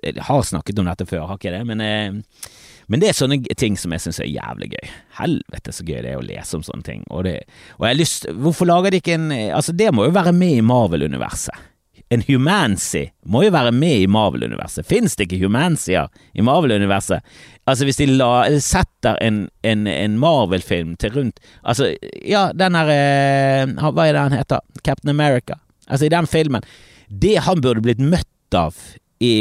Jeg 0.02 0.26
har 0.30 0.48
snakket 0.48 0.82
om 0.82 0.90
dette 0.90 1.06
før, 1.10 1.28
har 1.30 1.42
ikke 1.42 1.54
det? 1.54 1.62
Men 1.70 1.86
eh, 1.86 2.50
men 2.90 3.02
det 3.04 3.12
er 3.12 3.18
sånne 3.18 3.38
ting 3.54 3.76
som 3.78 3.94
jeg 3.94 4.02
syns 4.02 4.18
er 4.24 4.32
jævlig 4.32 4.72
gøy. 4.72 4.94
Helvete 5.20 5.74
så 5.76 5.84
gøy 5.86 6.00
det 6.02 6.10
er 6.10 6.18
å 6.18 6.26
lese 6.26 6.58
om 6.58 6.64
sånne 6.66 6.88
ting. 6.88 7.04
Og, 7.14 7.22
det, 7.28 7.36
og 7.78 7.86
jeg 7.86 7.94
har 7.94 8.00
lyst 8.00 8.26
Hvorfor 8.34 8.66
lager 8.66 8.96
de 8.96 9.02
ikke 9.04 9.14
en 9.14 9.28
Altså, 9.30 9.76
det 9.78 9.92
må 9.94 10.08
jo 10.08 10.16
være 10.16 10.34
med 10.34 10.56
i 10.58 10.64
Marvel-universet. 10.66 11.69
En 12.10 12.24
Humancy 12.26 13.04
må 13.30 13.44
jo 13.46 13.54
være 13.54 13.72
med 13.76 14.04
i 14.04 14.08
Marvel-universet. 14.10 14.88
Fins 14.90 15.14
det 15.16 15.28
ikke 15.28 15.44
Humancier 15.44 16.10
i 16.34 16.42
Marvel-universet? 16.46 17.26
Altså, 17.70 17.86
hvis 17.86 18.00
de 18.02 18.08
la, 18.10 18.32
setter 18.66 19.20
en, 19.22 19.44
en, 19.62 19.86
en 19.88 20.16
Marvel-film 20.18 20.96
til 20.98 21.14
rundt 21.14 21.38
Altså, 21.62 21.92
ja, 22.26 22.48
den 22.58 22.78
her 22.80 22.90
eh, 22.90 23.76
Hva 23.78 24.08
er 24.08 24.16
det 24.16 24.24
han 24.24 24.38
heter? 24.40 24.66
Captain 24.82 25.14
America. 25.14 25.60
Altså, 25.86 26.08
i 26.08 26.14
den 26.14 26.26
filmen. 26.30 26.66
Det 27.10 27.38
han 27.46 27.62
burde 27.62 27.86
blitt 27.86 28.02
møtt 28.02 28.58
av 28.58 28.78
i, 29.20 29.34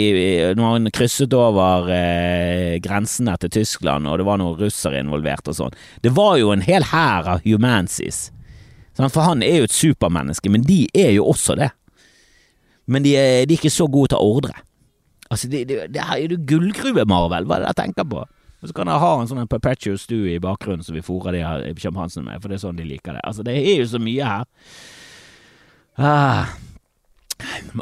når 0.59 0.73
han 0.73 0.91
krysset 0.93 1.35
over 1.37 1.89
eh, 1.95 2.77
grensene 2.83 3.37
til 3.39 3.53
Tyskland, 3.61 4.09
og 4.11 4.19
det 4.19 4.27
var 4.27 4.41
noen 4.41 4.59
russere 4.59 4.99
involvert 4.99 5.49
og 5.49 5.55
sånn. 5.55 5.77
Det 6.03 6.11
var 6.17 6.37
jo 6.41 6.51
en 6.53 6.65
hel 6.67 6.89
hær 6.91 7.31
av 7.37 7.45
humansis. 7.47 8.27
For 8.99 9.23
han 9.23 9.45
er 9.47 9.61
jo 9.61 9.69
et 9.69 9.77
supermenneske, 9.77 10.51
men 10.51 10.65
de 10.67 10.83
er 10.99 11.13
jo 11.15 11.29
også 11.31 11.55
det. 11.61 11.71
Men 12.89 13.05
de 13.05 13.15
er, 13.21 13.45
de 13.47 13.55
er 13.55 13.61
ikke 13.61 13.73
så 13.73 13.87
gode 13.93 14.15
til 14.15 14.21
å 14.21 14.35
ordre. 14.39 14.57
Altså, 15.29 15.49
det, 15.53 15.67
det, 15.69 15.81
det 15.93 16.03
er 16.03 16.25
jo 16.25 16.41
gullgruve, 16.49 17.05
Marvel, 17.09 17.49
hva 17.49 17.59
er 17.59 17.67
det 17.67 17.73
jeg 17.75 17.81
tenker 17.83 18.09
på? 18.09 18.25
Og 18.59 18.71
så 18.71 18.75
kan 18.75 18.91
jeg 18.91 19.03
ha 19.03 19.11
en 19.15 19.29
sånn 19.31 19.51
perpetual 19.51 19.99
stew 20.01 20.25
i 20.27 20.41
bakgrunnen 20.43 20.83
som 20.83 20.97
vi 20.97 21.05
fôrer 21.05 21.37
de 21.37 21.45
her 21.45 21.67
sjampansene 21.79 22.27
med, 22.27 22.41
for 22.43 22.51
det 22.51 22.59
er 22.59 22.65
sånn 22.65 22.81
de 22.81 22.87
liker 22.89 23.15
det. 23.15 23.23
Altså, 23.29 23.45
det 23.47 23.55
er 23.61 23.83
jo 23.83 23.91
så 23.93 24.01
mye 24.03 24.33
her. 24.33 24.49
Ah. 25.99 26.57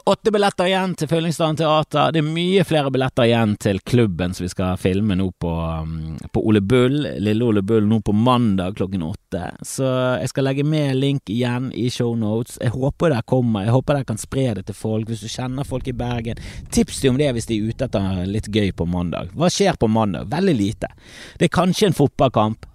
Åtte 0.04 0.30
billetter 0.30 0.66
igjen 0.68 0.94
til 0.94 1.08
Fyllingsdalen 1.08 1.56
teater. 1.56 2.12
Det 2.12 2.20
er 2.20 2.26
mye 2.28 2.64
flere 2.66 2.90
billetter 2.92 3.26
igjen 3.26 3.54
til 3.62 3.80
klubben 3.80 4.34
som 4.36 4.44
vi 4.44 4.50
skal 4.52 4.76
filme 4.80 5.16
nå 5.18 5.30
på, 5.40 5.52
um, 5.82 6.16
på 6.32 6.42
Ole 6.46 6.60
Bull, 6.60 7.06
Lille 7.22 7.44
Ole 7.44 7.62
Bull, 7.66 7.86
nå 7.88 8.00
på 8.04 8.12
mandag 8.12 8.76
klokken 8.76 9.06
åtte. 9.06 9.42
Så 9.66 9.86
jeg 10.20 10.30
skal 10.32 10.48
legge 10.50 10.66
med 10.66 10.98
link 11.00 11.32
igjen 11.32 11.70
i 11.74 11.88
shownotes. 11.90 12.60
Jeg 12.62 12.74
håper 12.76 13.14
det 13.14 13.24
kommer. 13.30 13.66
Jeg 13.66 13.76
håper 13.76 13.98
dere 13.98 14.10
kan 14.12 14.20
spre 14.20 14.46
det 14.58 14.66
til 14.68 14.78
folk. 14.78 15.08
Hvis 15.10 15.24
du 15.24 15.32
kjenner 15.32 15.66
folk 15.68 15.88
i 15.88 15.96
Bergen, 15.96 16.40
tips 16.70 17.00
dem 17.02 17.16
om 17.16 17.20
det 17.20 17.32
hvis 17.36 17.50
de 17.50 17.58
er 17.58 17.72
ute 17.72 17.88
etter 17.88 18.24
litt 18.28 18.50
gøy 18.52 18.72
på 18.76 18.88
mandag. 18.90 19.32
Hva 19.34 19.50
skjer 19.52 19.78
på 19.80 19.90
mandag? 19.90 20.30
Veldig 20.32 20.56
lite. 20.56 20.92
Det 21.38 21.48
er 21.48 21.56
kanskje 21.56 21.90
en 21.90 21.96
fotballkamp. 21.96 22.68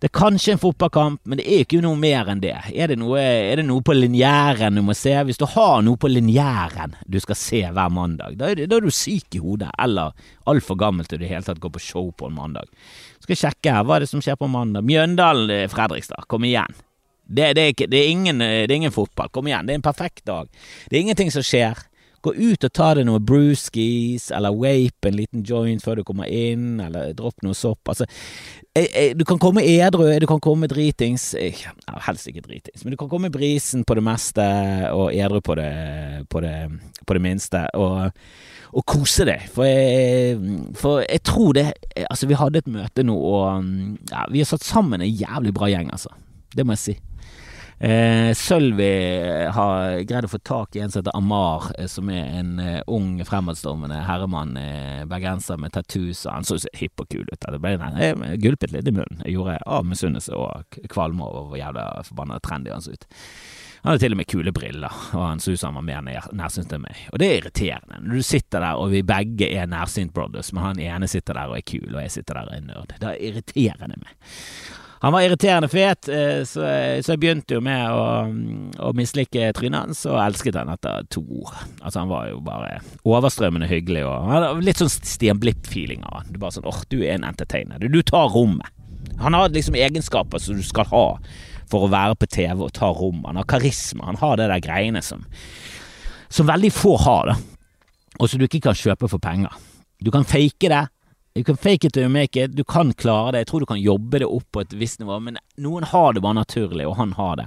Det 0.00 0.08
er 0.08 0.16
kanskje 0.16 0.54
en 0.54 0.60
fotballkamp, 0.62 1.20
men 1.28 1.36
det 1.36 1.44
er 1.44 1.66
ikke 1.66 1.82
noe 1.84 1.98
mer 2.00 2.30
enn 2.32 2.40
det. 2.40 2.54
Er 2.72 2.88
det 2.88 2.96
noe, 2.96 3.20
er 3.20 3.60
det 3.60 3.66
noe 3.68 3.84
på 3.84 3.92
linjæren 3.92 4.78
du 4.78 4.80
må 4.86 4.94
se? 4.96 5.12
Hvis 5.28 5.36
du 5.36 5.44
har 5.52 5.82
noe 5.84 6.00
på 6.00 6.08
linjæren 6.08 6.94
du 7.04 7.18
skal 7.20 7.36
se 7.36 7.60
hver 7.68 7.92
mandag, 7.92 8.38
da 8.40 8.48
er, 8.48 8.62
det, 8.62 8.70
da 8.72 8.78
er 8.78 8.86
du 8.86 8.94
syk 8.96 9.36
i 9.36 9.42
hodet, 9.44 9.68
eller 9.76 10.16
altfor 10.48 10.78
gammel 10.80 11.04
til 11.04 11.20
i 11.20 11.26
det 11.26 11.34
hele 11.34 11.44
tatt 11.44 11.60
går 11.60 11.74
på 11.74 11.84
show 11.84 12.08
på 12.16 12.30
en 12.30 12.38
mandag. 12.38 12.72
Skal 13.20 13.34
jeg 13.34 13.42
sjekke 13.42 13.76
her, 13.76 13.84
hva 13.84 13.98
er 13.98 14.06
det 14.06 14.10
som 14.14 14.24
skjer 14.24 14.40
på 14.40 14.48
mandag? 14.48 14.88
Mjøndalen, 14.88 15.52
eh, 15.52 16.16
kom 16.32 16.48
igjen. 16.48 16.80
Det, 17.28 17.52
det, 17.58 17.62
er 17.62 17.76
ikke, 17.76 17.90
det, 17.92 18.00
er 18.00 18.14
ingen, 18.14 18.40
eh, 18.40 18.64
det 18.64 18.72
er 18.72 18.80
ingen 18.80 18.96
fotball, 18.96 19.28
kom 19.28 19.52
igjen, 19.52 19.68
det 19.68 19.76
er 19.76 19.82
en 19.82 19.88
perfekt 19.90 20.24
dag. 20.24 20.48
Det 20.88 20.96
er 20.96 21.04
ingenting 21.04 21.28
som 21.36 21.44
skjer. 21.44 21.76
Gå 22.20 22.34
ut 22.36 22.66
og 22.66 22.72
ta 22.76 22.90
deg 22.98 23.06
noe 23.08 23.22
brewskis, 23.24 24.28
eller 24.36 24.56
wape 24.56 25.08
en 25.08 25.16
liten 25.16 25.44
joint 25.46 25.82
før 25.84 26.00
du 26.00 26.04
kommer 26.08 26.28
inn, 26.28 26.80
eller 26.84 27.14
dropp 27.16 27.44
noe 27.46 27.56
sopp. 27.56 27.92
Altså, 27.92 28.06
eh, 28.74 28.88
eh, 28.88 29.16
du 29.16 29.24
kan 29.28 29.40
komme 29.40 29.64
edru, 29.64 30.06
du 30.20 30.28
kan 30.28 30.42
komme 30.42 30.68
dritings 30.70 31.32
ja, 31.34 31.72
Helst 32.06 32.28
ikke 32.28 32.44
dritings, 32.44 32.84
men 32.84 32.94
du 32.94 33.00
kan 33.00 33.10
komme 33.10 33.32
brisen 33.32 33.86
på 33.88 33.96
det 33.96 34.04
meste, 34.04 34.46
og 34.92 35.14
edru 35.14 35.40
på 35.44 35.56
det, 35.58 35.72
på 36.28 36.44
det, 36.44 36.56
på 37.06 37.16
det 37.16 37.24
minste. 37.24 37.66
og 37.74 38.10
og 38.70 38.84
kose 38.86 39.26
deg. 39.26 39.48
For 39.50 39.66
jeg, 39.66 40.38
for 40.78 41.02
jeg, 41.02 41.22
tror 41.26 41.56
det 41.58 41.64
Altså, 42.06 42.28
vi 42.30 42.38
hadde 42.38 42.62
et 42.62 42.70
møte 42.70 43.02
nå, 43.02 43.16
og 43.16 43.64
ja, 44.10 44.24
vi 44.30 44.42
har 44.42 44.50
satt 44.50 44.66
sammen 44.66 45.02
en 45.02 45.10
jævlig 45.10 45.54
bra 45.56 45.70
gjeng, 45.70 45.90
altså. 45.90 46.12
Det 46.54 46.66
må 46.66 46.74
jeg 46.76 46.84
si. 46.84 46.94
Eh, 47.80 48.34
Sølvi 48.36 48.88
har 49.56 50.02
greid 50.04 50.26
å 50.26 50.28
få 50.28 50.38
tak 50.44 50.76
i 50.76 50.82
en 50.84 50.90
som 50.92 51.00
heter 51.00 51.16
Amar, 51.16 51.70
eh, 51.78 51.86
som 51.88 52.10
er 52.12 52.26
en 52.36 52.58
eh, 52.60 52.82
ung, 52.92 53.14
fremadstormende 53.24 54.02
herremann, 54.04 54.52
eh, 54.60 55.06
bergenser 55.08 55.56
med 55.56 55.72
tattoos, 55.72 56.26
han 56.28 56.44
så 56.44 56.58
hipp 56.76 57.00
og 57.00 57.08
kul 57.08 57.24
ut. 57.24 57.40
Det 57.40 57.60
ble, 57.62 57.78
jeg 57.80 58.42
gulpet 58.44 58.74
litt 58.74 58.90
i 58.90 58.92
munnen. 58.92 59.22
Jeg 59.24 59.38
gjorde 59.38 59.56
av 59.64 59.88
misunnelse 59.88 60.36
og 60.36 60.76
kvalme 60.92 61.24
over 61.24 61.48
hvor 61.48 61.60
jævla 61.62 61.86
forbanna 62.04 62.36
trendy 62.44 62.74
han 62.74 62.84
så 62.84 62.92
ut. 62.92 63.08
Han 63.80 63.94
hadde 63.94 64.02
til 64.04 64.12
og 64.12 64.20
med 64.20 64.28
kule 64.28 64.52
briller, 64.52 65.00
og 65.16 65.24
han 65.24 65.40
så 65.40 65.54
ut 65.54 65.62
som 65.62 65.72
han 65.72 65.88
var 65.88 66.04
mer 66.04 66.28
nærsynt 66.36 66.74
enn 66.76 66.84
meg. 66.84 67.00
Og 67.14 67.22
det 67.22 67.30
er 67.30 67.38
irriterende. 67.38 68.02
Når 68.04 68.20
du 68.20 68.26
sitter 68.28 68.60
der, 68.60 68.76
og 68.76 68.92
vi 68.92 69.00
begge 69.08 69.48
er 69.56 69.72
nærsynt 69.72 70.12
brothers, 70.12 70.52
men 70.52 70.66
han 70.66 70.84
ene 70.84 71.08
sitter 71.08 71.40
der 71.40 71.48
og 71.48 71.56
er 71.56 71.64
kul, 71.64 71.88
og 71.94 72.02
jeg 72.04 72.12
sitter 72.18 72.42
der 72.42 72.52
og 72.52 72.58
er 72.58 72.68
nerd. 72.68 72.94
Det 73.00 73.16
irriterer 73.30 73.96
meg. 73.96 74.12
Han 75.00 75.14
var 75.14 75.24
irriterende 75.24 75.68
fet, 75.72 76.08
eh, 76.12 76.42
så, 76.44 76.64
så 77.00 77.14
jeg 77.14 77.20
begynte 77.22 77.56
jo 77.56 77.62
med 77.64 77.86
å, 77.88 78.02
å 78.84 78.90
mislike 78.96 79.48
trynet 79.56 79.86
hans, 79.86 80.02
og 80.04 80.18
elsket 80.20 80.58
han 80.60 80.68
etter 80.74 81.06
to 81.08 81.22
ord. 81.24 81.54
Altså, 81.80 82.02
han 82.02 82.10
var 82.10 82.26
jo 82.28 82.42
bare 82.44 82.82
overstrømmende 83.08 83.70
hyggelig, 83.70 84.02
og 84.04 84.28
han 84.28 84.36
hadde 84.36 84.66
litt 84.66 84.82
sånn 84.82 84.92
Stian 84.92 85.40
Blipp-feeling 85.40 86.04
av 86.04 86.18
han. 86.18 86.28
Du 86.28 86.36
bare 86.42 86.58
sånn 86.58 86.68
åh, 86.68 86.82
du 86.92 86.98
er 87.00 87.14
en 87.14 87.24
entertainer. 87.30 87.80
Du, 87.80 87.88
du 87.88 88.02
tar 88.04 88.28
rommet. 88.34 88.68
Han 89.20 89.36
har 89.36 89.48
liksom 89.52 89.78
egenskaper 89.80 90.40
som 90.40 90.60
du 90.60 90.64
skal 90.64 90.88
ha 90.92 91.06
for 91.70 91.86
å 91.86 91.92
være 91.92 92.18
på 92.20 92.28
TV 92.28 92.66
og 92.66 92.74
ta 92.76 92.90
rom. 92.92 93.24
Han 93.24 93.40
har 93.40 93.48
karisma, 93.48 94.10
han 94.10 94.20
har 94.20 94.36
det 94.36 94.50
der 94.52 94.64
greiene 94.64 95.00
som, 95.04 95.24
som 96.28 96.48
veldig 96.48 96.72
få 96.76 96.96
har, 97.00 97.32
da. 97.32 97.38
Og 98.20 98.28
som 98.28 98.40
du 98.40 98.44
ikke 98.44 98.66
kan 98.68 98.76
kjøpe 98.76 99.08
for 99.08 99.22
penger. 99.22 99.54
Du 100.00 100.10
kan 100.12 100.28
fake 100.28 100.68
det, 100.68 100.84
You 101.34 101.44
can 101.44 101.56
fake 101.56 101.84
it 101.84 101.94
to 101.94 102.08
make 102.08 102.44
it. 102.44 102.56
Du 102.56 102.64
kan 102.64 102.92
klare 102.92 103.32
det. 103.32 103.38
Jeg 103.38 103.46
tror 103.46 103.60
du 103.60 103.66
kan 103.66 103.80
jobbe 103.80 104.18
det 104.18 104.26
opp 104.26 104.48
på 104.50 104.64
et 104.64 104.72
visst 104.74 104.98
nivå, 104.98 105.20
men 105.22 105.38
noen 105.62 105.84
har 105.86 106.12
det 106.12 106.22
bare 106.24 106.40
naturlig, 106.40 106.88
og 106.88 106.96
han 106.98 107.12
har 107.14 107.36
det. 107.38 107.44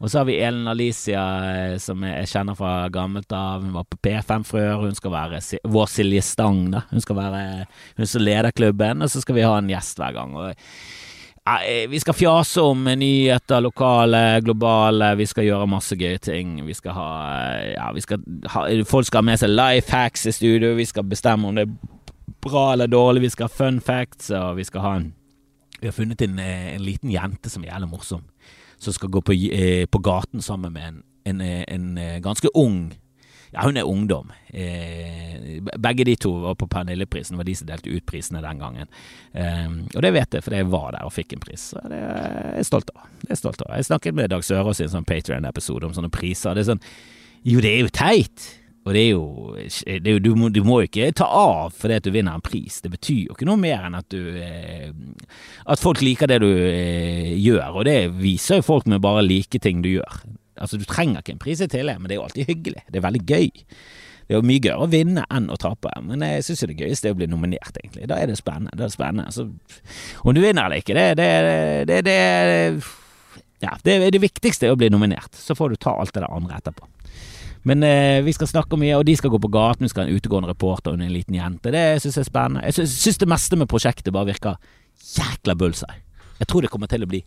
Og 0.00 0.08
så 0.08 0.22
har 0.22 0.28
vi 0.30 0.38
Elen 0.40 0.68
Alicia, 0.72 1.24
eh, 1.44 1.74
som 1.76 2.00
jeg 2.06 2.30
kjenner 2.30 2.56
fra 2.56 2.88
gammelt 2.88 3.32
av. 3.36 3.60
Hun 3.60 3.74
var 3.76 3.84
på 3.84 4.00
P5 4.00 4.46
før. 4.48 4.86
Hun 4.86 4.96
skal 4.96 5.12
være 5.12 5.40
vår 5.68 5.90
Silje 5.92 6.22
Stang, 6.24 6.70
da. 6.72 6.86
Hun 6.88 7.04
skal 7.04 7.18
være 7.18 7.42
hun 7.98 8.08
som 8.08 8.24
leder 8.24 8.56
klubben, 8.56 9.04
og 9.04 9.12
så 9.12 9.20
skal 9.20 9.36
vi 9.36 9.44
ha 9.44 9.58
en 9.58 9.68
gjest 9.68 10.00
hver 10.00 10.16
gang. 10.16 10.32
Og 10.40 10.48
eh, 10.48 11.84
vi 11.92 12.00
skal 12.00 12.16
fjase 12.16 12.64
om 12.64 12.88
nyheter, 12.88 13.60
lokale, 13.60 14.22
globale. 14.48 15.10
Vi 15.20 15.26
skal 15.28 15.44
gjøre 15.50 15.68
masse 15.74 15.98
gøye 16.00 16.22
ting. 16.24 16.62
Vi 16.64 16.78
skal 16.80 16.96
ha 16.96 17.10
Ja, 17.74 17.92
vi 17.92 18.00
skal 18.00 18.24
ha 18.54 18.64
Folk 18.88 19.10
skal 19.10 19.20
ha 19.20 19.28
med 19.28 19.44
seg 19.44 19.52
life 19.52 19.92
hacks 19.92 20.24
i 20.24 20.32
studio. 20.32 20.72
Vi 20.80 20.88
skal 20.88 21.04
bestemme 21.04 21.52
om 21.52 21.60
det 21.60 21.68
er 21.68 21.92
bra 22.44 22.72
eller 22.72 22.90
dårlig, 22.90 23.26
vi 23.26 23.32
skal 23.34 23.48
ha 23.48 23.54
fun 23.54 23.80
facts, 23.80 24.30
og 24.34 24.56
vi 24.60 24.64
skal 24.64 24.84
ha 24.84 24.96
en 25.00 25.12
Vi 25.76 25.86
har 25.86 25.92
funnet 25.92 26.22
en, 26.22 26.38
eh, 26.38 26.74
en 26.74 26.80
liten 26.80 27.10
jente 27.12 27.50
som 27.52 27.62
er 27.62 27.68
jævlig 27.68 27.88
morsom, 27.90 28.22
som 28.78 28.92
skal 28.92 29.10
gå 29.10 29.20
på, 29.20 29.34
eh, 29.52 29.84
på 29.84 29.98
gaten 30.00 30.40
sammen 30.40 30.72
med 30.72 30.82
en, 30.82 31.02
en, 31.26 31.40
eh, 31.40 31.64
en, 31.68 32.22
ganske 32.22 32.48
ung 32.54 32.94
ja, 33.52 33.62
hun 33.64 33.76
er 33.76 33.86
ungdom. 33.88 34.32
Eh, 34.48 35.62
begge 35.78 36.04
de 36.04 36.16
to 36.16 36.32
var 36.42 36.54
på 36.54 36.66
Pernilleprisen, 36.68 37.36
var 37.36 37.44
de 37.44 37.54
som 37.54 37.68
delte 37.68 37.88
ut 37.88 38.06
prisene 38.06 38.42
den 38.44 38.58
gangen. 38.58 38.90
Eh, 39.32 39.70
og 39.94 40.02
det 40.02 40.12
vet 40.12 40.36
jeg, 40.36 40.44
for 40.44 40.56
jeg 40.56 40.68
var 40.72 40.92
der 40.92 41.06
og 41.06 41.14
fikk 41.14 41.32
en 41.32 41.44
pris. 41.44 41.70
Så 41.72 41.80
det 41.88 41.96
er 41.96 42.58
jeg 42.58 42.68
stolt 42.68 42.90
av. 42.96 43.08
Det 43.22 43.32
er 43.32 43.40
stolt 43.40 43.62
av. 43.64 43.72
Jeg 43.78 43.88
snakket 43.88 44.18
med 44.18 44.30
Dag 44.34 44.44
Sørås 44.44 44.82
i 44.82 44.88
en 44.88 44.94
sånn 44.98 45.08
Patrion-episode 45.08 45.88
om 45.88 45.94
sånne 45.96 46.12
priser. 46.12 46.56
Det 46.56 46.66
er 46.66 46.72
sånn 46.74 46.84
Jo, 47.46 47.60
det 47.62 47.72
er 47.72 47.84
jo 47.86 47.92
teit! 47.94 48.46
Og 48.86 48.94
det 48.94 49.00
er 49.02 49.08
jo, 49.10 49.24
det 49.58 50.06
er 50.06 50.14
jo 50.14 50.22
du, 50.22 50.30
må, 50.38 50.48
du, 50.54 50.60
må, 50.62 50.78
jo 50.80 50.86
ikke 50.86 51.10
ta 51.18 51.26
av 51.26 51.74
fordi 51.74 51.98
at 51.98 52.06
du 52.06 52.12
vinner 52.14 52.38
en 52.38 52.44
pris. 52.44 52.78
Det 52.84 52.92
betyr 52.92 53.24
jo 53.24 53.34
ikke 53.34 53.48
noe 53.48 53.58
mer 53.58 53.82
enn 53.88 53.98
at 53.98 54.06
du 54.14 54.38
eh, 54.38 54.92
At 55.66 55.82
folk 55.82 56.04
liker 56.06 56.30
det 56.30 56.38
du 56.44 56.50
eh, 56.54 57.34
gjør, 57.34 57.80
og 57.80 57.86
det 57.88 57.98
viser 58.20 58.60
jo 58.60 58.68
folk 58.68 58.86
med 58.90 59.02
bare 59.02 59.26
like 59.26 59.58
ting 59.62 59.82
du 59.82 59.96
gjør. 59.96 60.20
Altså, 60.56 60.78
du 60.78 60.86
trenger 60.88 61.20
ikke 61.20 61.34
en 61.34 61.42
pris 61.42 61.60
i 61.60 61.68
tillegg, 61.68 61.98
men 61.98 62.08
det 62.08 62.16
er 62.16 62.20
jo 62.20 62.26
alltid 62.28 62.52
hyggelig. 62.52 62.84
Det 62.86 63.00
er 63.00 63.06
veldig 63.08 63.24
gøy. 63.26 63.50
Det 64.26 64.34
er 64.34 64.40
jo 64.40 64.46
mye 64.46 64.62
gøyere 64.62 64.86
å 64.86 64.90
vinne 64.90 65.24
enn 65.34 65.50
å 65.52 65.58
tape, 65.60 65.90
men 66.02 66.22
jeg 66.24 66.46
syns 66.46 66.64
det 66.66 66.78
gøyeste 66.78 67.10
er 67.10 67.14
å 67.14 67.18
bli 67.18 67.28
nominert, 67.30 67.76
egentlig. 67.78 68.08
Da 68.10 68.18
er 68.18 68.30
det 68.30 68.38
spennende. 68.40 68.74
Det 68.78 68.86
er 68.86 68.94
spennende. 68.94 69.34
Så, 69.34 69.46
om 70.22 70.34
du 70.34 70.40
vinner 70.42 70.66
eller 70.66 70.82
ikke, 70.82 70.96
det, 70.98 71.12
det, 71.18 71.28
det, 71.90 72.00
det 72.06 72.16
ja, 73.62 73.76
det, 73.86 73.98
det 74.14 74.22
viktigste 74.22 74.66
er 74.66 74.74
å 74.74 74.78
bli 74.80 74.90
nominert. 74.94 75.34
Så 75.38 75.54
får 75.58 75.74
du 75.74 75.78
ta 75.82 75.94
alt 75.98 76.14
det 76.14 76.22
der 76.22 76.32
andre 76.32 76.58
etterpå. 76.58 76.88
Men 77.66 77.82
eh, 77.82 78.22
vi 78.22 78.34
skal 78.34 78.50
snakke 78.50 78.78
mye, 78.78 78.94
og 78.94 79.06
de 79.08 79.16
skal 79.18 79.32
gå 79.32 79.40
på 79.42 79.50
gaten. 79.50 79.86
Vi 79.86 79.90
skal 79.90 80.04
ha 80.04 80.10
en 80.10 80.18
utegående 80.18 80.52
reporter 80.52 80.94
og 80.94 81.02
en 81.02 81.14
liten 81.14 81.34
jente. 81.34 81.72
Det 81.74 81.84
syns 82.02 82.20
jeg 82.20 82.26
er 82.26 82.28
spennende. 82.28 82.66
Jeg 82.68 82.90
syns 82.92 83.18
det 83.22 83.30
meste 83.30 83.58
med 83.58 83.70
prosjektet 83.70 84.14
bare 84.14 84.30
virker 84.30 84.60
jækla 85.16 85.56
bullseye. 85.58 85.98
Jeg 86.38 86.50
tror 86.50 86.62
det 86.62 86.70
kommer 86.70 86.90
til 86.90 87.02
å 87.02 87.08
bli 87.08 87.22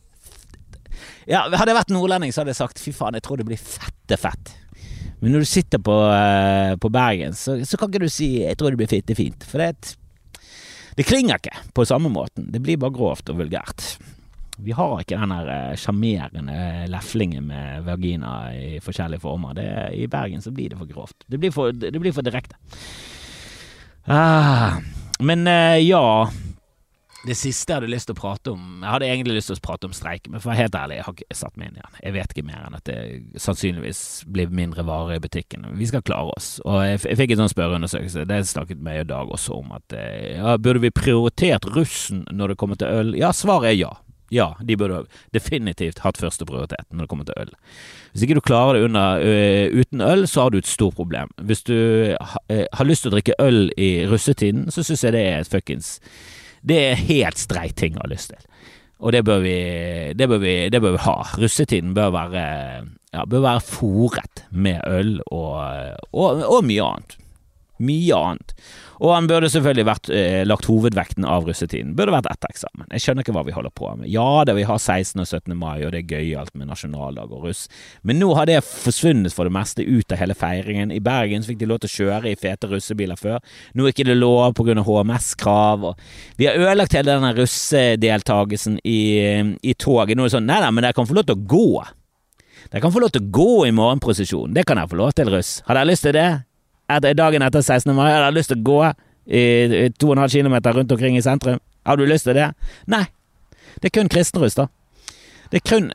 Ja, 1.29 1.47
Hadde 1.49 1.71
jeg 1.71 1.77
vært 1.79 1.91
nordlending, 1.93 2.33
så 2.33 2.41
hadde 2.41 2.53
jeg 2.53 2.59
sagt 2.59 2.81
fy 2.81 2.91
faen, 2.93 3.15
jeg 3.17 3.25
tror 3.25 3.39
det 3.41 3.47
blir 3.49 3.59
fette 3.59 4.17
fett. 4.19 4.53
Men 5.19 5.33
når 5.33 5.43
du 5.43 5.49
sitter 5.49 5.81
på, 5.83 5.95
eh, 6.13 6.75
på 6.79 6.91
Bergen, 6.93 7.35
så, 7.35 7.57
så, 7.67 7.77
kan 7.77 7.89
ikke 7.91 8.05
du 8.05 8.11
si 8.11 8.39
'jeg 8.39 8.57
tror 8.57 8.71
det 8.71 8.79
blir 8.79 8.87
fitte 8.87 9.15
fint'. 9.15 9.43
For 9.43 9.59
det, 9.59 9.97
det 10.95 11.05
klinger 11.05 11.35
ikke 11.35 11.73
på 11.75 11.85
samme 11.85 12.09
måten. 12.09 12.47
Det 12.51 12.61
blir 12.63 12.79
bare 12.79 12.95
grovt 12.95 13.29
og 13.29 13.37
vulgært. 13.43 13.99
Vi 14.63 14.75
har 14.75 14.99
ikke 15.01 15.19
den 15.19 15.33
der 15.33 15.77
sjarmerende 15.79 16.87
leflingen 16.91 17.47
med 17.47 17.85
vagina 17.87 18.33
i 18.55 18.79
forskjellige 18.83 19.23
former. 19.23 19.55
Det, 19.57 19.69
I 19.95 20.07
Bergen 20.11 20.43
så 20.43 20.51
blir 20.51 20.73
det 20.73 20.79
for 20.79 20.89
grovt. 20.89 21.23
Det 21.27 21.39
blir 21.39 21.53
for, 21.55 21.71
det 21.71 21.95
blir 21.99 22.15
for 22.15 22.25
direkte. 22.25 22.59
Ah, 24.09 24.79
men 25.19 25.47
uh, 25.47 25.77
ja 25.79 26.29
det 27.27 27.35
siste 27.35 27.73
jeg 27.73 27.81
hadde 27.81 27.91
lyst 27.91 28.07
til 28.07 28.15
å 28.15 28.19
prate 28.19 28.51
om 28.53 28.79
Jeg 28.79 28.93
hadde 28.93 29.07
egentlig 29.09 29.35
lyst 29.35 29.51
til 29.51 29.57
å 29.57 29.63
prate 29.63 29.89
om 29.89 29.95
streik, 29.95 30.29
men 30.31 30.39
for 30.39 30.49
å 30.49 30.53
være 30.53 30.63
helt 30.63 30.77
ærlig, 30.79 30.99
jeg 30.99 31.05
har 31.05 31.15
ikke 31.17 31.37
satt 31.39 31.57
meg 31.59 31.69
inn 31.69 31.79
igjen. 31.79 31.97
Jeg 32.05 32.15
vet 32.15 32.33
ikke 32.33 32.45
mer 32.47 32.61
enn 32.67 32.77
at 32.77 32.85
det 32.87 33.39
sannsynligvis 33.43 34.01
blir 34.31 34.53
mindre 34.55 34.85
varer 34.87 35.17
i 35.17 35.23
butikken. 35.23 35.67
Vi 35.79 35.89
skal 35.89 36.05
klare 36.07 36.31
oss. 36.37 36.51
Og 36.63 36.79
jeg, 36.85 37.01
jeg 37.03 37.19
fikk 37.19 37.33
en 37.35 37.41
sånn 37.43 37.51
spørreundersøkelse, 37.51 38.27
det 38.29 38.39
snakket 38.47 38.83
meg 38.85 39.01
i 39.01 39.09
dag 39.09 39.33
også 39.35 39.59
om, 39.59 39.73
at 39.75 39.97
eh, 39.99 40.37
ja, 40.37 40.55
burde 40.61 40.83
vi 40.85 40.93
prioritert 40.95 41.67
russen 41.75 42.23
når 42.31 42.53
det 42.53 42.59
kommer 42.61 42.79
til 42.79 43.01
øl? 43.01 43.11
Ja, 43.19 43.33
svaret 43.35 43.73
er 43.73 43.77
ja. 43.81 43.91
Ja, 44.33 44.51
de 44.61 44.77
burde 44.77 45.03
definitivt 45.33 46.03
hatt 46.05 46.19
første 46.21 46.45
prioritet 46.45 46.85
når 46.91 47.05
det 47.05 47.11
kommer 47.11 47.29
til 47.29 47.39
øl. 47.41 47.53
Hvis 48.11 48.25
ikke 48.25 48.37
du 48.39 48.45
klarer 48.45 48.77
det 48.77 48.87
under, 48.89 49.23
uh, 49.23 49.79
uten 49.79 50.01
øl, 50.05 50.27
så 50.29 50.45
har 50.45 50.53
du 50.53 50.59
et 50.59 50.69
stort 50.69 50.97
problem. 50.97 51.31
Hvis 51.41 51.63
du 51.65 51.75
ha, 52.13 52.43
uh, 52.51 52.65
har 52.73 52.89
lyst 52.89 53.05
til 53.05 53.13
å 53.13 53.17
drikke 53.17 53.39
øl 53.41 53.71
i 53.77 53.91
russetiden, 54.09 54.67
så 54.73 54.85
syns 54.85 55.05
jeg 55.07 55.17
det 55.17 55.25
er 55.31 55.41
et 55.41 55.51
fuckings 55.51 55.97
det 56.61 56.79
er 56.91 57.03
helt 57.07 57.39
streit 57.39 57.77
ting 57.79 57.97
å 57.97 58.03
ha 58.03 58.11
lyst 58.11 58.33
til. 58.33 58.45
Og 58.99 59.13
det 59.15 59.23
bør 59.27 59.39
vi, 59.43 59.57
det 60.19 60.27
bør 60.27 60.41
vi, 60.43 60.55
det 60.71 60.81
bør 60.83 60.97
vi 60.97 61.03
ha. 61.05 61.15
Russetiden 61.39 61.93
bør 61.95 62.11
være, 62.17 62.43
ja, 63.15 63.23
bør 63.23 63.45
være 63.45 63.63
fòret 63.63 64.43
med 64.51 64.81
øl 64.87 65.13
og, 65.31 65.55
og, 66.11 66.43
og 66.43 66.67
mye 66.67 66.87
annet. 66.89 67.15
Mye 67.79 68.15
annet. 68.15 68.53
Og 68.99 69.13
han 69.13 69.29
burde 69.29 69.47
selvfølgelig 69.51 69.85
vært 69.87 70.09
eh, 70.11 70.41
lagt 70.47 70.67
hovedvekten 70.67 71.23
av 71.27 71.45
russetiden. 71.47 71.93
Burde 71.95 72.11
vært 72.11 72.27
etter 72.31 72.51
eksamen. 72.51 72.87
Jeg 72.91 73.03
skjønner 73.05 73.23
ikke 73.23 73.35
hva 73.37 73.45
vi 73.47 73.55
holder 73.55 73.73
på 73.75 73.91
med. 73.95 74.09
Ja 74.11 74.43
da, 74.47 74.55
vi 74.57 74.65
har 74.67 74.79
16. 74.79 75.21
og 75.23 75.27
17. 75.27 75.55
mai, 75.55 75.85
og 75.85 75.93
det 75.93 76.01
er 76.01 76.17
gøyalt 76.17 76.51
med 76.59 76.67
nasjonaldag 76.71 77.31
og 77.31 77.47
russ, 77.47 77.67
men 78.03 78.19
nå 78.19 78.33
har 78.35 78.49
det 78.49 78.59
forsvunnet 78.67 79.35
for 79.35 79.47
det 79.47 79.55
meste 79.55 79.85
ut 79.87 80.11
av 80.11 80.19
hele 80.19 80.35
feiringen. 80.35 80.91
I 80.91 80.99
Bergen 81.03 81.45
fikk 81.47 81.61
de 81.61 81.69
lov 81.69 81.79
til 81.83 81.91
å 81.91 81.95
kjøre 81.95 82.33
i 82.33 82.39
fete 82.39 82.67
russebiler 82.71 83.19
før. 83.19 83.39
Nå 83.75 83.87
er 83.87 83.95
ikke 83.95 84.07
det 84.09 84.19
lov 84.19 84.53
pga. 84.57 84.67
HMS-krav. 84.79 85.85
Vi 86.37 86.47
har 86.47 86.59
ødelagt 86.59 86.93
hele 86.95 87.15
denne 87.15 87.31
russedeltakelsen 87.37 88.79
i, 88.83 88.99
i 89.61 89.73
toget. 89.73 90.17
Nå 90.17 90.25
er 90.25 90.29
det 90.29 90.35
sånn 90.35 90.47
Nei 90.49 90.59
da, 90.63 90.69
men 90.73 90.85
dere 90.85 90.97
kan 90.97 91.07
få 91.09 91.17
lov 91.17 91.27
til 91.29 91.37
å 91.37 91.47
gå. 91.49 91.71
Dere 92.69 92.83
kan 92.83 92.93
få 92.93 93.01
lov 93.03 93.13
til 93.13 93.25
å 93.25 93.31
gå 93.33 93.51
i 93.69 93.73
morgenprosesjon. 93.75 94.53
Det 94.55 94.65
kan 94.67 94.79
dere 94.79 94.91
få 94.91 94.99
lov 94.99 95.15
til, 95.17 95.31
russ. 95.33 95.59
Har 95.67 95.79
dere 95.79 95.91
lyst 95.91 96.07
til 96.07 96.15
det? 96.17 96.29
Etter, 96.89 97.13
dagen 97.17 97.45
etter 97.45 97.61
16. 97.61 97.93
mai 97.95 98.09
Har 98.11 98.31
du 98.31 98.39
lyst 98.39 98.53
til 98.53 98.59
å 98.59 98.67
gå 98.69 98.81
i 99.29 99.89
2,5 100.01 100.31
km 100.33 100.55
rundt 100.73 100.91
omkring 100.91 101.17
i 101.17 101.21
sentrum. 101.21 101.59
Har 101.85 101.97
du 101.97 102.05
lyst 102.05 102.25
til 102.25 102.37
det? 102.37 102.51
Nei. 102.89 103.05
Det 103.79 103.91
er 103.91 103.99
kun 103.99 104.09
kristenruss, 104.09 104.57
da. 104.57 104.67
Det 105.51 105.61
er 105.61 105.67
kun, 105.69 105.91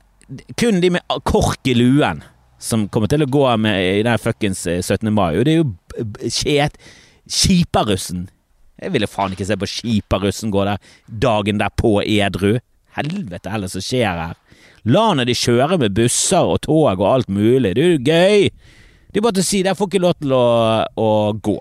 kun 0.59 0.81
de 0.83 0.93
med 0.95 1.25
kork 1.27 1.67
i 1.67 1.75
luen 1.75 2.23
som 2.65 2.87
kommer 2.89 3.11
til 3.11 3.25
å 3.25 3.31
gå 3.31 3.45
med 3.61 3.81
i 3.99 4.05
den 4.07 4.21
fuckings 4.21 4.63
17. 4.65 5.09
Eh, 5.09 5.13
mai. 5.13 5.35
Og 5.39 5.45
det 5.47 5.57
er 5.57 5.63
jo 5.63 6.31
kjet... 6.31 6.79
Skiparussen. 7.25 8.27
Jeg 8.77 8.93
ville 8.93 9.09
faen 9.09 9.33
ikke 9.33 9.47
se 9.49 9.57
på 9.57 9.69
Skiparussen 9.71 10.51
gå 10.53 10.67
der 10.69 10.83
dagen 11.09 11.57
derpå 11.57 12.03
edru. 12.05 12.59
Helvete 12.99 13.49
heller 13.49 13.71
som 13.73 13.81
skjer 13.81 14.19
her. 14.21 14.35
La 14.85 15.07
nå 15.17 15.25
de 15.25 15.33
kjøre 15.33 15.79
med 15.81 15.95
busser 15.97 16.45
og 16.45 16.61
tog 16.67 17.01
og 17.01 17.07
alt 17.09 17.31
mulig. 17.33 17.73
Det 17.79 17.85
er 17.85 17.95
jo 17.95 18.03
gøy. 18.05 18.51
Det 19.15 19.21
er 19.21 19.23
bare 19.29 19.37
til 19.39 19.45
å 19.45 19.47
si 19.47 19.59
dere 19.63 19.79
får 19.79 19.91
ikke 19.93 20.03
lov 20.03 20.15
til 20.19 20.33
å, 20.35 20.47
å 20.99 21.11
gå. 21.39 21.59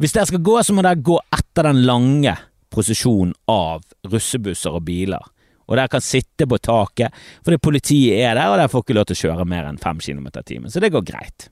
Hvis 0.00 0.14
dere 0.16 0.30
skal 0.30 0.40
gå, 0.40 0.54
så 0.64 0.72
må 0.72 0.80
dere 0.80 0.96
gå 1.04 1.18
etter 1.36 1.68
den 1.68 1.82
lange 1.84 2.32
prosesjonen 2.72 3.34
av 3.52 3.84
russebusser 4.08 4.78
og 4.78 4.86
biler. 4.86 5.20
Og 5.68 5.76
dere 5.76 5.92
kan 5.92 6.00
sitte 6.00 6.48
på 6.48 6.56
taket, 6.64 7.12
fordi 7.44 7.60
politiet 7.60 8.16
er 8.24 8.32
der, 8.32 8.48
og 8.48 8.56
dere 8.56 8.72
får 8.72 8.86
ikke 8.86 8.96
lov 8.96 9.10
til 9.10 9.18
å 9.18 9.22
kjøre 9.26 9.46
mer 9.52 9.68
enn 9.68 9.82
5 9.82 10.00
km 10.06 10.30
i 10.32 10.46
timen. 10.48 10.72
Så 10.72 10.80
det 10.80 10.92
går 10.94 11.04
greit. 11.12 11.50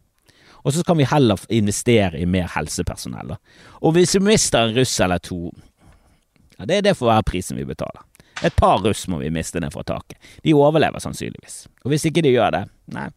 Og 0.65 0.73
så 0.75 0.83
kan 0.87 0.97
vi 0.97 1.07
heller 1.13 1.45
investere 1.55 2.17
i 2.17 2.27
mer 2.27 2.49
helsepersonell. 2.57 3.37
Og 3.85 3.95
hvis 3.95 4.17
vi 4.17 4.25
mister 4.33 4.65
en 4.65 4.75
russ 4.81 4.97
eller 5.05 5.21
to, 5.23 5.53
ja, 6.57 6.65
det, 6.65 6.83
det 6.89 6.97
får 6.97 7.13
være 7.13 7.29
prisen 7.35 7.61
vi 7.61 7.69
betaler. 7.69 8.01
Et 8.49 8.57
par 8.57 8.81
russ 8.81 9.05
må 9.13 9.21
vi 9.21 9.31
miste 9.35 9.61
ned 9.61 9.77
fra 9.77 9.85
taket. 9.85 10.17
De 10.41 10.57
overlever 10.57 11.05
sannsynligvis. 11.05 11.67
Og 11.85 11.93
hvis 11.93 12.09
ikke 12.09 12.25
de 12.25 12.33
gjør 12.33 12.57
det, 12.57 12.65
nei, 12.97 13.11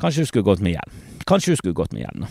Kanskje 0.00 0.24
hun 0.24 0.30
skulle 0.30 0.46
gått 0.46 0.62
med 0.64 0.76
hjelm. 0.76 1.00
Kanskje 1.26 1.54
hun 1.54 1.60
skulle 1.62 1.76
gått 1.76 1.96
med 1.96 2.04
hjelm. 2.04 2.28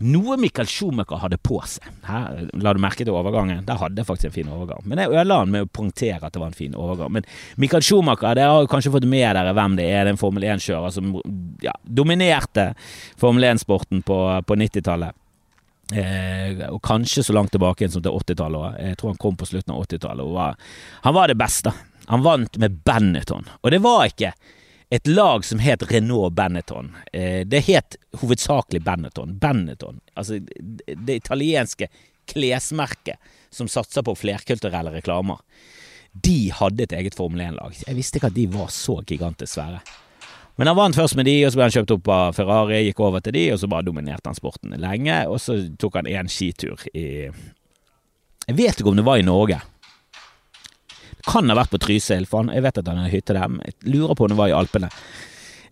Noe 0.00 0.38
Michael 0.40 0.68
Schumacher 0.70 1.20
hadde 1.20 1.36
på 1.44 1.58
seg. 1.68 1.84
Her, 2.06 2.46
la 2.56 2.72
du 2.72 2.80
merke 2.80 3.04
til 3.04 3.12
overgangen? 3.12 3.66
Der 3.68 3.76
hadde 3.82 4.00
jeg 4.00 4.08
faktisk 4.08 4.30
en 4.30 4.36
fin 4.38 4.48
overgang. 4.48 4.80
Men 4.88 5.02
jeg 5.02 5.12
ødela 5.12 5.42
han 5.42 5.50
med 5.52 5.66
å 5.66 5.68
poengtere 5.68 6.24
at 6.24 6.32
det 6.32 6.40
var 6.40 6.54
en 6.54 6.56
fin 6.56 6.76
overgang. 6.78 7.12
Men 7.18 7.26
Michael 7.60 7.84
Schumacher, 7.84 8.38
det 8.38 8.46
har 8.48 8.68
kanskje 8.72 8.94
fått 8.94 9.04
med 9.04 9.26
dere 9.36 9.52
hvem 9.58 9.76
det 9.76 9.84
er. 9.84 9.98
Det 9.98 10.06
er 10.06 10.12
en 10.14 10.20
Formel 10.20 10.46
1-kjører 10.48 10.94
som 10.94 11.10
ja, 11.60 11.74
dominerte 11.84 12.70
Formel 13.20 13.44
1-sporten 13.50 14.00
på, 14.08 14.16
på 14.48 14.56
90-tallet. 14.62 15.18
Eh, 15.92 16.64
og 16.70 16.80
kanskje 16.86 17.26
så 17.26 17.36
langt 17.36 17.52
tilbake 17.52 17.90
som 17.92 18.00
til 18.00 18.16
80-tallet. 18.16 18.80
Jeg 18.80 19.00
tror 19.02 19.12
han 19.12 19.20
kom 19.20 19.36
på 19.36 19.50
slutten 19.50 19.74
av 19.74 19.84
80-tallet. 19.84 20.64
Han 21.04 21.18
var 21.18 21.28
det 21.28 21.36
beste. 21.36 21.74
Han 22.08 22.24
vant 22.24 22.56
med 22.62 22.80
Benetton. 22.88 23.44
Og 23.60 23.76
det 23.76 23.84
var 23.84 24.08
ikke 24.08 24.32
et 24.90 25.06
lag 25.06 25.44
som 25.46 25.60
het 25.62 25.82
Renault 25.90 26.34
Benetton. 26.34 26.94
Eh, 27.12 27.46
det 27.46 27.64
het 27.68 27.96
hovedsakelig 28.20 28.82
Benetton. 28.82 29.36
Benetton, 29.38 30.00
altså 30.14 30.40
det 30.96 31.20
italienske 31.20 31.86
klesmerket 32.30 33.18
som 33.50 33.68
satser 33.70 34.02
på 34.06 34.16
flerkulturelle 34.18 34.92
reklamer. 34.94 35.38
De 36.12 36.50
hadde 36.54 36.82
et 36.82 36.94
eget 36.98 37.14
Formel 37.14 37.42
1-lag. 37.44 37.74
Jeg 37.86 37.98
visste 37.98 38.18
ikke 38.18 38.32
at 38.32 38.38
de 38.38 38.48
var 38.50 38.70
så 38.74 38.98
gigantisk 39.06 39.54
svære. 39.54 39.80
Men 40.58 40.68
han 40.68 40.76
vant 40.76 40.98
først 40.98 41.16
med 41.16 41.24
de, 41.24 41.36
og 41.46 41.52
så 41.52 41.56
ble 41.56 41.66
han 41.68 41.74
kjøpt 41.78 41.92
opp 41.94 42.08
av 42.12 42.34
Ferrari, 42.36 42.82
gikk 42.84 42.98
over 43.06 43.22
til 43.24 43.32
de, 43.32 43.46
og 43.54 43.60
så 43.62 43.70
bare 43.70 43.86
dominerte 43.86 44.28
han 44.28 44.36
sporten 44.36 44.74
lenge. 44.82 45.22
Og 45.30 45.38
så 45.40 45.56
tok 45.80 46.00
han 46.00 46.10
én 46.10 46.28
skitur 46.28 46.82
i 46.92 47.30
Jeg 47.30 48.56
vet 48.58 48.80
ikke 48.80 48.90
om 48.90 48.98
det 48.98 49.06
var 49.06 49.22
i 49.22 49.24
Norge. 49.26 49.60
Kan 51.26 51.50
ha 51.50 51.56
vært 51.58 51.72
på 51.72 51.80
Trysil, 51.82 52.26
for 52.28 52.48
jeg 52.52 52.64
vet 52.64 52.80
at 52.80 52.88
han 52.90 53.02
har 53.02 53.12
hytte 53.12 53.36
der. 53.36 53.58
Jeg 53.66 53.92
lurer 53.92 54.16
på 54.16 54.26
om 54.26 54.32
det 54.32 54.38
var 54.40 54.52
i 54.52 54.56
Alpene. 54.56 54.90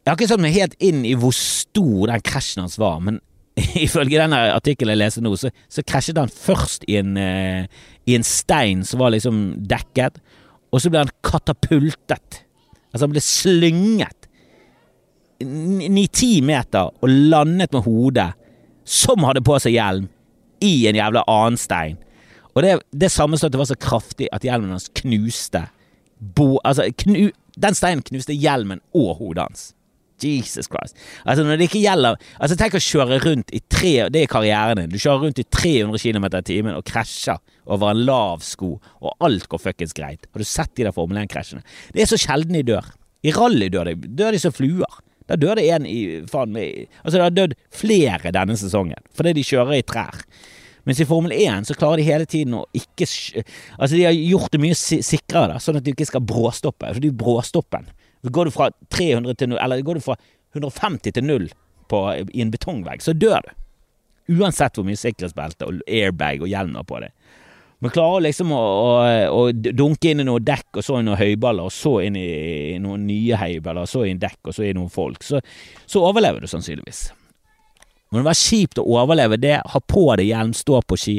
Jeg 0.03 0.11
har 0.11 0.16
ikke 0.16 0.30
satt 0.30 0.42
meg 0.42 0.57
helt 0.57 0.76
inn 0.84 1.03
i 1.05 1.14
hvor 1.18 1.34
stor 1.36 2.09
den 2.11 2.24
krasjen 2.24 2.64
hans 2.64 2.78
var, 2.80 3.01
men 3.05 3.20
ifølge 3.86 4.20
denne 4.20 4.38
artikkelen 4.55 4.94
jeg 4.94 5.03
leser 5.03 5.24
nå, 5.24 5.34
så, 5.36 5.51
så 5.68 5.84
krasjet 5.86 6.20
han 6.20 6.32
først 6.32 6.86
i 6.88 6.99
en, 7.01 7.16
uh, 7.18 7.64
i 8.09 8.16
en 8.16 8.26
stein 8.26 8.84
som 8.88 9.03
var 9.03 9.12
liksom 9.12 9.42
dekket, 9.68 10.20
og 10.72 10.82
så 10.82 10.92
ble 10.92 11.03
han 11.05 11.12
katapultet. 11.24 12.42
Altså, 12.92 13.05
han 13.07 13.14
ble 13.14 13.24
slynget 13.24 14.28
ni-ti 15.38 16.40
meter 16.42 16.88
og 16.90 17.09
landet 17.09 17.72
med 17.74 17.84
hodet, 17.84 18.32
som 18.88 19.22
hadde 19.28 19.44
på 19.44 19.59
seg 19.62 19.76
hjelm, 19.76 20.09
i 20.64 20.88
en 20.90 20.96
jævla 20.99 21.22
annen 21.30 21.59
stein. 21.61 21.99
Og 22.59 22.64
det, 22.64 22.76
det 22.90 23.12
sammenstøtet 23.14 23.61
var 23.61 23.68
så 23.70 23.78
kraftig 23.78 24.26
at 24.34 24.42
hjelmen 24.42 24.74
hans 24.74 24.90
knuste 24.98 25.68
bo, 26.18 26.56
altså, 26.66 26.88
knu, 27.04 27.28
Den 27.59 27.74
steinen 27.78 28.02
knuste 28.02 28.34
hjelmen 28.34 28.82
og 28.94 29.18
hodet 29.20 29.44
hans. 29.46 29.68
Jesus 30.18 30.66
Christ. 30.66 30.96
Altså 31.22 31.44
når 31.46 31.61
det 31.61 31.68
ikke 31.68 31.84
gjelder 31.84 32.16
Altså 32.42 32.56
Tenk 32.59 32.74
å 32.74 32.82
kjøre 32.82 33.20
rundt 33.22 33.52
i 33.54 33.61
tre 33.70 34.09
Det 34.11 34.24
er 34.24 34.30
karrieren 34.30 34.80
din. 34.80 34.90
Du 34.90 34.98
kjører 34.98 35.28
rundt 35.28 35.38
i 35.38 35.46
300 35.46 36.02
km 36.02 36.26
i 36.26 36.42
timen 36.48 36.74
og 36.74 36.82
krasjer 36.88 37.38
over 37.70 37.92
en 37.92 38.02
lav 38.09 38.42
sko, 38.42 38.78
og 39.04 39.22
alt 39.22 39.44
går 39.52 39.61
fuckings 39.61 39.92
greit. 39.94 40.24
Har 40.32 40.40
du 40.40 40.48
sett 40.48 40.72
de 40.74 40.86
der 40.86 40.94
Formel 40.96 41.20
1-krasjene? 41.20 41.61
Det 41.92 42.00
er 42.00 42.09
så 42.09 42.16
sjelden 42.18 42.56
de 42.56 42.62
dør. 42.64 42.86
I 43.22 43.34
rally 43.36 43.68
dør 43.70 43.90
de, 43.90 44.09
dør 44.18 44.32
de 44.32 44.40
som 44.40 44.54
fluer. 44.56 45.02
Da 45.28 45.36
dør 45.36 45.61
det 45.61 45.66
en 45.68 45.86
i 45.86 45.98
faen 46.32 46.54
meg 46.54 46.88
Altså, 47.02 47.18
det 47.18 47.26
har 47.26 47.36
dødd 47.36 47.59
flere 47.76 48.32
denne 48.34 48.56
sesongen 48.59 49.04
fordi 49.14 49.36
de 49.36 49.46
kjører 49.46 49.78
i 49.78 49.84
trær. 49.86 50.24
Mens 50.89 51.03
i 51.05 51.07
Formel 51.09 51.34
1 51.36 51.68
så 51.68 51.76
klarer 51.76 52.01
de 52.01 52.07
hele 52.07 52.24
tiden 52.24 52.55
å 52.57 52.64
ikke 52.72 53.05
Altså, 53.05 53.93
de 53.93 54.07
har 54.07 54.16
gjort 54.16 54.55
det 54.55 54.61
mye 54.62 54.76
sikrere, 54.76 55.51
da, 55.53 55.59
sånn 55.61 55.76
at 55.80 55.84
de 55.84 55.93
ikke 55.93 56.09
skal 56.09 56.24
bråstoppe. 56.24 56.95
Det 56.97 57.11
er 57.11 57.18
bråstoppen. 57.20 57.91
Går 58.24 58.49
du 58.49 58.55
fra 58.55 58.70
300 58.95 59.36
til 59.39 59.53
0, 59.53 59.59
eller 59.62 59.84
går 59.84 60.01
du 60.01 60.05
fra 60.05 60.16
150 60.57 61.12
til 61.12 61.26
0 61.28 61.51
på, 61.93 62.01
i 62.32 62.41
en 62.43 62.53
betongvegg, 62.53 63.05
så 63.05 63.12
dør 63.12 63.45
du. 63.45 63.53
Uansett 64.39 64.76
hvor 64.76 64.84
mye 64.89 64.99
sikkerhetsbelte 64.99 65.68
og 65.68 65.84
airbag 65.84 66.43
og 66.45 66.51
hjelm 66.51 66.74
du 66.74 66.80
har 66.80 66.89
på 66.89 67.03
deg. 67.05 67.12
Men 67.84 67.93
klarer 67.95 68.24
liksom 68.26 68.51
å, 68.57 68.59
å, 68.59 68.89
å, 69.30 69.45
dunke 69.55 70.11
inn 70.11 70.24
i 70.24 70.26
noen 70.26 70.45
dekk, 70.45 70.80
og 70.80 70.84
så 70.84 70.99
i 70.99 71.05
noen 71.07 71.20
høyballer, 71.20 71.68
og 71.68 71.74
så 71.74 71.99
inn 72.09 72.16
i 72.18 72.74
noen 72.82 73.07
nye 73.07 73.39
høyballer, 73.39 73.86
og 73.86 73.93
så 73.93 74.03
i 74.05 74.12
en 74.16 74.24
dekk, 74.24 74.41
og 74.51 74.57
så 74.57 74.66
i 74.66 74.74
noen 74.74 74.91
folk, 74.91 75.22
så, 75.22 75.41
så 75.86 76.03
overlever 76.09 76.43
du 76.43 76.51
sannsynligvis. 76.51 77.07
Men 78.11 78.22
det 78.22 78.28
var 78.30 78.38
kjipt 78.40 78.80
å 78.80 78.86
overleve 78.88 79.38
det, 79.40 79.59
ha 79.72 79.80
på 79.80 80.04
deg 80.16 80.30
hjelm, 80.30 80.54
stå 80.56 80.80
på 80.88 80.98
ski. 81.00 81.18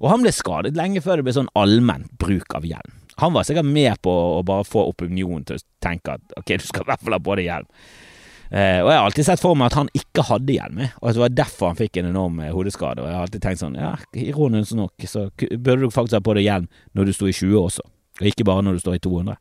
Og 0.00 0.10
han 0.12 0.24
ble 0.24 0.32
skadet 0.32 0.76
lenge 0.76 1.02
før 1.04 1.20
det 1.20 1.28
ble 1.28 1.36
sånn 1.36 1.50
allment 1.58 2.10
bruk 2.20 2.56
av 2.56 2.66
hjelm. 2.68 2.96
Han 3.20 3.34
var 3.36 3.44
sikkert 3.44 3.68
med 3.68 4.00
på 4.04 4.12
å 4.12 4.44
bare 4.46 4.64
få 4.64 4.86
opinionen 4.88 5.44
til 5.48 5.58
å 5.58 5.64
tenke 5.84 6.16
at 6.16 6.38
ok, 6.40 6.54
du 6.56 6.64
skal 6.64 6.86
i 6.86 6.88
hvert 6.88 7.02
fall 7.04 7.16
ha 7.16 7.20
på 7.24 7.36
deg 7.36 7.50
hjelm. 7.50 7.68
Eh, 8.50 8.80
og 8.82 8.88
jeg 8.88 8.96
har 8.96 9.04
alltid 9.04 9.26
sett 9.28 9.42
for 9.42 9.58
meg 9.58 9.68
at 9.70 9.76
han 9.78 9.90
ikke 9.94 10.24
hadde 10.26 10.54
hjelm, 10.56 10.80
og 10.88 11.04
at 11.06 11.14
det 11.14 11.22
var 11.22 11.34
derfor 11.38 11.70
han 11.70 11.78
fikk 11.78 12.00
en 12.00 12.08
enorm 12.08 12.40
eh, 12.42 12.50
hodeskade. 12.54 13.04
Og 13.04 13.10
jeg 13.10 13.16
har 13.18 13.26
alltid 13.28 13.44
tenkt 13.44 13.62
sånn, 13.62 13.76
ja, 13.78 13.92
ironisk 14.24 14.74
nok, 14.78 15.06
så 15.06 15.28
burde 15.36 15.84
du 15.84 15.92
faktisk 15.92 16.16
ha 16.18 16.24
på 16.24 16.34
deg 16.38 16.48
hjelm 16.48 16.66
når 16.98 17.10
du 17.10 17.14
sto 17.14 17.28
i 17.30 17.36
20 17.36 17.60
også, 17.60 17.86
og 18.20 18.32
ikke 18.32 18.48
bare 18.48 18.64
når 18.66 18.78
du 18.78 18.82
står 18.86 18.98
i 18.98 19.04
200. 19.06 19.38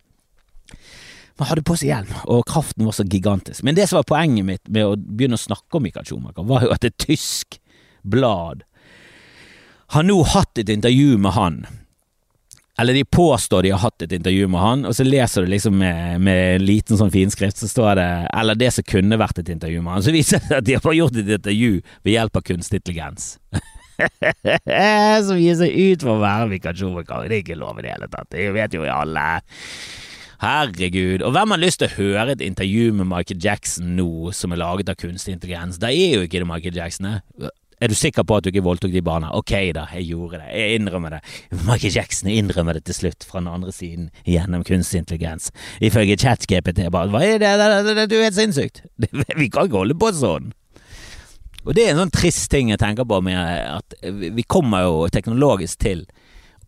Man 1.40 1.48
hadde 1.48 1.64
på 1.66 1.78
seg 1.80 1.94
hjelm, 1.94 2.14
og 2.28 2.46
kraften 2.50 2.88
var 2.88 2.96
så 2.98 3.06
gigantisk. 3.08 3.64
Men 3.64 3.78
det 3.78 3.88
som 3.90 4.02
var 4.02 4.08
poenget 4.10 4.48
mitt 4.48 4.72
med 4.72 4.86
å 4.86 4.96
begynne 5.00 5.40
å 5.40 5.42
snakke 5.42 5.80
om 5.80 5.86
Michael 5.88 6.08
Schumacher, 6.08 6.48
var 6.48 6.66
jo 6.68 6.74
at 6.76 6.88
et 6.88 6.98
tysk 7.00 7.62
blad 8.04 8.66
har 9.96 10.06
nå 10.06 10.20
hatt 10.36 10.60
et 10.62 10.70
intervju 10.70 11.18
med 11.18 11.34
han 11.34 11.64
eller 12.80 12.94
de 12.94 13.06
påstår 13.06 13.64
de 13.64 13.72
har 13.74 13.82
hatt 13.84 14.02
et 14.02 14.12
intervju 14.16 14.48
med 14.48 14.62
han, 14.62 14.86
og 14.88 14.96
så 14.96 15.04
leser 15.04 15.44
du 15.44 15.52
liksom 15.52 15.76
med, 15.82 16.22
med 16.24 16.62
liten 16.64 16.96
sånn 16.96 17.12
finskrift, 17.12 17.60
så 17.60 17.68
står 17.68 18.00
det 18.00 18.12
Eller 18.40 18.56
det 18.56 18.70
som 18.72 18.86
kunne 18.88 19.20
vært 19.20 19.42
et 19.42 19.52
intervju 19.52 19.82
med 19.84 19.98
han. 19.98 20.06
Så 20.06 20.14
viser 20.16 20.40
det 20.46 20.62
at 20.62 20.68
de 20.68 20.78
har 20.78 20.96
gjort 20.96 21.18
et 21.20 21.34
intervju 21.36 21.82
ved 22.08 22.14
hjelp 22.14 22.40
av 22.40 22.46
kunstig 22.48 22.80
intelligens. 22.80 23.34
som 25.28 25.42
gir 25.42 25.60
seg 25.60 25.76
ut 25.76 26.06
for 26.06 26.14
å 26.14 26.22
være 26.22 26.48
Mikael 26.54 26.78
Det 26.80 27.34
er 27.34 27.42
ikke 27.42 27.60
lov 27.60 27.82
i 27.82 27.84
det 27.84 27.98
hele 27.98 28.08
tatt. 28.08 28.32
Det 28.32 28.48
vet 28.56 28.78
jo 28.80 28.88
alle. 28.88 29.26
Herregud. 30.40 31.24
Og 31.28 31.34
hvem 31.36 31.52
har 31.52 31.60
lyst 31.60 31.82
til 31.82 31.90
å 31.90 31.96
høre 31.98 32.34
et 32.34 32.44
intervju 32.46 32.94
med 32.96 33.10
Michael 33.12 33.42
Jackson 33.44 33.96
nå 33.98 34.32
som 34.36 34.54
er 34.56 34.62
laget 34.62 34.92
av 34.92 35.00
kunstig 35.00 35.36
intelligens? 35.36 35.82
Da 35.82 35.92
er 35.92 36.16
jo 36.16 36.28
ikke 36.28 36.40
det 36.40 36.48
Michael 36.48 36.78
Jackson. 36.80 37.10
Er 37.80 37.92
du 37.92 37.96
sikker 37.96 38.24
på 38.28 38.38
at 38.38 38.44
du 38.44 38.52
ikke 38.52 38.64
voldtok 38.64 38.92
de 38.92 39.02
barna? 39.04 39.34
Ok, 39.36 39.52
da, 39.76 39.86
jeg 39.96 40.10
gjorde 40.14 40.40
det. 40.40 40.48
Jeg 40.56 40.80
innrømmer 40.80 41.16
det. 41.16 41.20
Michael 41.68 41.96
Jackson 41.96 42.32
innrømmer 42.32 42.80
det 42.80 42.86
til 42.88 42.98
slutt, 42.98 43.28
fra 43.28 43.40
den 43.40 43.52
andre 43.52 43.72
siden, 43.76 44.10
gjennom 44.28 44.64
kunstig 44.68 45.04
intelligens. 45.04 45.52
Ifølge 45.84 46.20
ChatGPT 46.20 46.86
bare 46.92 47.12
Hva 47.12 47.24
er 47.24 47.44
det? 47.44 47.52
det, 47.60 47.96
det, 48.00 48.08
er 48.18 48.28
helt 48.30 48.40
sinnssykt. 48.40 48.84
Vi 49.42 49.52
kan 49.52 49.68
ikke 49.68 49.84
holde 49.84 50.00
på 50.00 50.12
sånn. 50.16 50.52
Og 51.66 51.76
det 51.76 51.86
er 51.86 51.94
en 51.94 52.04
sånn 52.06 52.16
trist 52.16 52.48
ting 52.52 52.72
jeg 52.72 52.80
tenker 52.80 53.08
på 53.08 53.20
med 53.24 53.36
at 53.40 53.96
vi 54.08 54.46
kommer 54.48 54.86
jo 54.86 54.94
teknologisk 55.12 55.82
til 55.84 56.06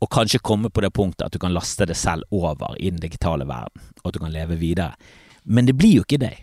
å 0.02 0.10
kanskje 0.10 0.42
komme 0.42 0.72
på 0.74 0.82
det 0.82 0.92
punktet 0.96 1.28
at 1.28 1.34
du 1.36 1.40
kan 1.42 1.54
laste 1.54 1.86
det 1.86 1.98
selv 2.00 2.26
over 2.34 2.78
i 2.80 2.90
den 2.90 3.02
digitale 3.02 3.46
verden, 3.50 3.84
og 4.02 4.10
at 4.10 4.16
du 4.16 4.22
kan 4.24 4.34
leve 4.34 4.58
videre. 4.58 4.96
Men 5.46 5.68
det 5.70 5.78
blir 5.78 6.00
jo 6.00 6.06
ikke 6.06 6.22
deg. 6.22 6.40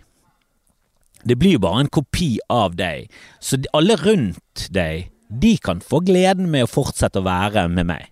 Det 1.26 1.34
blir 1.38 1.56
jo 1.56 1.62
bare 1.64 1.82
en 1.82 1.90
kopi 1.90 2.36
av 2.52 2.76
deg, 2.78 3.09
så 3.42 3.59
alle 3.74 3.98
rundt 3.98 4.68
deg, 4.74 5.11
de 5.28 5.56
kan 5.61 5.82
få 5.84 6.00
gleden 6.06 6.46
med 6.52 6.64
å 6.64 6.70
fortsette 6.70 7.20
å 7.20 7.26
være 7.26 7.66
med 7.72 7.90
meg. 7.90 8.06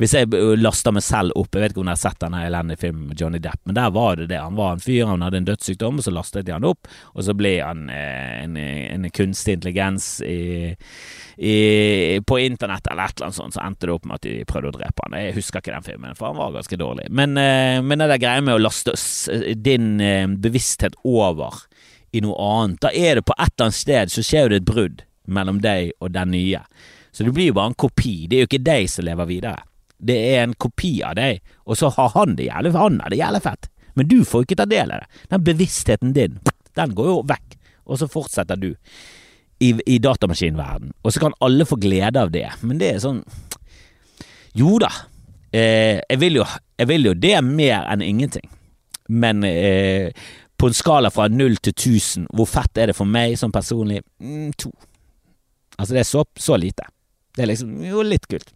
Hvis 0.00 0.14
jeg 0.16 0.30
laster 0.56 0.94
meg 0.96 1.04
selv 1.04 1.34
opp 1.36 1.52
Jeg 1.52 1.60
vet 1.60 1.74
ikke 1.74 1.82
om 1.82 1.88
dere 1.90 1.98
har 1.98 2.00
sett 2.00 2.22
denne 2.22 2.40
elendige 2.46 2.80
filmen 2.80 3.10
med 3.10 3.20
Johnny 3.20 3.40
Depp, 3.42 3.60
men 3.68 3.76
der 3.76 3.90
var 3.92 4.16
det 4.16 4.30
det. 4.30 4.38
Han 4.40 4.56
var 4.56 4.74
en 4.74 4.80
fyr, 4.80 5.04
han 5.10 5.24
hadde 5.24 5.42
en 5.42 5.48
dødssykdom, 5.48 5.98
og 6.00 6.06
så 6.06 6.14
lastet 6.14 6.46
de 6.46 6.54
han 6.54 6.64
opp, 6.64 6.88
og 7.12 7.26
så 7.26 7.34
ble 7.36 7.52
han 7.60 7.82
eh, 7.92 8.38
en, 8.46 8.56
en, 8.56 9.08
kunstig 9.12 9.58
intelligens 9.58 10.06
i, 10.24 10.72
i, 11.36 11.56
på 12.24 12.38
internett 12.40 12.88
eller 12.88 13.10
et 13.10 13.18
eller 13.18 13.28
annet 13.28 13.38
sånt, 13.42 13.56
så 13.56 13.64
endte 13.66 13.90
det 13.90 13.94
opp 13.94 14.08
med 14.08 14.20
at 14.20 14.24
de 14.24 14.34
prøvde 14.48 14.72
å 14.72 14.76
drepe 14.78 15.04
han. 15.04 15.18
Jeg 15.20 15.36
husker 15.36 15.60
ikke 15.60 15.76
den 15.76 15.88
filmen, 15.90 16.16
for 16.16 16.30
han 16.30 16.40
var 16.40 16.56
ganske 16.56 16.80
dårlig. 16.80 17.10
Men, 17.12 17.36
eh, 17.36 17.82
men 17.84 18.00
det 18.00 18.08
der 18.14 18.24
greia 18.24 18.44
med 18.46 18.56
å 18.56 18.62
laste 18.62 18.96
din 19.60 19.92
eh, 20.00 20.24
bevissthet 20.40 20.96
over 21.04 21.66
i 22.16 22.24
noe 22.24 22.36
annet. 22.40 22.80
Da 22.86 22.94
er 22.96 23.20
det 23.20 23.28
på 23.28 23.36
et 23.36 23.52
eller 23.52 23.68
annet 23.68 23.82
sted 23.82 24.14
så 24.16 24.24
skjer 24.24 24.48
det 24.48 24.62
et 24.62 24.70
brudd 24.70 25.04
mellom 25.30 25.60
deg 25.60 25.92
og 26.00 26.14
den 26.16 26.32
nye. 26.34 26.64
Så 27.12 27.26
det 27.26 27.34
blir 27.34 27.50
jo 27.50 27.58
bare 27.58 27.72
en 27.74 27.82
kopi. 27.84 28.24
Det 28.30 28.38
er 28.38 28.46
jo 28.46 28.50
ikke 28.50 28.68
deg 28.70 28.88
som 28.90 29.06
lever 29.06 29.28
videre. 29.28 29.66
Det 30.00 30.16
er 30.32 30.42
en 30.44 30.56
kopi 30.56 30.94
av 31.04 31.16
deg, 31.18 31.42
og 31.68 31.78
så 31.78 31.90
har 31.92 32.12
han 32.14 32.36
det 32.38 32.48
jævlig 32.48 32.72
Han 32.76 33.00
har 33.04 33.12
det 33.12 33.20
jævlig 33.20 33.42
fett, 33.44 33.70
men 33.98 34.08
du 34.08 34.20
får 34.24 34.46
ikke 34.46 34.60
ta 34.62 34.66
del 34.70 34.94
av 34.94 35.02
det. 35.02 35.24
Den 35.32 35.44
bevisstheten 35.44 36.14
din, 36.16 36.38
den 36.78 36.94
går 36.96 37.10
jo 37.10 37.16
vekk, 37.28 37.56
og 37.84 38.00
så 38.00 38.08
fortsetter 38.08 38.60
du 38.60 38.70
i, 39.60 39.74
i 39.86 39.98
datamaskinverden. 40.00 40.94
Og 41.02 41.12
så 41.12 41.20
kan 41.20 41.36
alle 41.44 41.66
få 41.68 41.76
glede 41.80 42.20
av 42.20 42.32
det, 42.32 42.48
men 42.64 42.80
det 42.80 42.94
er 42.94 43.02
sånn 43.02 43.22
Jo 44.56 44.78
da, 44.82 44.90
eh, 45.54 46.00
jeg, 46.00 46.18
vil 46.22 46.40
jo, 46.40 46.46
jeg 46.80 46.90
vil 46.90 47.10
jo 47.10 47.14
det 47.14 47.36
mer 47.46 47.84
enn 47.92 48.02
ingenting. 48.02 48.48
Men 49.10 49.44
eh, 49.46 50.10
på 50.60 50.68
en 50.68 50.76
skala 50.76 51.10
fra 51.10 51.28
null 51.32 51.56
til 51.62 51.72
1000, 51.72 52.26
hvor 52.36 52.48
fett 52.50 52.78
er 52.78 52.90
det 52.90 52.96
for 52.98 53.08
meg 53.08 53.36
som 53.38 53.52
personlig? 53.54 54.02
Mm, 54.20 54.50
to. 54.58 54.72
Altså, 55.78 55.94
det 55.94 56.02
er 56.02 56.08
så, 56.08 56.24
så, 56.36 56.58
lite. 56.60 56.84
Det 57.36 57.44
er 57.44 57.52
liksom 57.52 57.78
jo 57.86 58.02
litt 58.04 58.26
kult. 58.30 58.50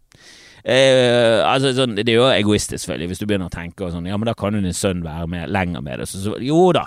Eh, 0.65 1.43
altså, 1.45 1.75
sånn, 1.77 1.93
det 1.99 2.09
er 2.09 2.17
jo 2.17 2.29
egoistisk, 2.33 2.81
selvfølgelig, 2.87 3.11
hvis 3.11 3.21
du 3.21 3.27
begynner 3.29 3.51
å 3.51 3.53
tenke 3.53 3.91
sånn, 3.93 4.09
ja, 4.09 4.17
men 4.17 4.31
da 4.31 4.37
kan 4.39 4.57
jo 4.57 4.63
din 4.65 4.77
sønn 4.77 5.03
være 5.05 5.29
med 5.29 5.53
lenger 5.53 5.85
med 5.85 6.01
det. 6.01 6.09
Så, 6.09 6.23
så, 6.25 6.37
jo 6.41 6.61
da. 6.77 6.87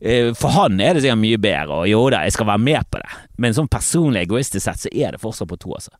Eh, 0.00 0.32
for 0.36 0.52
han 0.52 0.80
er 0.84 0.96
det 0.96 1.06
sikkert 1.06 1.22
mye 1.22 1.40
bedre, 1.40 1.80
og 1.80 1.88
jo 1.88 2.02
da, 2.12 2.24
jeg 2.26 2.36
skal 2.36 2.50
være 2.52 2.64
med 2.66 2.90
på 2.92 3.00
det. 3.00 3.22
Men 3.40 3.56
sånn 3.56 3.70
personlig 3.72 4.26
egoistisk 4.26 4.66
sett, 4.66 4.82
så 4.84 4.92
er 4.92 5.16
det 5.16 5.22
fortsatt 5.22 5.48
på 5.48 5.60
to, 5.62 5.72
altså. 5.78 5.96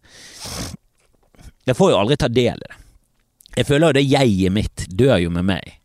Jeg 1.67 1.79
får 1.79 1.93
jo 1.93 2.03
aldri 2.03 2.19
ta 2.21 2.29
del 2.31 2.61
i 2.61 2.67
det. 2.69 2.83
Jeg 3.57 3.67
føler 3.71 3.89
jo 3.89 3.97
det 3.97 4.05
jeget 4.05 4.53
mitt 4.53 4.85
dør 4.93 5.17
jo 5.23 5.33
med 5.33 5.49
meg. 5.49 5.79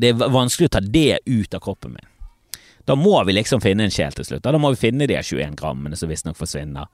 Det 0.00 0.14
er 0.14 0.32
vanskelig 0.32 0.70
å 0.70 0.78
ta 0.78 0.80
det 0.80 1.20
ut 1.28 1.54
av 1.54 1.60
kroppen 1.60 1.92
min. 1.92 2.08
Da 2.88 2.96
må 2.96 3.18
vi 3.28 3.34
liksom 3.36 3.60
finne 3.60 3.84
en 3.84 3.92
sjel 3.92 4.14
til 4.16 4.24
slutt. 4.26 4.42
Da 4.42 4.58
må 4.58 4.72
vi 4.72 4.80
finne 4.80 5.06
de 5.06 5.18
21 5.20 5.52
grammene 5.60 5.98
som 6.00 6.08
visstnok 6.10 6.38
forsvinner. 6.38 6.88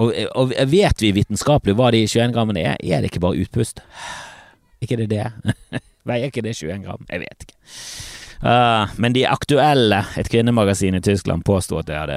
Og, 0.00 0.14
og, 0.32 0.54
vet 0.70 1.02
vi 1.02 1.12
vitenskapelig 1.12 1.76
hva 1.76 1.90
de 1.92 2.04
21 2.06 2.32
grammene 2.34 2.62
er? 2.72 2.80
Er 2.80 3.02
det 3.02 3.10
ikke 3.10 3.24
bare 3.26 3.40
utpust? 3.42 3.82
Ikke 4.82 4.96
det 4.96 5.10
det? 5.10 5.26
Veier 6.08 6.30
ikke 6.30 6.40
det 6.40 6.54
21 6.56 6.86
gram? 6.86 7.02
Jeg 7.10 7.20
vet 7.20 7.42
ikke. 7.44 7.58
Uh, 8.40 8.88
men 8.96 9.12
de 9.12 9.26
aktuelle, 9.28 9.98
et 10.16 10.30
kvinnemagasin 10.32 10.96
i 10.96 11.02
Tyskland, 11.04 11.44
påsto 11.44 11.76
at 11.82 11.90
jeg 11.92 12.00
hadde 12.00 12.16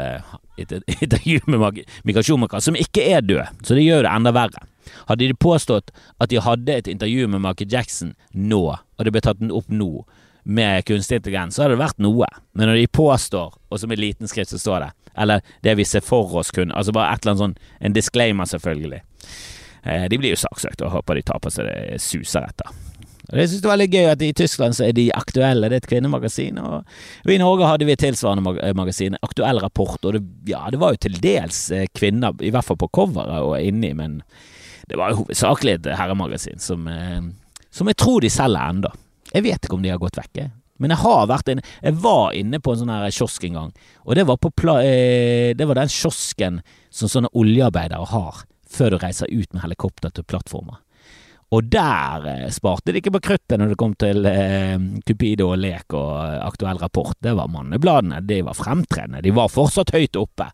et 0.56 0.72
intervju 1.02 1.42
med 1.52 1.82
Mikael 2.08 2.24
Schumacher, 2.24 2.64
som 2.64 2.80
ikke 2.80 3.04
er 3.12 3.26
død, 3.28 3.60
så 3.68 3.76
det 3.76 3.84
gjør 3.84 4.06
det 4.08 4.14
enda 4.14 4.32
verre. 4.32 4.64
Hadde 5.10 5.28
de 5.28 5.36
påstått 5.36 5.92
at 6.24 6.32
de 6.32 6.40
hadde 6.40 6.78
et 6.80 6.88
intervju 6.88 7.28
med 7.28 7.44
Michael 7.44 7.76
Jackson 7.76 8.16
nå, 8.32 8.64
og 8.72 9.04
det 9.04 9.12
ble 9.12 9.24
tatt 9.28 9.44
opp 9.52 9.68
nå, 9.68 10.06
med 10.44 10.88
kunstig 10.88 11.20
intelligens, 11.20 11.56
så 11.56 11.66
hadde 11.66 11.76
det 11.76 11.84
vært 11.84 12.00
noe. 12.04 12.28
Men 12.56 12.72
når 12.72 12.80
de 12.80 12.88
påstår, 12.96 13.60
og 13.68 13.80
som 13.80 13.92
i 13.92 14.00
liten 14.00 14.32
skrift 14.32 14.56
så 14.56 14.60
står 14.60 14.86
det, 14.86 14.92
eller 15.18 15.44
det 15.66 15.76
vi 15.78 15.86
ser 15.88 16.06
for 16.06 16.32
oss 16.40 16.52
kun, 16.52 16.72
altså 16.72 16.94
bare 16.96 17.14
et 17.14 17.24
eller 17.24 17.34
annet 17.34 17.44
sånn, 17.44 17.58
en 17.80 17.96
disclaimer 17.96 18.50
selvfølgelig. 18.50 19.02
Eh, 19.84 20.08
de 20.10 20.20
blir 20.20 20.34
jo 20.34 20.40
saksøkt, 20.40 20.82
og 20.86 20.94
håper 20.96 21.20
de 21.20 21.28
taper 21.28 21.54
seg 21.54 21.68
det 21.68 22.00
suser 22.04 22.48
etter. 22.48 22.72
Og 23.32 23.38
det 23.40 23.46
synes 23.48 23.62
jeg 23.62 23.70
var 23.70 23.78
veldig 23.78 23.94
gøy 23.94 24.10
at 24.12 24.24
i 24.26 24.32
Tyskland 24.36 24.76
så 24.76 24.88
er 24.88 24.96
de 24.98 25.06
aktuelle, 25.16 25.70
det 25.72 25.78
er 25.78 25.84
et 25.86 25.90
kvinnemagasin. 25.90 26.60
Og 26.60 27.32
i 27.32 27.40
Norge 27.40 27.70
hadde 27.70 27.88
vi 27.88 27.96
et 27.96 28.04
tilsvarende 28.04 28.56
eh, 28.60 28.76
magasin, 28.78 29.20
Aktuell 29.24 29.62
rapport, 29.64 30.00
og 30.04 30.18
det, 30.18 30.24
ja, 30.52 30.66
det 30.72 30.82
var 30.82 30.96
jo 30.96 31.04
til 31.06 31.20
dels 31.24 31.66
eh, 31.72 31.88
kvinner, 31.96 32.36
i 32.44 32.52
hvert 32.54 32.68
fall 32.68 32.80
på 32.80 32.92
coveret 32.96 33.40
og 33.44 33.56
inni, 33.60 33.94
men 33.98 34.22
det 34.90 35.00
var 35.00 35.14
jo 35.14 35.24
hovedsakelig 35.24 35.78
et 35.78 35.94
herremagasin 35.96 36.60
som, 36.60 36.90
som 37.72 37.88
jeg 37.88 37.96
tror 37.98 38.20
de 38.20 38.30
selger 38.30 38.74
enda. 38.76 38.92
Jeg 39.32 39.46
vet 39.46 39.64
ikke 39.64 39.78
om 39.78 39.86
de 39.86 39.94
har 39.94 40.02
gått 40.02 40.20
vekk, 40.20 40.44
men 40.82 40.94
jeg 40.94 41.04
har 41.04 41.28
vært 41.30 41.52
inne 41.54 41.66
Jeg 41.84 41.98
var 42.02 42.34
inne 42.38 42.60
på 42.60 42.74
en 42.74 42.82
sånn 42.82 42.94
her 42.94 43.14
kiosk 43.14 43.44
en 43.48 43.60
gang, 43.60 43.76
og 44.04 44.18
det 44.18 44.26
var, 44.30 44.40
pla, 44.42 44.80
eh, 44.84 45.54
det 45.58 45.68
var 45.70 45.80
den 45.80 45.92
kiosken 45.92 46.64
som 46.94 47.12
sånne 47.12 47.32
oljearbeidere 47.34 48.10
har 48.14 48.44
før 48.74 48.96
du 48.96 48.98
reiser 49.04 49.30
ut 49.30 49.54
med 49.54 49.62
helikopter 49.64 50.10
til 50.14 50.26
plattformer. 50.26 50.80
Og 51.54 51.68
der 51.70 52.26
eh, 52.32 52.48
sparte 52.54 52.92
de 52.92 53.02
ikke 53.02 53.14
på 53.18 53.24
kruttet 53.30 53.60
når 53.62 53.74
det 53.74 53.80
kom 53.82 53.94
til 54.00 54.26
eh, 54.26 54.80
Cupido 55.06 55.52
og 55.52 55.60
Lek 55.62 55.94
og 55.94 56.16
Aktuell 56.48 56.82
rapport. 56.82 57.18
Det 57.22 57.36
var 57.38 57.52
mannebladene. 57.54 58.24
De 58.26 58.42
var 58.48 58.58
fremtredende. 58.58 59.22
De 59.22 59.34
var 59.36 59.54
fortsatt 59.54 59.94
høyt 59.94 60.18
oppe. 60.18 60.50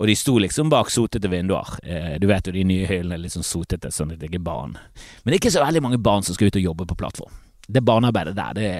Og 0.00 0.08
de 0.08 0.16
sto 0.16 0.38
liksom 0.40 0.70
bak 0.72 0.88
sotete 0.88 1.28
vinduer. 1.28 1.76
Eh, 1.84 2.16
du 2.22 2.24
vet 2.30 2.48
jo 2.48 2.56
de 2.56 2.64
nye 2.64 2.88
hyllene 2.88 3.18
er 3.18 3.24
litt 3.26 3.36
sånn 3.36 3.44
sotete, 3.44 3.92
sånn 3.92 4.14
at 4.14 4.22
det 4.22 4.30
ikke 4.30 4.40
er 4.40 4.48
barn. 4.48 4.78
Men 5.20 5.28
det 5.28 5.36
er 5.36 5.42
ikke 5.42 5.56
så 5.58 5.66
veldig 5.66 5.84
mange 5.84 6.00
barn 6.00 6.24
som 6.24 6.38
skal 6.38 6.48
ut 6.48 6.60
og 6.62 6.68
jobbe 6.70 6.88
på 6.88 7.00
plattform 7.04 7.36
det 7.72 7.84
barnearbeidet 7.86 8.36
der, 8.36 8.54
det, 8.56 8.70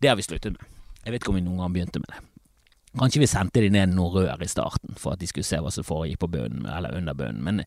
det 0.00 0.10
har 0.10 0.16
vi 0.18 0.26
sluttet 0.26 0.56
med. 0.56 0.72
Jeg 1.04 1.14
vet 1.14 1.22
ikke 1.22 1.32
om 1.32 1.38
vi 1.38 1.44
noen 1.46 1.62
gang 1.62 1.74
begynte 1.74 2.02
med 2.02 2.10
det. 2.12 2.22
Kanskje 2.96 3.20
vi 3.20 3.28
sendte 3.28 3.60
de 3.60 3.70
ned 3.70 3.92
noen 3.92 4.14
rør 4.14 4.42
i 4.42 4.48
starten 4.48 4.96
for 4.96 5.14
at 5.14 5.20
de 5.20 5.28
skulle 5.28 5.44
se 5.44 5.58
hva 5.60 5.72
som 5.72 5.84
foregikk 5.84 6.22
på 6.22 6.30
bunnen, 6.32 6.64
eller 6.64 6.96
under 6.96 7.16
bunnen, 7.16 7.42
men, 7.44 7.64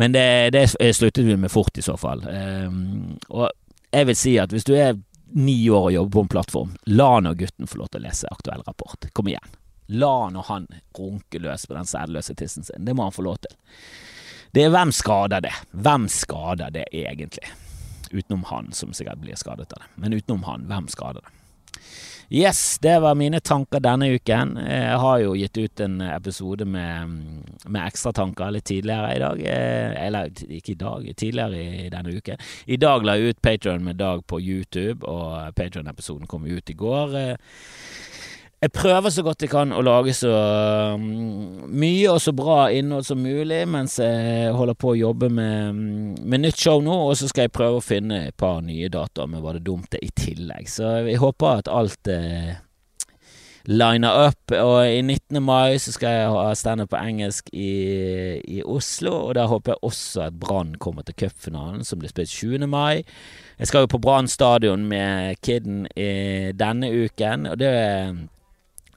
men 0.00 0.14
det, 0.14 0.54
det, 0.56 0.70
sluttet 0.96 1.26
vi 1.26 1.36
med 1.36 1.52
fort 1.52 1.78
i 1.78 1.84
så 1.84 1.98
fall. 2.00 2.24
Um, 2.24 3.18
og 3.28 3.50
jeg 3.92 4.08
vil 4.08 4.18
si 4.18 4.38
at 4.40 4.54
hvis 4.54 4.64
du 4.64 4.72
er 4.78 4.96
ni 5.34 5.58
år 5.68 5.90
og 5.90 5.92
jobber 5.92 6.14
på 6.16 6.24
en 6.24 6.32
plattform, 6.32 6.72
la 6.86 7.10
nå 7.20 7.34
gutten 7.36 7.68
få 7.68 7.82
lov 7.82 7.92
til 7.92 8.00
å 8.00 8.06
lese 8.06 8.30
aktuell 8.32 8.64
rapport. 8.64 9.10
Kom 9.12 9.28
igjen. 9.28 9.52
La 9.92 10.30
nå 10.32 10.44
han 10.48 10.66
runke 10.96 11.42
løs 11.42 11.66
på 11.68 11.76
den 11.76 11.88
sædløse 11.90 12.36
tissen 12.38 12.64
sin. 12.64 12.86
Det 12.86 12.94
må 12.96 13.04
han 13.04 13.14
få 13.14 13.26
lov 13.26 13.42
til. 13.44 13.52
Det 14.54 14.64
er 14.64 14.72
hvem 14.72 14.94
skader 14.94 15.44
det? 15.44 15.52
Hvem 15.74 16.08
skader 16.08 16.72
det 16.72 16.86
egentlig? 16.94 17.50
Utenom 18.14 18.44
han, 18.50 18.72
som 18.72 18.92
sikkert 18.94 19.22
blir 19.22 19.38
skadet 19.38 19.72
av 19.74 19.82
det. 19.82 19.94
Men 19.98 20.14
utenom 20.14 20.46
han, 20.46 20.68
hvem 20.70 20.86
skader 20.92 21.24
det? 21.24 21.34
Yes, 22.30 22.78
det 22.78 22.98
var 23.00 23.14
mine 23.14 23.40
tanker 23.40 23.82
denne 23.84 24.08
uken. 24.16 24.54
Jeg 24.64 24.96
har 24.98 25.18
jo 25.20 25.34
gitt 25.36 25.58
ut 25.60 25.80
en 25.84 26.00
episode 26.06 26.64
med, 26.64 27.12
med 27.66 27.80
ekstratanker 27.84 28.54
litt 28.54 28.64
tidligere 28.70 29.10
i 29.12 29.20
dag. 29.20 29.42
Eh, 29.44 30.06
eller 30.06 30.32
ikke 30.56 30.72
i 30.72 30.78
dag, 30.80 31.10
tidligere 31.20 31.60
i 31.84 31.90
denne 31.92 32.14
uken. 32.16 32.40
I 32.64 32.80
dag 32.80 33.04
la 33.04 33.18
jeg 33.18 33.34
ut 33.34 33.42
Patron 33.44 33.84
med 33.84 34.00
Dag 34.00 34.24
på 34.26 34.40
YouTube, 34.40 35.04
og 35.04 35.52
Patron-episoden 35.54 36.26
kom 36.30 36.48
ut 36.48 36.70
i 36.70 36.78
går. 36.78 37.18
Jeg 38.64 38.72
prøver 38.72 39.12
så 39.12 39.20
godt 39.20 39.42
jeg 39.44 39.50
kan 39.52 39.74
å 39.76 39.82
lage 39.84 40.14
så 40.16 40.30
mm, 40.96 41.66
mye 41.68 42.14
og 42.14 42.20
så 42.24 42.32
bra 42.32 42.70
innhold 42.72 43.04
som 43.04 43.20
mulig 43.20 43.58
mens 43.68 43.98
jeg 44.00 44.54
holder 44.56 44.78
på 44.80 44.94
å 44.94 44.96
jobbe 44.96 45.28
med, 45.28 45.74
mm, 45.76 46.14
med 46.24 46.46
nytt 46.46 46.62
show 46.64 46.80
nå, 46.80 46.94
og 47.10 47.18
så 47.20 47.28
skal 47.28 47.44
jeg 47.44 47.52
prøve 47.58 47.82
å 47.82 47.84
finne 47.84 48.22
et 48.30 48.36
par 48.40 48.62
nye 48.64 48.88
datoer 48.88 49.28
med 49.28 49.44
Var 49.44 49.58
det 49.58 49.66
dumt 49.68 49.90
det 49.92 50.00
i 50.00 50.08
tillegg. 50.16 50.70
Så 50.72 50.94
jeg 51.04 51.20
håper 51.20 51.60
at 51.60 51.68
alt 51.68 52.08
eh, 52.08 52.54
liner 53.68 54.28
up. 54.30 54.56
Og 54.56 54.88
i 54.88 55.02
19. 55.02 55.42
mai 55.44 55.76
så 55.76 55.92
skal 55.92 56.16
jeg 56.16 56.32
ha 56.32 56.50
standup 56.56 56.94
på 56.94 57.04
engelsk 57.04 57.52
i, 57.52 57.70
i, 58.40 58.62
Oslo, 58.64 59.12
og 59.28 59.34
der 59.36 59.50
håper 59.50 59.74
jeg 59.74 59.90
også 59.90 60.28
at 60.30 60.40
Brann 60.40 60.76
kommer 60.80 61.04
til 61.04 61.20
cupfinalen, 61.20 61.84
som 61.84 62.00
blir 62.00 62.12
spilt 62.12 62.32
20. 62.32 62.64
mai. 62.64 63.04
Jeg 63.58 63.68
skal 63.68 63.84
jo 63.84 63.92
på 63.92 64.00
Brann 64.00 64.28
stadion 64.28 64.88
med 64.88 65.36
Kidden 65.44 65.84
i 65.96 66.52
denne 66.56 66.88
uken, 67.04 67.46
og 67.52 67.60
det 67.60 67.74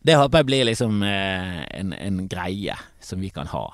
det 0.07 0.15
håper 0.15 0.39
jeg 0.39 0.47
blir 0.47 0.67
liksom 0.69 1.01
eh, 1.03 1.63
en, 1.79 1.91
en, 1.93 2.23
greie 2.31 2.77
som 3.03 3.19
vi 3.19 3.29
kan 3.35 3.49
ha. 3.51 3.65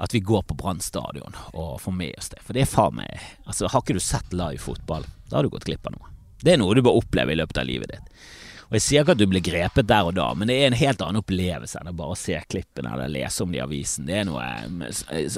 At 0.00 0.14
vi 0.16 0.22
går 0.24 0.46
på 0.48 0.56
Brann 0.56 0.80
stadion 0.80 1.36
og 1.52 1.80
får 1.84 1.92
med 1.92 2.14
oss 2.16 2.30
det. 2.32 2.40
For 2.40 2.56
det 2.56 2.64
er 2.64 2.70
faen 2.70 2.96
meg 2.96 3.18
Altså, 3.44 3.68
har 3.68 3.82
ikke 3.82 3.98
du 3.98 4.00
sett 4.00 4.32
live 4.32 4.62
fotball, 4.62 5.04
da 5.28 5.36
har 5.36 5.44
du 5.44 5.52
gått 5.52 5.68
glipp 5.68 5.84
av 5.90 5.98
noe. 5.98 6.08
Det 6.40 6.54
er 6.54 6.62
noe 6.62 6.72
du 6.72 6.80
bør 6.80 7.02
oppleve 7.02 7.34
i 7.34 7.36
løpet 7.36 7.60
av 7.60 7.68
livet 7.68 7.92
ditt. 7.92 8.22
Og 8.70 8.78
Jeg 8.78 8.84
sier 8.86 9.02
ikke 9.02 9.16
at 9.18 9.20
du 9.20 9.26
blir 9.26 9.42
grepet 9.44 9.88
der 9.90 10.06
og 10.08 10.14
da, 10.16 10.28
men 10.32 10.48
det 10.48 10.56
er 10.56 10.70
en 10.70 10.78
helt 10.78 11.02
annen 11.04 11.20
opplevelse 11.20 11.80
enn 11.80 11.90
å 11.90 11.96
bare 11.98 12.16
se 12.16 12.38
klippene 12.48 12.92
eller 12.94 13.10
lese 13.12 13.42
om 13.44 13.50
det 13.52 13.58
i 13.58 13.64
avisen. 13.64 14.06
Det 14.06 14.20
er 14.22 14.28
noe 14.28 14.46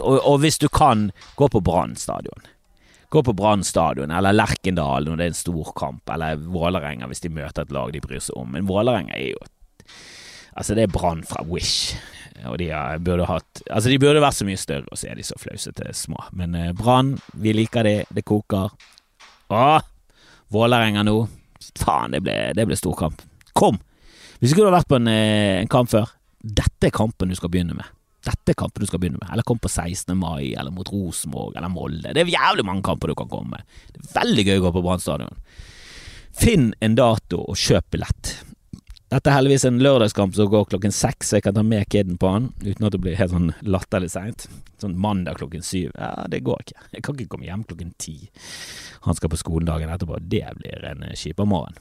Og, 0.04 0.18
og 0.20 0.36
hvis 0.44 0.60
du 0.60 0.68
kan, 0.68 1.08
gå 1.40 1.48
på 1.48 1.62
Brann 1.64 1.96
stadion. 1.96 2.46
Gå 3.08 3.24
på 3.24 3.34
Brann 3.34 3.64
stadion 3.66 4.14
eller 4.14 4.36
Lerkendal 4.36 5.08
når 5.08 5.18
det 5.18 5.24
er 5.24 5.32
en 5.32 5.40
stor 5.40 5.72
kamp, 5.74 6.06
eller 6.12 6.38
Vålerenga 6.38 7.08
hvis 7.10 7.24
de 7.24 7.32
møter 7.32 7.64
et 7.64 7.74
lag 7.74 7.90
de 7.96 8.04
bryr 8.04 8.22
seg 8.22 8.38
om. 8.38 8.52
Men 8.54 8.68
Vålerenga 8.70 9.16
er 9.16 9.32
jo 9.32 9.42
et 9.42 9.56
Altså, 10.52 10.76
det 10.76 10.86
er 10.86 10.92
Brann 10.92 11.22
fra 11.24 11.44
Wish, 11.48 11.94
og 12.48 12.58
de 12.60 12.68
burde 13.04 13.28
hatt 13.28 13.62
Altså, 13.70 13.88
de 13.88 14.00
burde 14.02 14.20
vært 14.22 14.36
så 14.36 14.46
mye 14.48 14.60
større, 14.60 14.88
og 14.90 14.98
så 14.98 15.08
er 15.10 15.20
de 15.20 15.26
så 15.26 15.38
flausete 15.40 15.92
små. 15.96 16.18
Men 16.36 16.56
eh, 16.58 16.72
Brann, 16.76 17.14
vi 17.40 17.54
liker 17.56 17.86
de, 17.86 17.94
det 18.12 18.26
koker. 18.28 18.74
Å! 19.52 19.64
Vålerenga 20.52 21.04
nå. 21.08 21.16
Faen, 21.78 22.12
det 22.12 22.20
ble, 22.26 22.36
det 22.56 22.66
ble 22.68 22.76
storkamp. 22.76 23.22
Kom! 23.56 23.78
Hvis 24.40 24.52
ikke 24.52 24.64
du 24.64 24.68
har 24.68 24.80
vært 24.80 24.90
på 24.90 24.98
en, 24.98 25.08
eh, 25.08 25.60
en 25.62 25.70
kamp 25.72 25.90
før, 25.92 26.10
dette 26.42 26.88
er 26.88 26.94
kampen 26.94 27.30
du 27.30 27.38
skal 27.38 27.52
begynne 27.52 27.76
med. 27.78 27.88
Dette 28.22 28.52
er 28.52 28.58
kampen 28.58 28.82
du 28.82 28.86
skal 28.90 29.00
begynne 29.02 29.20
med. 29.20 29.28
Eller 29.32 29.46
kom 29.46 29.58
på 29.62 29.70
16. 29.70 30.14
mai, 30.18 30.52
eller 30.58 30.74
mot 30.74 30.88
Rosenborg, 30.92 31.56
eller 31.56 31.70
Molde. 31.72 32.12
Det 32.14 32.22
er 32.22 32.34
jævlig 32.34 32.66
mange 32.66 32.84
kamper 32.86 33.10
du 33.10 33.16
kan 33.18 33.30
komme 33.30 33.56
med. 33.56 33.76
Det 33.94 34.02
er 34.02 34.16
veldig 34.20 34.46
gøy 34.48 34.58
å 34.60 34.64
gå 34.66 34.74
på 34.76 34.82
Brann 34.84 35.02
stadion. 35.02 35.40
Finn 36.38 36.72
en 36.82 36.96
dato 36.98 37.42
og 37.42 37.58
kjøp 37.58 37.88
billett. 37.94 38.34
Dette 39.12 39.28
er 39.28 39.34
heldigvis 39.36 39.66
en 39.68 39.80
lørdagskamp 39.84 40.32
som 40.32 40.46
går 40.48 40.70
klokken 40.70 40.94
seks, 40.96 41.28
så 41.28 41.36
jeg 41.36 41.44
kan 41.44 41.56
ta 41.58 41.62
med 41.66 41.84
kiden 41.92 42.16
på 42.16 42.30
han 42.32 42.46
uten 42.62 42.86
at 42.86 42.94
det 42.94 43.00
blir 43.04 43.18
helt 43.18 43.34
sånn 43.34 43.50
latterlig 43.60 44.08
seint. 44.14 44.46
Sånn 44.80 44.94
mandag 44.96 45.36
klokken 45.36 45.64
syv. 45.66 45.90
Ja, 46.00 46.24
det 46.32 46.40
går 46.46 46.62
ikke. 46.64 46.86
Jeg 46.94 47.04
kan 47.04 47.18
ikke 47.18 47.34
komme 47.34 47.44
hjem 47.50 47.66
klokken 47.68 47.90
ti. 48.00 48.14
Han 49.04 49.18
skal 49.18 49.34
på 49.34 49.40
skolen 49.42 49.68
dagen 49.68 49.92
etterpå. 49.92 50.16
Det 50.32 50.46
blir 50.62 50.86
en 50.88 51.04
kjip 51.12 51.44
morgen. 51.44 51.76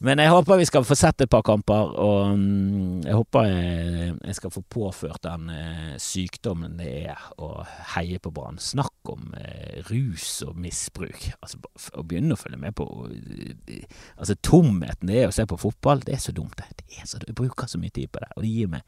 Men 0.00 0.16
jeg 0.16 0.32
håper 0.32 0.56
vi 0.56 0.64
skal 0.64 0.84
få 0.88 0.96
sett 0.96 1.20
et 1.20 1.28
par 1.28 1.42
kamper, 1.44 1.90
og 2.00 2.30
mm, 2.32 3.02
jeg 3.04 3.16
håper 3.18 3.48
jeg, 3.50 4.36
skal 4.38 4.52
få 4.54 4.62
påført 4.72 5.20
den 5.26 5.50
eh, 5.52 5.90
sykdommen 6.00 6.78
det 6.78 6.92
er 7.10 7.26
å 7.36 7.50
heie 7.92 8.16
på 8.22 8.32
Brann. 8.32 8.56
Snakk 8.56 9.10
om 9.12 9.34
eh, 9.36 9.82
rus 9.90 10.38
og 10.46 10.56
misbruk. 10.56 11.26
Altså, 11.44 11.60
å 11.92 12.04
begynne 12.08 12.32
å 12.32 12.40
følge 12.40 12.62
med 12.62 12.78
på 12.80 12.86
eh, 13.10 13.84
Altså, 14.16 14.38
tomheten 14.40 15.12
det 15.12 15.18
er 15.20 15.28
å 15.28 15.36
se 15.36 15.44
på 15.44 15.60
fotball, 15.60 16.00
det 16.06 16.16
er 16.16 16.24
så 16.24 16.32
dumt, 16.32 16.56
det. 16.56 16.80
det 16.80 17.04
så, 17.04 17.20
jeg 17.20 17.36
bruker 17.36 17.68
så 17.68 17.82
mye 17.82 17.92
tid 17.92 18.08
på 18.08 18.24
det, 18.24 18.30
og 18.38 18.46
det 18.46 18.54
gir 18.54 18.72
meg 18.72 18.86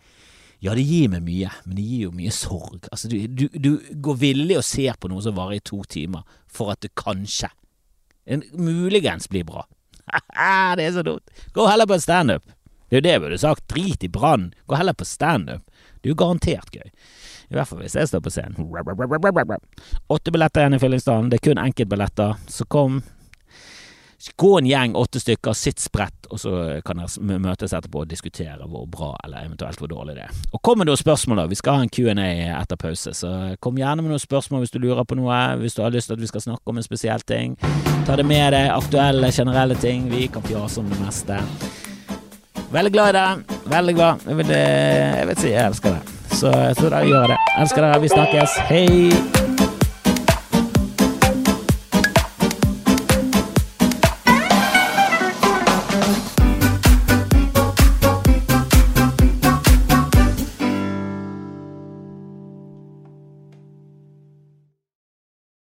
ja, 0.62 0.76
det 0.78 0.86
gir 0.86 1.08
meg 1.10 1.24
mye, 1.26 1.50
men 1.66 1.74
det 1.74 1.84
gir 1.84 2.06
jo 2.06 2.14
mye 2.14 2.32
sorg. 2.32 2.86
Altså, 2.94 3.10
du, 3.10 3.18
du, 3.26 3.48
du 3.50 3.72
går 4.00 4.20
villig 4.20 4.60
og 4.60 4.64
ser 4.64 4.94
på 4.94 5.10
noe 5.10 5.20
som 5.24 5.34
varer 5.34 5.58
i 5.58 5.64
to 5.66 5.80
timer, 5.90 6.22
for 6.46 6.70
at 6.70 6.84
det 6.86 6.94
kanskje, 6.96 7.50
en, 8.30 8.46
muligens, 8.54 9.26
blir 9.28 9.42
bra. 9.48 9.66
det 10.78 10.86
er 10.86 10.92
så 10.92 11.04
dumt. 11.06 11.30
Gå 11.52 11.66
heller 11.66 11.86
på 11.86 11.98
standup. 12.00 12.44
Det 12.88 12.96
er 12.96 13.00
jo 13.00 13.04
det 13.06 13.12
jeg 13.14 13.22
burde 13.24 13.38
sagt. 13.40 13.68
Drit 13.72 14.04
i 14.04 14.08
Brann. 14.12 14.50
Gå 14.68 14.76
heller 14.76 14.92
på 14.92 15.06
standup. 15.08 15.62
Det 16.00 16.10
er 16.10 16.12
jo 16.12 16.18
garantert 16.20 16.74
gøy. 16.74 16.90
I 17.52 17.56
hvert 17.56 17.68
fall 17.68 17.82
hvis 17.84 17.96
jeg 17.96 18.08
står 18.08 18.20
på 18.24 18.32
scenen. 18.32 18.68
Åtte 20.12 20.32
billetter 20.34 20.64
igjen 20.64 20.76
i 20.76 20.80
Fyllingsdalen. 20.82 21.30
Det 21.32 21.40
er 21.40 21.46
kun 21.50 21.60
enkeltbilletter. 21.62 22.38
Så 22.48 22.66
kom 22.68 23.02
Gå 24.36 24.58
en 24.58 24.66
gjeng, 24.66 24.94
åtte 24.94 25.20
stykker, 25.20 25.52
sitt 25.52 25.80
spredt, 25.82 26.28
og 26.30 26.40
så 26.40 26.52
kan 26.86 27.00
dere 27.02 27.38
møtes 27.42 27.74
etterpå 27.74 28.04
og 28.04 28.10
diskutere 28.10 28.68
hvor 28.70 28.86
bra 28.90 29.10
eller 29.24 29.48
eventuelt 29.48 29.80
hvor 29.82 29.90
dårlig 29.90 30.14
det 30.18 30.28
er. 30.28 30.36
Og 30.52 30.62
kom 30.62 30.78
med 30.78 30.90
noen 30.90 31.00
spørsmål, 31.00 31.42
da. 31.42 31.48
Vi 31.50 31.58
skal 31.58 31.80
ha 31.80 31.86
en 31.86 31.92
Q&A 31.92 32.28
etter 32.60 32.78
pause, 32.78 33.14
så 33.18 33.32
kom 33.62 33.80
gjerne 33.80 34.04
med 34.04 34.14
noen 34.14 34.22
spørsmål 34.22 34.62
hvis 34.62 34.74
du 34.74 34.78
lurer 34.82 35.02
på 35.08 35.18
noe, 35.18 35.40
hvis 35.62 35.74
du 35.74 35.82
har 35.82 35.94
lyst 35.94 36.10
til 36.10 36.18
at 36.18 36.22
vi 36.22 36.30
skal 36.30 36.46
snakke 36.46 36.70
om 36.70 36.78
en 36.78 36.86
spesiell 36.86 37.26
ting. 37.26 37.58
Ta 38.06 38.16
det 38.18 38.26
med 38.26 38.54
deg, 38.54 38.70
aktuelle, 38.70 39.32
generelle 39.34 39.78
ting. 39.82 40.06
Vi 40.12 40.28
kan 40.30 40.46
fjase 40.46 40.82
om 40.82 40.90
det 40.90 41.02
meste. 41.02 41.42
Veldig 42.72 42.92
glad 42.94 43.12
i 43.12 43.18
det. 43.18 43.60
Veldig 43.74 43.94
glad. 43.94 44.26
Jeg, 44.26 44.36
vil, 44.36 44.50
eh, 44.56 45.18
jeg 45.18 45.28
vil 45.28 45.40
si 45.42 45.52
jeg 45.52 45.66
elsker 45.66 45.98
det. 45.98 46.18
Så 46.32 46.56
jeg 46.70 46.80
tror 46.80 46.98
jeg 46.98 47.12
gjør 47.12 47.34
det. 47.34 47.38
Elsker 47.60 47.88
dere. 47.88 48.02
Vi 48.02 48.16
snakkes. 48.16 48.58
Hei! 48.70 49.41